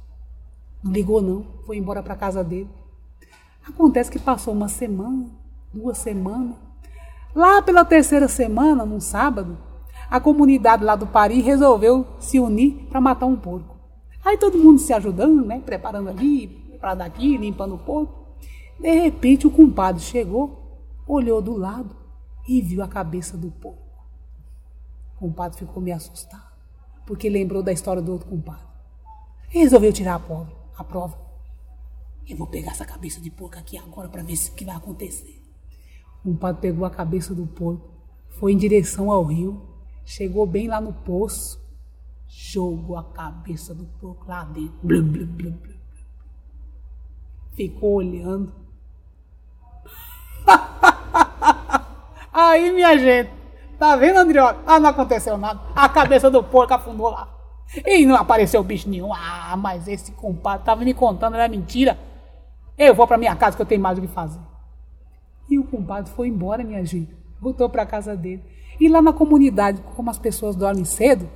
Não 0.82 0.90
ligou 0.90 1.20
não, 1.20 1.44
foi 1.66 1.76
embora 1.76 2.02
para 2.02 2.16
casa 2.16 2.42
dele. 2.42 2.70
Acontece 3.66 4.10
que 4.10 4.18
passou 4.18 4.54
uma 4.54 4.68
semana, 4.68 5.30
duas 5.72 5.98
semanas. 5.98 6.56
Lá 7.34 7.62
pela 7.62 7.84
terceira 7.84 8.26
semana, 8.26 8.84
num 8.84 9.00
sábado, 9.00 9.56
a 10.10 10.18
comunidade 10.18 10.82
lá 10.82 10.96
do 10.96 11.06
Paris 11.06 11.44
resolveu 11.44 12.06
se 12.18 12.40
unir 12.40 12.86
para 12.88 13.00
matar 13.00 13.26
um 13.26 13.36
porco. 13.36 13.76
Aí 14.24 14.36
todo 14.36 14.58
mundo 14.58 14.80
se 14.80 14.92
ajudando, 14.92 15.44
né? 15.44 15.60
Preparando 15.64 16.08
ali, 16.08 16.48
para 16.80 16.94
daqui, 16.94 17.36
limpando 17.36 17.76
o 17.76 17.78
porco. 17.78 18.34
De 18.80 18.92
repente 18.92 19.46
o 19.46 19.50
compadre 19.50 20.02
chegou, 20.02 20.84
olhou 21.06 21.40
do 21.40 21.56
lado 21.56 21.94
e 22.48 22.60
viu 22.60 22.82
a 22.82 22.88
cabeça 22.88 23.36
do 23.36 23.50
porco. 23.50 23.78
O 25.16 25.20
compadre 25.20 25.58
ficou 25.58 25.82
meio 25.82 25.96
assustado, 25.96 26.50
porque 27.06 27.28
lembrou 27.28 27.62
da 27.62 27.72
história 27.72 28.02
do 28.02 28.12
outro 28.12 28.28
compadre. 28.28 28.66
E 29.54 29.58
resolveu 29.58 29.92
tirar 29.92 30.14
a 30.14 30.18
prova. 30.18 30.52
A 30.76 30.82
prova. 30.82 31.18
Eu 32.26 32.36
vou 32.36 32.46
pegar 32.46 32.72
essa 32.72 32.84
cabeça 32.84 33.20
de 33.20 33.30
porco 33.30 33.58
aqui 33.58 33.76
agora 33.76 34.08
para 34.08 34.22
ver 34.22 34.34
o 34.34 34.54
que 34.54 34.64
vai 34.64 34.74
acontecer. 34.74 35.40
O 36.24 36.30
compadre 36.30 36.60
pegou 36.60 36.84
a 36.84 36.90
cabeça 36.90 37.34
do 37.34 37.46
porco, 37.46 37.88
foi 38.38 38.52
em 38.52 38.56
direção 38.56 39.10
ao 39.10 39.24
rio, 39.24 39.60
chegou 40.04 40.46
bem 40.46 40.68
lá 40.68 40.80
no 40.80 40.92
poço, 40.92 41.60
jogou 42.28 42.96
a 42.96 43.04
cabeça 43.04 43.74
do 43.74 43.84
porco 44.00 44.26
lá 44.28 44.44
dentro. 44.44 44.74
Blum, 44.82 45.02
blum, 45.02 45.26
blum. 45.26 45.58
Ficou 47.54 47.94
olhando. 47.94 48.52
Aí, 52.32 52.70
minha 52.72 52.96
gente, 52.96 53.30
tá 53.78 53.96
vendo, 53.96 54.18
Andrioli? 54.18 54.58
Ah, 54.66 54.78
não 54.78 54.90
aconteceu 54.90 55.36
nada. 55.36 55.60
A 55.74 55.88
cabeça 55.88 56.30
do 56.30 56.42
porco 56.42 56.72
afundou 56.72 57.10
lá. 57.10 57.28
E 57.86 58.04
não 58.04 58.16
apareceu 58.16 58.62
bicho 58.62 58.88
nenhum. 58.88 59.12
Ah, 59.12 59.56
mas 59.56 59.86
esse 59.88 60.12
compadre 60.12 60.64
tava 60.64 60.84
me 60.84 60.94
contando, 60.94 61.34
era 61.34 61.48
mentira. 61.48 61.98
Eu 62.76 62.94
vou 62.94 63.06
pra 63.06 63.18
minha 63.18 63.34
casa 63.36 63.56
que 63.56 63.62
eu 63.62 63.66
tenho 63.66 63.80
mais 63.80 63.98
o 63.98 64.00
que 64.00 64.08
fazer. 64.08 64.40
E 65.50 65.58
o 65.58 65.64
compadre 65.64 66.12
foi 66.12 66.28
embora, 66.28 66.62
minha 66.62 66.84
gente. 66.84 67.12
Voltou 67.40 67.68
para 67.68 67.84
casa 67.84 68.16
dele. 68.16 68.42
E 68.78 68.88
lá 68.88 69.02
na 69.02 69.12
comunidade, 69.12 69.82
como 69.96 70.08
as 70.08 70.18
pessoas 70.18 70.54
dormem 70.54 70.84
cedo, 70.84 71.28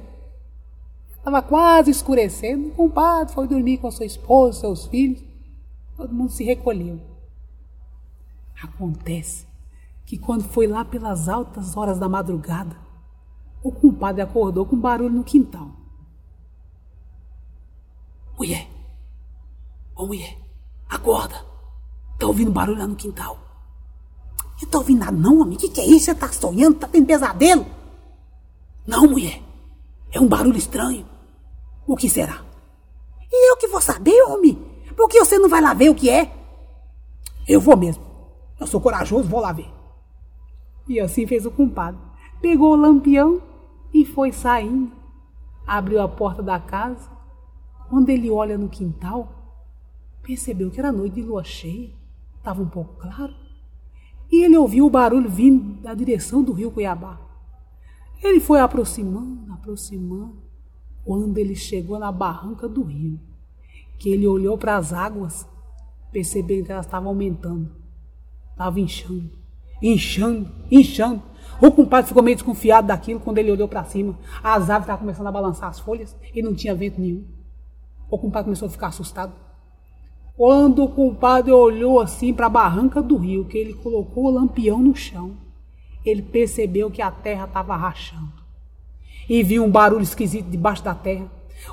estava 1.16 1.42
quase 1.42 1.90
escurecendo. 1.90 2.68
O 2.68 2.72
compadre 2.72 3.34
foi 3.34 3.48
dormir 3.48 3.78
com 3.78 3.90
sua 3.90 4.06
esposa, 4.06 4.60
seus 4.60 4.86
filhos. 4.86 5.22
Todo 5.96 6.14
mundo 6.14 6.30
se 6.30 6.44
recolheu. 6.44 7.00
Acontece 8.62 9.46
que 10.06 10.16
quando 10.16 10.44
foi 10.44 10.66
lá 10.66 10.84
pelas 10.84 11.28
altas 11.28 11.76
horas 11.76 11.98
da 11.98 12.08
madrugada, 12.08 12.76
o 13.62 13.72
compadre 13.72 14.22
acordou 14.22 14.64
com 14.64 14.78
barulho 14.78 15.14
no 15.14 15.24
quintal. 15.24 15.70
Mulher! 18.38 18.68
Ô 19.96 20.06
mulher! 20.06 20.38
Acorda! 20.88 21.44
Tá 22.18 22.26
ouvindo 22.26 22.50
barulho 22.50 22.78
lá 22.78 22.86
no 22.86 22.96
quintal? 22.96 23.43
Eu 24.60 24.68
tô 24.68 24.78
ouvindo 24.78 25.00
nada 25.00 25.16
não, 25.16 25.42
amigo. 25.42 25.56
O 25.56 25.58
que, 25.58 25.68
que 25.68 25.80
é 25.80 25.86
isso? 25.86 26.06
Você 26.06 26.14
tá 26.14 26.28
sonhando? 26.28 26.78
Tá 26.78 26.88
tendo 26.88 27.06
pesadelo? 27.06 27.66
Não, 28.86 29.06
mulher. 29.06 29.42
É 30.12 30.20
um 30.20 30.28
barulho 30.28 30.56
estranho. 30.56 31.06
O 31.86 31.96
que 31.96 32.08
será? 32.08 32.44
E 33.30 33.50
eu 33.50 33.56
que 33.56 33.66
vou 33.66 33.80
saber, 33.80 34.22
homem? 34.22 34.54
Por 34.96 35.08
que 35.08 35.18
você 35.18 35.38
não 35.38 35.48
vai 35.48 35.60
lá 35.60 35.74
ver 35.74 35.90
o 35.90 35.94
que 35.94 36.08
é? 36.08 36.32
Eu 37.48 37.60
vou 37.60 37.76
mesmo. 37.76 38.02
Eu 38.58 38.66
sou 38.66 38.80
corajoso, 38.80 39.28
vou 39.28 39.40
lá 39.40 39.52
ver. 39.52 39.68
E 40.88 41.00
assim 41.00 41.26
fez 41.26 41.44
o 41.44 41.50
compadre. 41.50 42.00
Pegou 42.40 42.72
o 42.72 42.76
lampião 42.76 43.42
e 43.92 44.04
foi 44.04 44.32
saindo. 44.32 44.92
Abriu 45.66 46.00
a 46.00 46.08
porta 46.08 46.42
da 46.42 46.60
casa. 46.60 47.10
Quando 47.88 48.08
ele 48.08 48.30
olha 48.30 48.56
no 48.56 48.68
quintal, 48.68 49.28
percebeu 50.22 50.70
que 50.70 50.78
era 50.78 50.92
noite 50.92 51.14
de 51.14 51.22
lua 51.22 51.42
cheia. 51.42 51.90
Estava 52.38 52.62
um 52.62 52.68
pouco 52.68 52.94
claro. 53.00 53.34
E 54.30 54.44
ele 54.44 54.56
ouviu 54.56 54.86
o 54.86 54.90
barulho 54.90 55.28
vindo 55.28 55.80
da 55.82 55.94
direção 55.94 56.42
do 56.42 56.52
rio 56.52 56.70
Cuiabá. 56.70 57.20
Ele 58.22 58.40
foi 58.40 58.60
aproximando, 58.60 59.52
aproximando, 59.52 60.42
quando 61.04 61.36
ele 61.38 61.54
chegou 61.54 61.98
na 61.98 62.10
barranca 62.10 62.66
do 62.66 62.82
rio, 62.82 63.20
que 63.98 64.08
ele 64.08 64.26
olhou 64.26 64.56
para 64.56 64.76
as 64.76 64.92
águas, 64.92 65.46
percebeu 66.10 66.64
que 66.64 66.72
elas 66.72 66.86
estavam 66.86 67.10
aumentando, 67.10 67.70
estavam 68.50 68.78
inchando, 68.78 69.30
inchando, 69.82 70.50
inchando. 70.70 71.22
O 71.60 71.70
compadre 71.70 72.08
ficou 72.08 72.22
meio 72.22 72.36
desconfiado 72.36 72.88
daquilo 72.88 73.20
quando 73.20 73.38
ele 73.38 73.52
olhou 73.52 73.68
para 73.68 73.84
cima. 73.84 74.18
As 74.42 74.62
árvores 74.62 74.84
estavam 74.84 75.00
começando 75.00 75.26
a 75.26 75.32
balançar 75.32 75.68
as 75.68 75.78
folhas 75.78 76.16
e 76.34 76.42
não 76.42 76.54
tinha 76.54 76.74
vento 76.74 77.00
nenhum. 77.00 77.24
O 78.10 78.18
compadre 78.18 78.44
começou 78.44 78.66
a 78.66 78.70
ficar 78.70 78.88
assustado. 78.88 79.32
Quando 80.36 80.82
o 80.82 80.88
compadre 80.88 81.52
olhou 81.52 82.00
assim 82.00 82.34
para 82.34 82.46
a 82.46 82.50
barranca 82.50 83.00
do 83.00 83.16
rio, 83.16 83.44
que 83.44 83.56
ele 83.56 83.74
colocou 83.74 84.24
o 84.24 84.30
lampião 84.30 84.80
no 84.80 84.94
chão, 84.94 85.36
ele 86.04 86.22
percebeu 86.22 86.90
que 86.90 87.00
a 87.00 87.10
terra 87.10 87.44
estava 87.44 87.76
rachando. 87.76 88.32
E 89.28 89.42
viu 89.42 89.64
um 89.64 89.70
barulho 89.70 90.02
esquisito 90.02 90.50
debaixo 90.50 90.82
da 90.82 90.94
terra. 90.94 91.26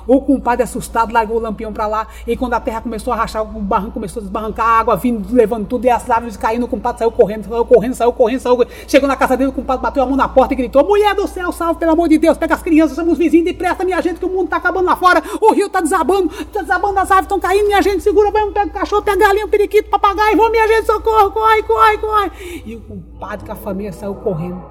O 0.06 0.20
compadre 0.20 0.62
assustado 0.62 1.12
largou 1.12 1.36
o 1.36 1.40
lampião 1.40 1.72
para 1.72 1.86
lá. 1.86 2.06
E 2.26 2.36
quando 2.36 2.54
a 2.54 2.60
terra 2.60 2.80
começou 2.80 3.12
a 3.12 3.16
rachar, 3.16 3.42
o 3.42 3.60
barranco 3.60 3.92
começou 3.92 4.20
a 4.20 4.22
desbarrancar, 4.24 4.66
a 4.66 4.80
água 4.80 4.96
vindo, 4.96 5.32
levando 5.34 5.66
tudo, 5.66 5.84
e 5.84 5.90
as 5.90 6.08
árvores 6.08 6.36
caindo. 6.36 6.64
O 6.64 6.68
compadre 6.68 6.98
saiu 6.98 7.12
correndo, 7.12 7.48
saiu 7.48 7.64
correndo, 7.64 7.94
saiu 7.94 8.12
correndo, 8.12 8.40
saiu 8.40 8.56
correndo. 8.56 8.72
Chegou 8.88 9.08
na 9.08 9.16
casa 9.16 9.36
dele, 9.36 9.50
o 9.50 9.52
compadre 9.52 9.82
bateu 9.82 10.02
a 10.02 10.06
mão 10.06 10.16
na 10.16 10.28
porta 10.28 10.54
e 10.54 10.56
gritou: 10.56 10.84
Mulher 10.84 11.14
do 11.14 11.26
céu, 11.26 11.52
salve, 11.52 11.78
pelo 11.78 11.92
amor 11.92 12.08
de 12.08 12.18
Deus, 12.18 12.36
pega 12.36 12.54
as 12.54 12.62
crianças, 12.62 12.96
somos 12.96 13.18
vizinhos, 13.18 13.44
depressa, 13.44 13.84
minha 13.84 14.00
gente, 14.00 14.18
que 14.18 14.24
o 14.24 14.28
mundo 14.28 14.48
tá 14.48 14.56
acabando 14.56 14.86
lá 14.86 14.96
fora. 14.96 15.22
O 15.40 15.52
rio 15.52 15.68
tá 15.68 15.80
desabando, 15.80 16.28
tá 16.46 16.62
desabando, 16.62 16.98
as 16.98 17.10
árvores 17.10 17.24
estão 17.24 17.40
caindo, 17.40 17.66
minha 17.66 17.82
gente, 17.82 18.02
segura, 18.02 18.30
vamos, 18.30 18.52
pega 18.52 18.66
o 18.66 18.72
cachorro, 18.72 19.02
pega 19.02 19.24
a 19.24 19.28
galinha, 19.28 19.46
o 19.46 19.48
periquito, 19.48 19.90
papagaio, 19.90 20.36
vamos, 20.36 20.52
minha 20.52 20.66
gente, 20.68 20.86
socorro, 20.86 21.30
corre, 21.30 21.62
corre, 21.62 21.98
corre. 21.98 22.30
E 22.66 22.76
o 22.76 22.80
compadre 22.80 23.46
com 23.46 23.52
a 23.52 23.56
família 23.56 23.92
saiu 23.92 24.14
correndo. 24.14 24.62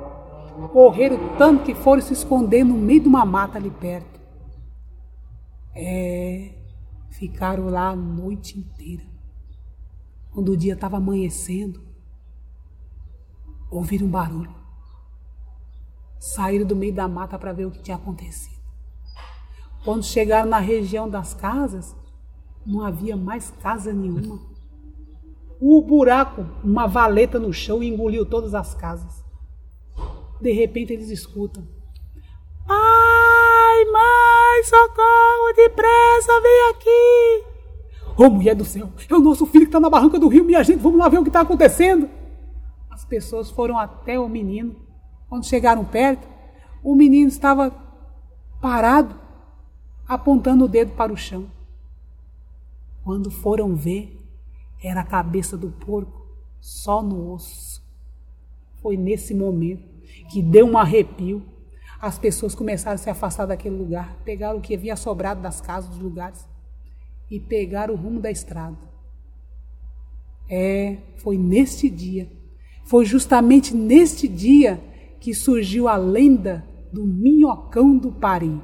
Correram 0.73 1.17
tanto 1.37 1.63
que 1.63 1.73
foram 1.73 2.01
se 2.01 2.13
esconder 2.13 2.63
no 2.63 2.75
meio 2.75 3.01
de 3.01 3.07
uma 3.07 3.25
mata 3.25 3.57
ali 3.57 3.69
perto. 3.69 4.10
É, 5.73 6.53
ficaram 7.09 7.67
lá 7.67 7.89
a 7.89 7.95
noite 7.95 8.59
inteira. 8.59 9.03
Quando 10.31 10.51
o 10.51 10.57
dia 10.57 10.73
estava 10.73 10.97
amanhecendo, 10.97 11.81
ouviram 13.69 14.07
um 14.07 14.11
barulho. 14.11 14.53
Saíram 16.19 16.65
do 16.65 16.75
meio 16.75 16.93
da 16.93 17.07
mata 17.07 17.37
para 17.39 17.53
ver 17.53 17.65
o 17.65 17.71
que 17.71 17.81
tinha 17.81 17.97
acontecido. 17.97 18.61
Quando 19.83 20.03
chegaram 20.03 20.49
na 20.49 20.59
região 20.59 21.09
das 21.09 21.33
casas, 21.33 21.95
não 22.65 22.85
havia 22.85 23.17
mais 23.17 23.49
casa 23.49 23.91
nenhuma. 23.91 24.39
O 25.59 25.81
buraco, 25.81 26.45
uma 26.63 26.87
valeta 26.87 27.39
no 27.39 27.51
chão, 27.51 27.81
engoliu 27.81 28.25
todas 28.25 28.53
as 28.53 28.73
casas. 28.73 29.23
De 30.39 30.51
repente 30.51 30.93
eles 30.93 31.09
escutam: 31.09 31.67
Pai, 33.71 33.85
mãe, 33.85 34.63
socorro, 34.65 35.53
depressa, 35.55 36.41
vem 36.41 36.69
aqui. 36.71 37.43
Ô 38.17 38.29
mulher 38.29 38.53
do 38.53 38.65
céu, 38.65 38.89
é 39.09 39.15
o 39.15 39.19
nosso 39.21 39.45
filho 39.45 39.63
que 39.63 39.69
está 39.69 39.79
na 39.79 39.89
barranca 39.89 40.19
do 40.19 40.27
rio, 40.27 40.43
minha 40.43 40.61
gente, 40.61 40.81
vamos 40.81 40.99
lá 40.99 41.07
ver 41.07 41.19
o 41.19 41.23
que 41.23 41.29
está 41.29 41.39
acontecendo. 41.39 42.09
As 42.89 43.05
pessoas 43.05 43.49
foram 43.49 43.79
até 43.79 44.19
o 44.19 44.27
menino. 44.27 44.75
Quando 45.29 45.45
chegaram 45.45 45.85
perto, 45.85 46.27
o 46.83 46.93
menino 46.93 47.29
estava 47.29 47.73
parado, 48.59 49.15
apontando 50.05 50.65
o 50.65 50.67
dedo 50.67 50.91
para 50.91 51.13
o 51.13 51.17
chão. 51.17 51.49
Quando 53.05 53.31
foram 53.31 53.73
ver, 53.73 54.19
era 54.83 54.99
a 54.99 55.05
cabeça 55.05 55.55
do 55.55 55.69
porco 55.69 56.27
só 56.59 57.01
no 57.01 57.31
osso. 57.31 57.81
Foi 58.81 58.97
nesse 58.97 59.33
momento 59.33 59.87
que 60.29 60.41
deu 60.41 60.65
um 60.65 60.77
arrepio 60.77 61.41
as 62.01 62.17
pessoas 62.17 62.55
começaram 62.55 62.95
a 62.95 62.97
se 62.97 63.09
afastar 63.11 63.45
daquele 63.45 63.75
lugar, 63.75 64.17
pegaram 64.25 64.57
o 64.57 64.61
que 64.61 64.73
havia 64.73 64.95
sobrado 64.95 65.39
das 65.39 65.61
casas, 65.61 65.91
dos 65.91 65.99
lugares, 65.99 66.47
e 67.29 67.39
pegaram 67.39 67.93
o 67.93 67.97
rumo 67.97 68.19
da 68.19 68.31
estrada. 68.31 68.77
É, 70.49 70.97
foi 71.17 71.37
neste 71.37 71.89
dia, 71.89 72.27
foi 72.85 73.05
justamente 73.05 73.75
neste 73.75 74.27
dia 74.27 74.81
que 75.19 75.33
surgiu 75.33 75.87
a 75.87 75.95
lenda 75.95 76.67
do 76.91 77.05
minhocão 77.05 77.95
do 77.95 78.11
Pari. 78.11 78.59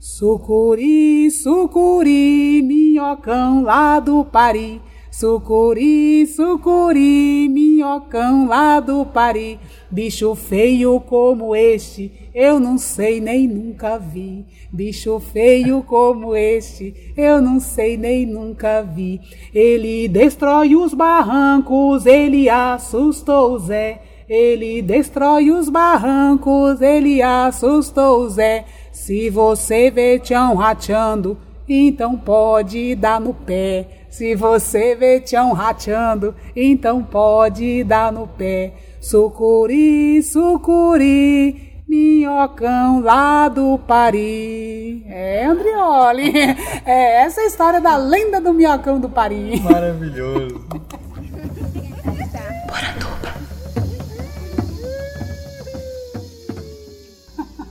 Sucuri, 0.00 1.30
sucuri, 1.30 2.62
minhocão 2.62 3.62
lá 3.62 4.00
do 4.00 4.24
Pari. 4.24 4.82
Sucuri, 5.18 6.26
sucuri, 6.26 7.48
minhocão 7.48 8.46
lá 8.46 8.80
do 8.80 9.06
Pari. 9.06 9.58
Bicho 9.90 10.34
feio 10.34 11.00
como 11.00 11.56
este, 11.56 12.12
eu 12.34 12.60
não 12.60 12.76
sei 12.76 13.18
nem 13.18 13.48
nunca 13.48 13.96
vi. 13.96 14.44
Bicho 14.70 15.18
feio 15.18 15.82
como 15.82 16.36
este, 16.36 17.14
eu 17.16 17.40
não 17.40 17.58
sei 17.58 17.96
nem 17.96 18.26
nunca 18.26 18.82
vi. 18.82 19.18
Ele 19.54 20.06
destrói 20.06 20.76
os 20.76 20.92
barrancos, 20.92 22.04
ele 22.04 22.50
assustou 22.50 23.58
Zé. 23.58 24.02
Ele 24.28 24.82
destrói 24.82 25.50
os 25.50 25.70
barrancos, 25.70 26.82
ele 26.82 27.22
assustou 27.22 28.28
Zé. 28.28 28.66
Se 28.92 29.30
você 29.30 29.90
vê 29.90 30.18
Tião 30.18 30.54
rateando, 30.56 31.38
então 31.66 32.18
pode 32.18 32.94
dar 32.94 33.18
no 33.18 33.32
pé. 33.32 34.05
Se 34.16 34.34
você 34.34 34.94
vê 34.94 35.20
Tião 35.20 35.52
rateando, 35.52 36.34
então 36.56 37.04
pode 37.04 37.84
dar 37.84 38.10
no 38.10 38.26
pé. 38.26 38.72
Sucuri, 38.98 40.22
sucuri, 40.22 41.82
minhocão 41.86 43.02
lá 43.02 43.46
do 43.50 43.76
Pari. 43.76 45.04
É, 45.06 45.44
Andrioli. 45.44 46.32
É 46.86 47.24
essa 47.24 47.42
a 47.42 47.44
história 47.44 47.78
da 47.78 47.98
lenda 47.98 48.40
do 48.40 48.54
minhocão 48.54 48.98
do 48.98 49.10
Pari. 49.10 49.60
Maravilhoso. 49.60 50.64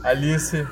Alice, 0.05 0.63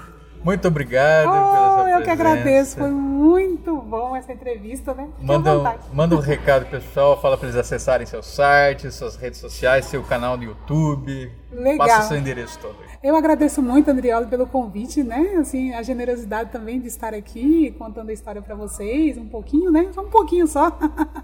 muito 0.43 0.67
obrigado 0.67 1.27
Oh, 1.29 1.87
eu 1.87 1.97
que 1.99 2.03
presença. 2.03 2.11
agradeço. 2.11 2.77
Foi 2.77 2.89
muito 2.91 3.75
bom 3.77 4.15
essa 4.15 4.31
entrevista, 4.33 4.93
né? 4.93 5.07
Fique 5.15 5.25
Manda, 5.25 5.57
um- 5.59 5.95
manda 5.95 6.15
um 6.15 6.19
recado 6.19 6.65
pessoal, 6.65 7.19
fala 7.21 7.37
para 7.37 7.47
eles 7.47 7.57
acessarem 7.59 8.05
seu 8.05 8.21
site, 8.21 8.91
suas 8.91 9.15
redes 9.15 9.39
sociais, 9.39 9.85
seu 9.85 10.03
canal 10.03 10.37
no 10.37 10.43
YouTube. 10.43 11.31
Legal. 11.51 11.87
Passa 11.87 12.07
seu 12.09 12.17
endereço 12.17 12.59
todo. 12.59 12.75
Eu 13.01 13.15
agradeço 13.15 13.61
muito, 13.61 13.89
Andrioli, 13.91 14.27
pelo 14.27 14.47
convite, 14.47 15.03
né? 15.03 15.35
Assim, 15.39 15.73
a 15.73 15.83
generosidade 15.83 16.51
também 16.51 16.79
de 16.79 16.87
estar 16.87 17.13
aqui 17.13 17.75
contando 17.77 18.09
a 18.09 18.13
história 18.13 18.41
para 18.41 18.55
vocês, 18.55 19.17
um 19.17 19.27
pouquinho, 19.27 19.71
né? 19.71 19.87
Só 19.93 20.01
um 20.01 20.09
pouquinho 20.09 20.47
só. 20.47 20.71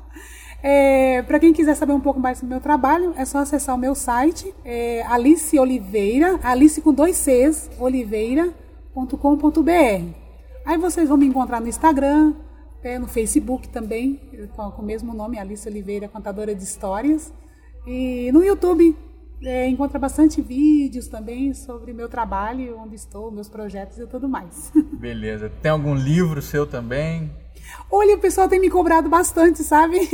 É, 0.62 1.22
para 1.22 1.40
quem 1.40 1.54
quiser 1.54 1.74
saber 1.74 1.94
um 1.94 2.02
pouco 2.02 2.20
mais 2.20 2.42
do 2.42 2.46
meu 2.48 2.60
trabalho, 2.60 3.14
é 3.18 3.24
só 3.24 3.38
acessar 3.38 3.76
o 3.76 3.78
meu 3.78 3.96
site, 3.96 4.54
é 4.66 5.04
Alice 5.08 5.58
Oliveira, 5.58 6.38
Alice 6.44 6.82
com 6.82 6.92
dois 6.92 7.16
Cs, 7.16 7.70
oliveira.com.br. 8.96 10.14
Aí 10.66 10.78
vocês 10.78 11.08
vão 11.08 11.18
me 11.18 11.26
encontrar 11.26 11.62
no 11.62 11.68
Instagram, 11.68 12.34
é, 12.84 13.00
no 13.00 13.08
Facebook 13.08 13.70
também, 13.70 14.20
com, 14.56 14.72
com 14.72 14.82
o 14.82 14.86
mesmo 14.86 15.14
nome, 15.14 15.40
Alice 15.40 15.68
Oliveira, 15.68 16.08
contadora 16.08 16.54
de 16.54 16.64
histórias. 16.64 17.34
E 17.88 18.32
no 18.32 18.44
YouTube, 18.44 18.96
é, 19.44 19.68
encontra 19.68 19.98
bastante 19.98 20.42
vídeos 20.42 21.08
também 21.08 21.54
sobre 21.54 21.94
meu 21.94 22.10
trabalho, 22.10 22.78
onde 22.78 22.96
estou, 22.96 23.32
meus 23.32 23.50
projetos 23.50 23.98
e 23.98 24.06
tudo 24.06 24.28
mais. 24.28 24.72
Beleza. 24.94 25.52
Tem 25.62 25.72
algum 25.72 25.96
livro 25.96 26.42
seu 26.42 26.68
também? 26.68 27.32
Olha, 27.92 28.16
o 28.16 28.20
pessoal 28.20 28.48
tem 28.48 28.60
me 28.60 28.70
cobrado 28.70 29.10
bastante, 29.10 29.64
sabe? 29.64 29.98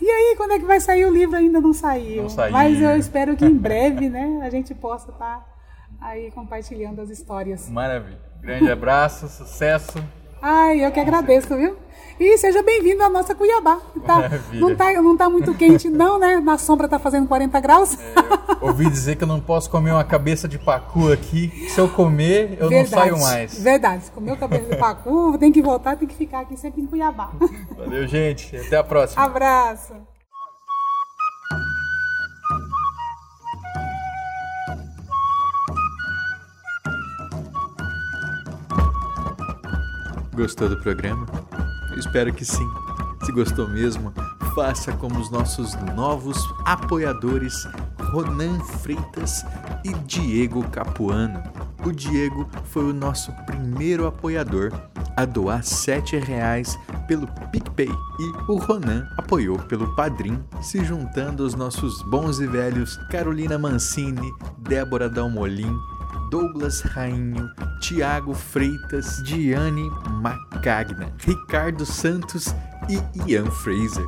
E 0.00 0.10
aí, 0.10 0.34
quando 0.36 0.52
é 0.52 0.58
que 0.58 0.64
vai 0.64 0.80
sair 0.80 1.04
o 1.06 1.12
livro? 1.12 1.36
Ainda 1.36 1.60
não 1.60 1.72
saiu. 1.72 2.22
Não 2.22 2.28
saiu. 2.28 2.52
Mas 2.52 2.80
eu 2.80 2.96
espero 2.96 3.36
que 3.36 3.44
em 3.44 3.56
breve, 3.56 4.08
né, 4.08 4.40
a 4.42 4.50
gente 4.50 4.74
possa 4.74 5.10
estar 5.10 5.51
aí 6.02 6.30
compartilhando 6.30 7.00
as 7.00 7.10
histórias. 7.10 7.68
Maravilha. 7.68 8.18
Grande 8.40 8.70
abraço, 8.70 9.28
sucesso. 9.28 10.02
Ai, 10.40 10.84
eu 10.84 10.90
que 10.90 10.98
agradeço, 10.98 11.56
viu? 11.56 11.76
E 12.18 12.36
seja 12.36 12.62
bem-vindo 12.62 13.02
à 13.02 13.08
nossa 13.08 13.34
Cuiabá. 13.34 13.80
Tá, 14.04 14.16
Maravilha. 14.16 14.60
não, 14.60 14.76
tá, 14.76 14.92
não 15.00 15.16
tá 15.16 15.30
muito 15.30 15.54
quente, 15.54 15.88
não, 15.88 16.18
né? 16.18 16.40
Na 16.40 16.58
sombra 16.58 16.88
tá 16.88 16.98
fazendo 16.98 17.28
40 17.28 17.60
graus. 17.60 17.96
Ouvi 18.60 18.88
dizer 18.90 19.16
que 19.16 19.24
eu 19.24 19.28
não 19.28 19.40
posso 19.40 19.70
comer 19.70 19.92
uma 19.92 20.04
cabeça 20.04 20.48
de 20.48 20.58
pacu 20.58 21.12
aqui. 21.12 21.48
Se 21.68 21.80
eu 21.80 21.88
comer, 21.88 22.56
eu 22.60 22.70
não 22.70 22.86
saio 22.86 23.18
mais. 23.18 23.58
Verdade. 23.58 24.04
Se 24.04 24.10
comer 24.10 24.32
o 24.32 24.36
cabelo 24.36 24.68
de 24.68 24.76
pacu, 24.76 25.36
tem 25.38 25.52
que 25.52 25.62
voltar, 25.62 25.96
tem 25.96 26.08
que 26.08 26.14
ficar 26.14 26.40
aqui 26.40 26.56
sempre 26.56 26.82
em 26.82 26.86
Cuiabá. 26.86 27.30
Valeu, 27.76 28.06
gente. 28.06 28.56
Até 28.56 28.76
a 28.76 28.84
próxima. 28.84 29.22
Abraço. 29.22 29.94
Gostou 40.42 40.68
do 40.68 40.76
programa? 40.76 41.24
Eu 41.92 41.98
espero 42.00 42.34
que 42.34 42.44
sim. 42.44 42.68
Se 43.24 43.30
gostou 43.30 43.68
mesmo, 43.68 44.12
faça 44.56 44.92
como 44.94 45.20
os 45.20 45.30
nossos 45.30 45.72
novos 45.94 46.36
apoiadores 46.64 47.54
Ronan 48.10 48.58
Freitas 48.58 49.46
e 49.84 49.94
Diego 50.04 50.68
Capuano. 50.70 51.40
O 51.86 51.92
Diego 51.92 52.50
foi 52.64 52.86
o 52.86 52.92
nosso 52.92 53.30
primeiro 53.46 54.04
apoiador 54.04 54.72
a 55.16 55.24
doar 55.24 55.62
7 55.62 56.16
reais 56.16 56.76
pelo 57.06 57.28
PicPay 57.52 57.90
e 58.18 58.50
o 58.50 58.56
Ronan 58.56 59.06
apoiou 59.16 59.60
pelo 59.60 59.94
Padrim, 59.94 60.42
se 60.60 60.84
juntando 60.84 61.44
aos 61.44 61.54
nossos 61.54 62.02
bons 62.10 62.40
e 62.40 62.48
velhos 62.48 62.96
Carolina 63.12 63.56
Mancini, 63.56 64.32
Débora 64.58 65.08
Dalmolin, 65.08 65.72
Douglas 66.32 66.80
Rainho, 66.80 67.48
Tiago 67.82 68.32
Freitas, 68.32 69.20
Diane 69.24 69.90
Macagna, 70.08 71.12
Ricardo 71.18 71.84
Santos 71.84 72.54
e 72.88 73.28
Ian 73.28 73.50
Fraser. 73.50 74.06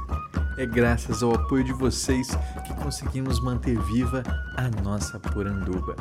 É 0.57 0.65
graças 0.65 1.25
ao 1.25 1.35
apoio 1.35 1.65
de 1.65 1.73
vocês 1.73 2.29
que 2.65 2.73
conseguimos 2.75 3.41
manter 3.41 3.77
viva 3.83 4.23
a 4.57 4.69
nossa 4.81 5.19
Poranduba. 5.19 5.97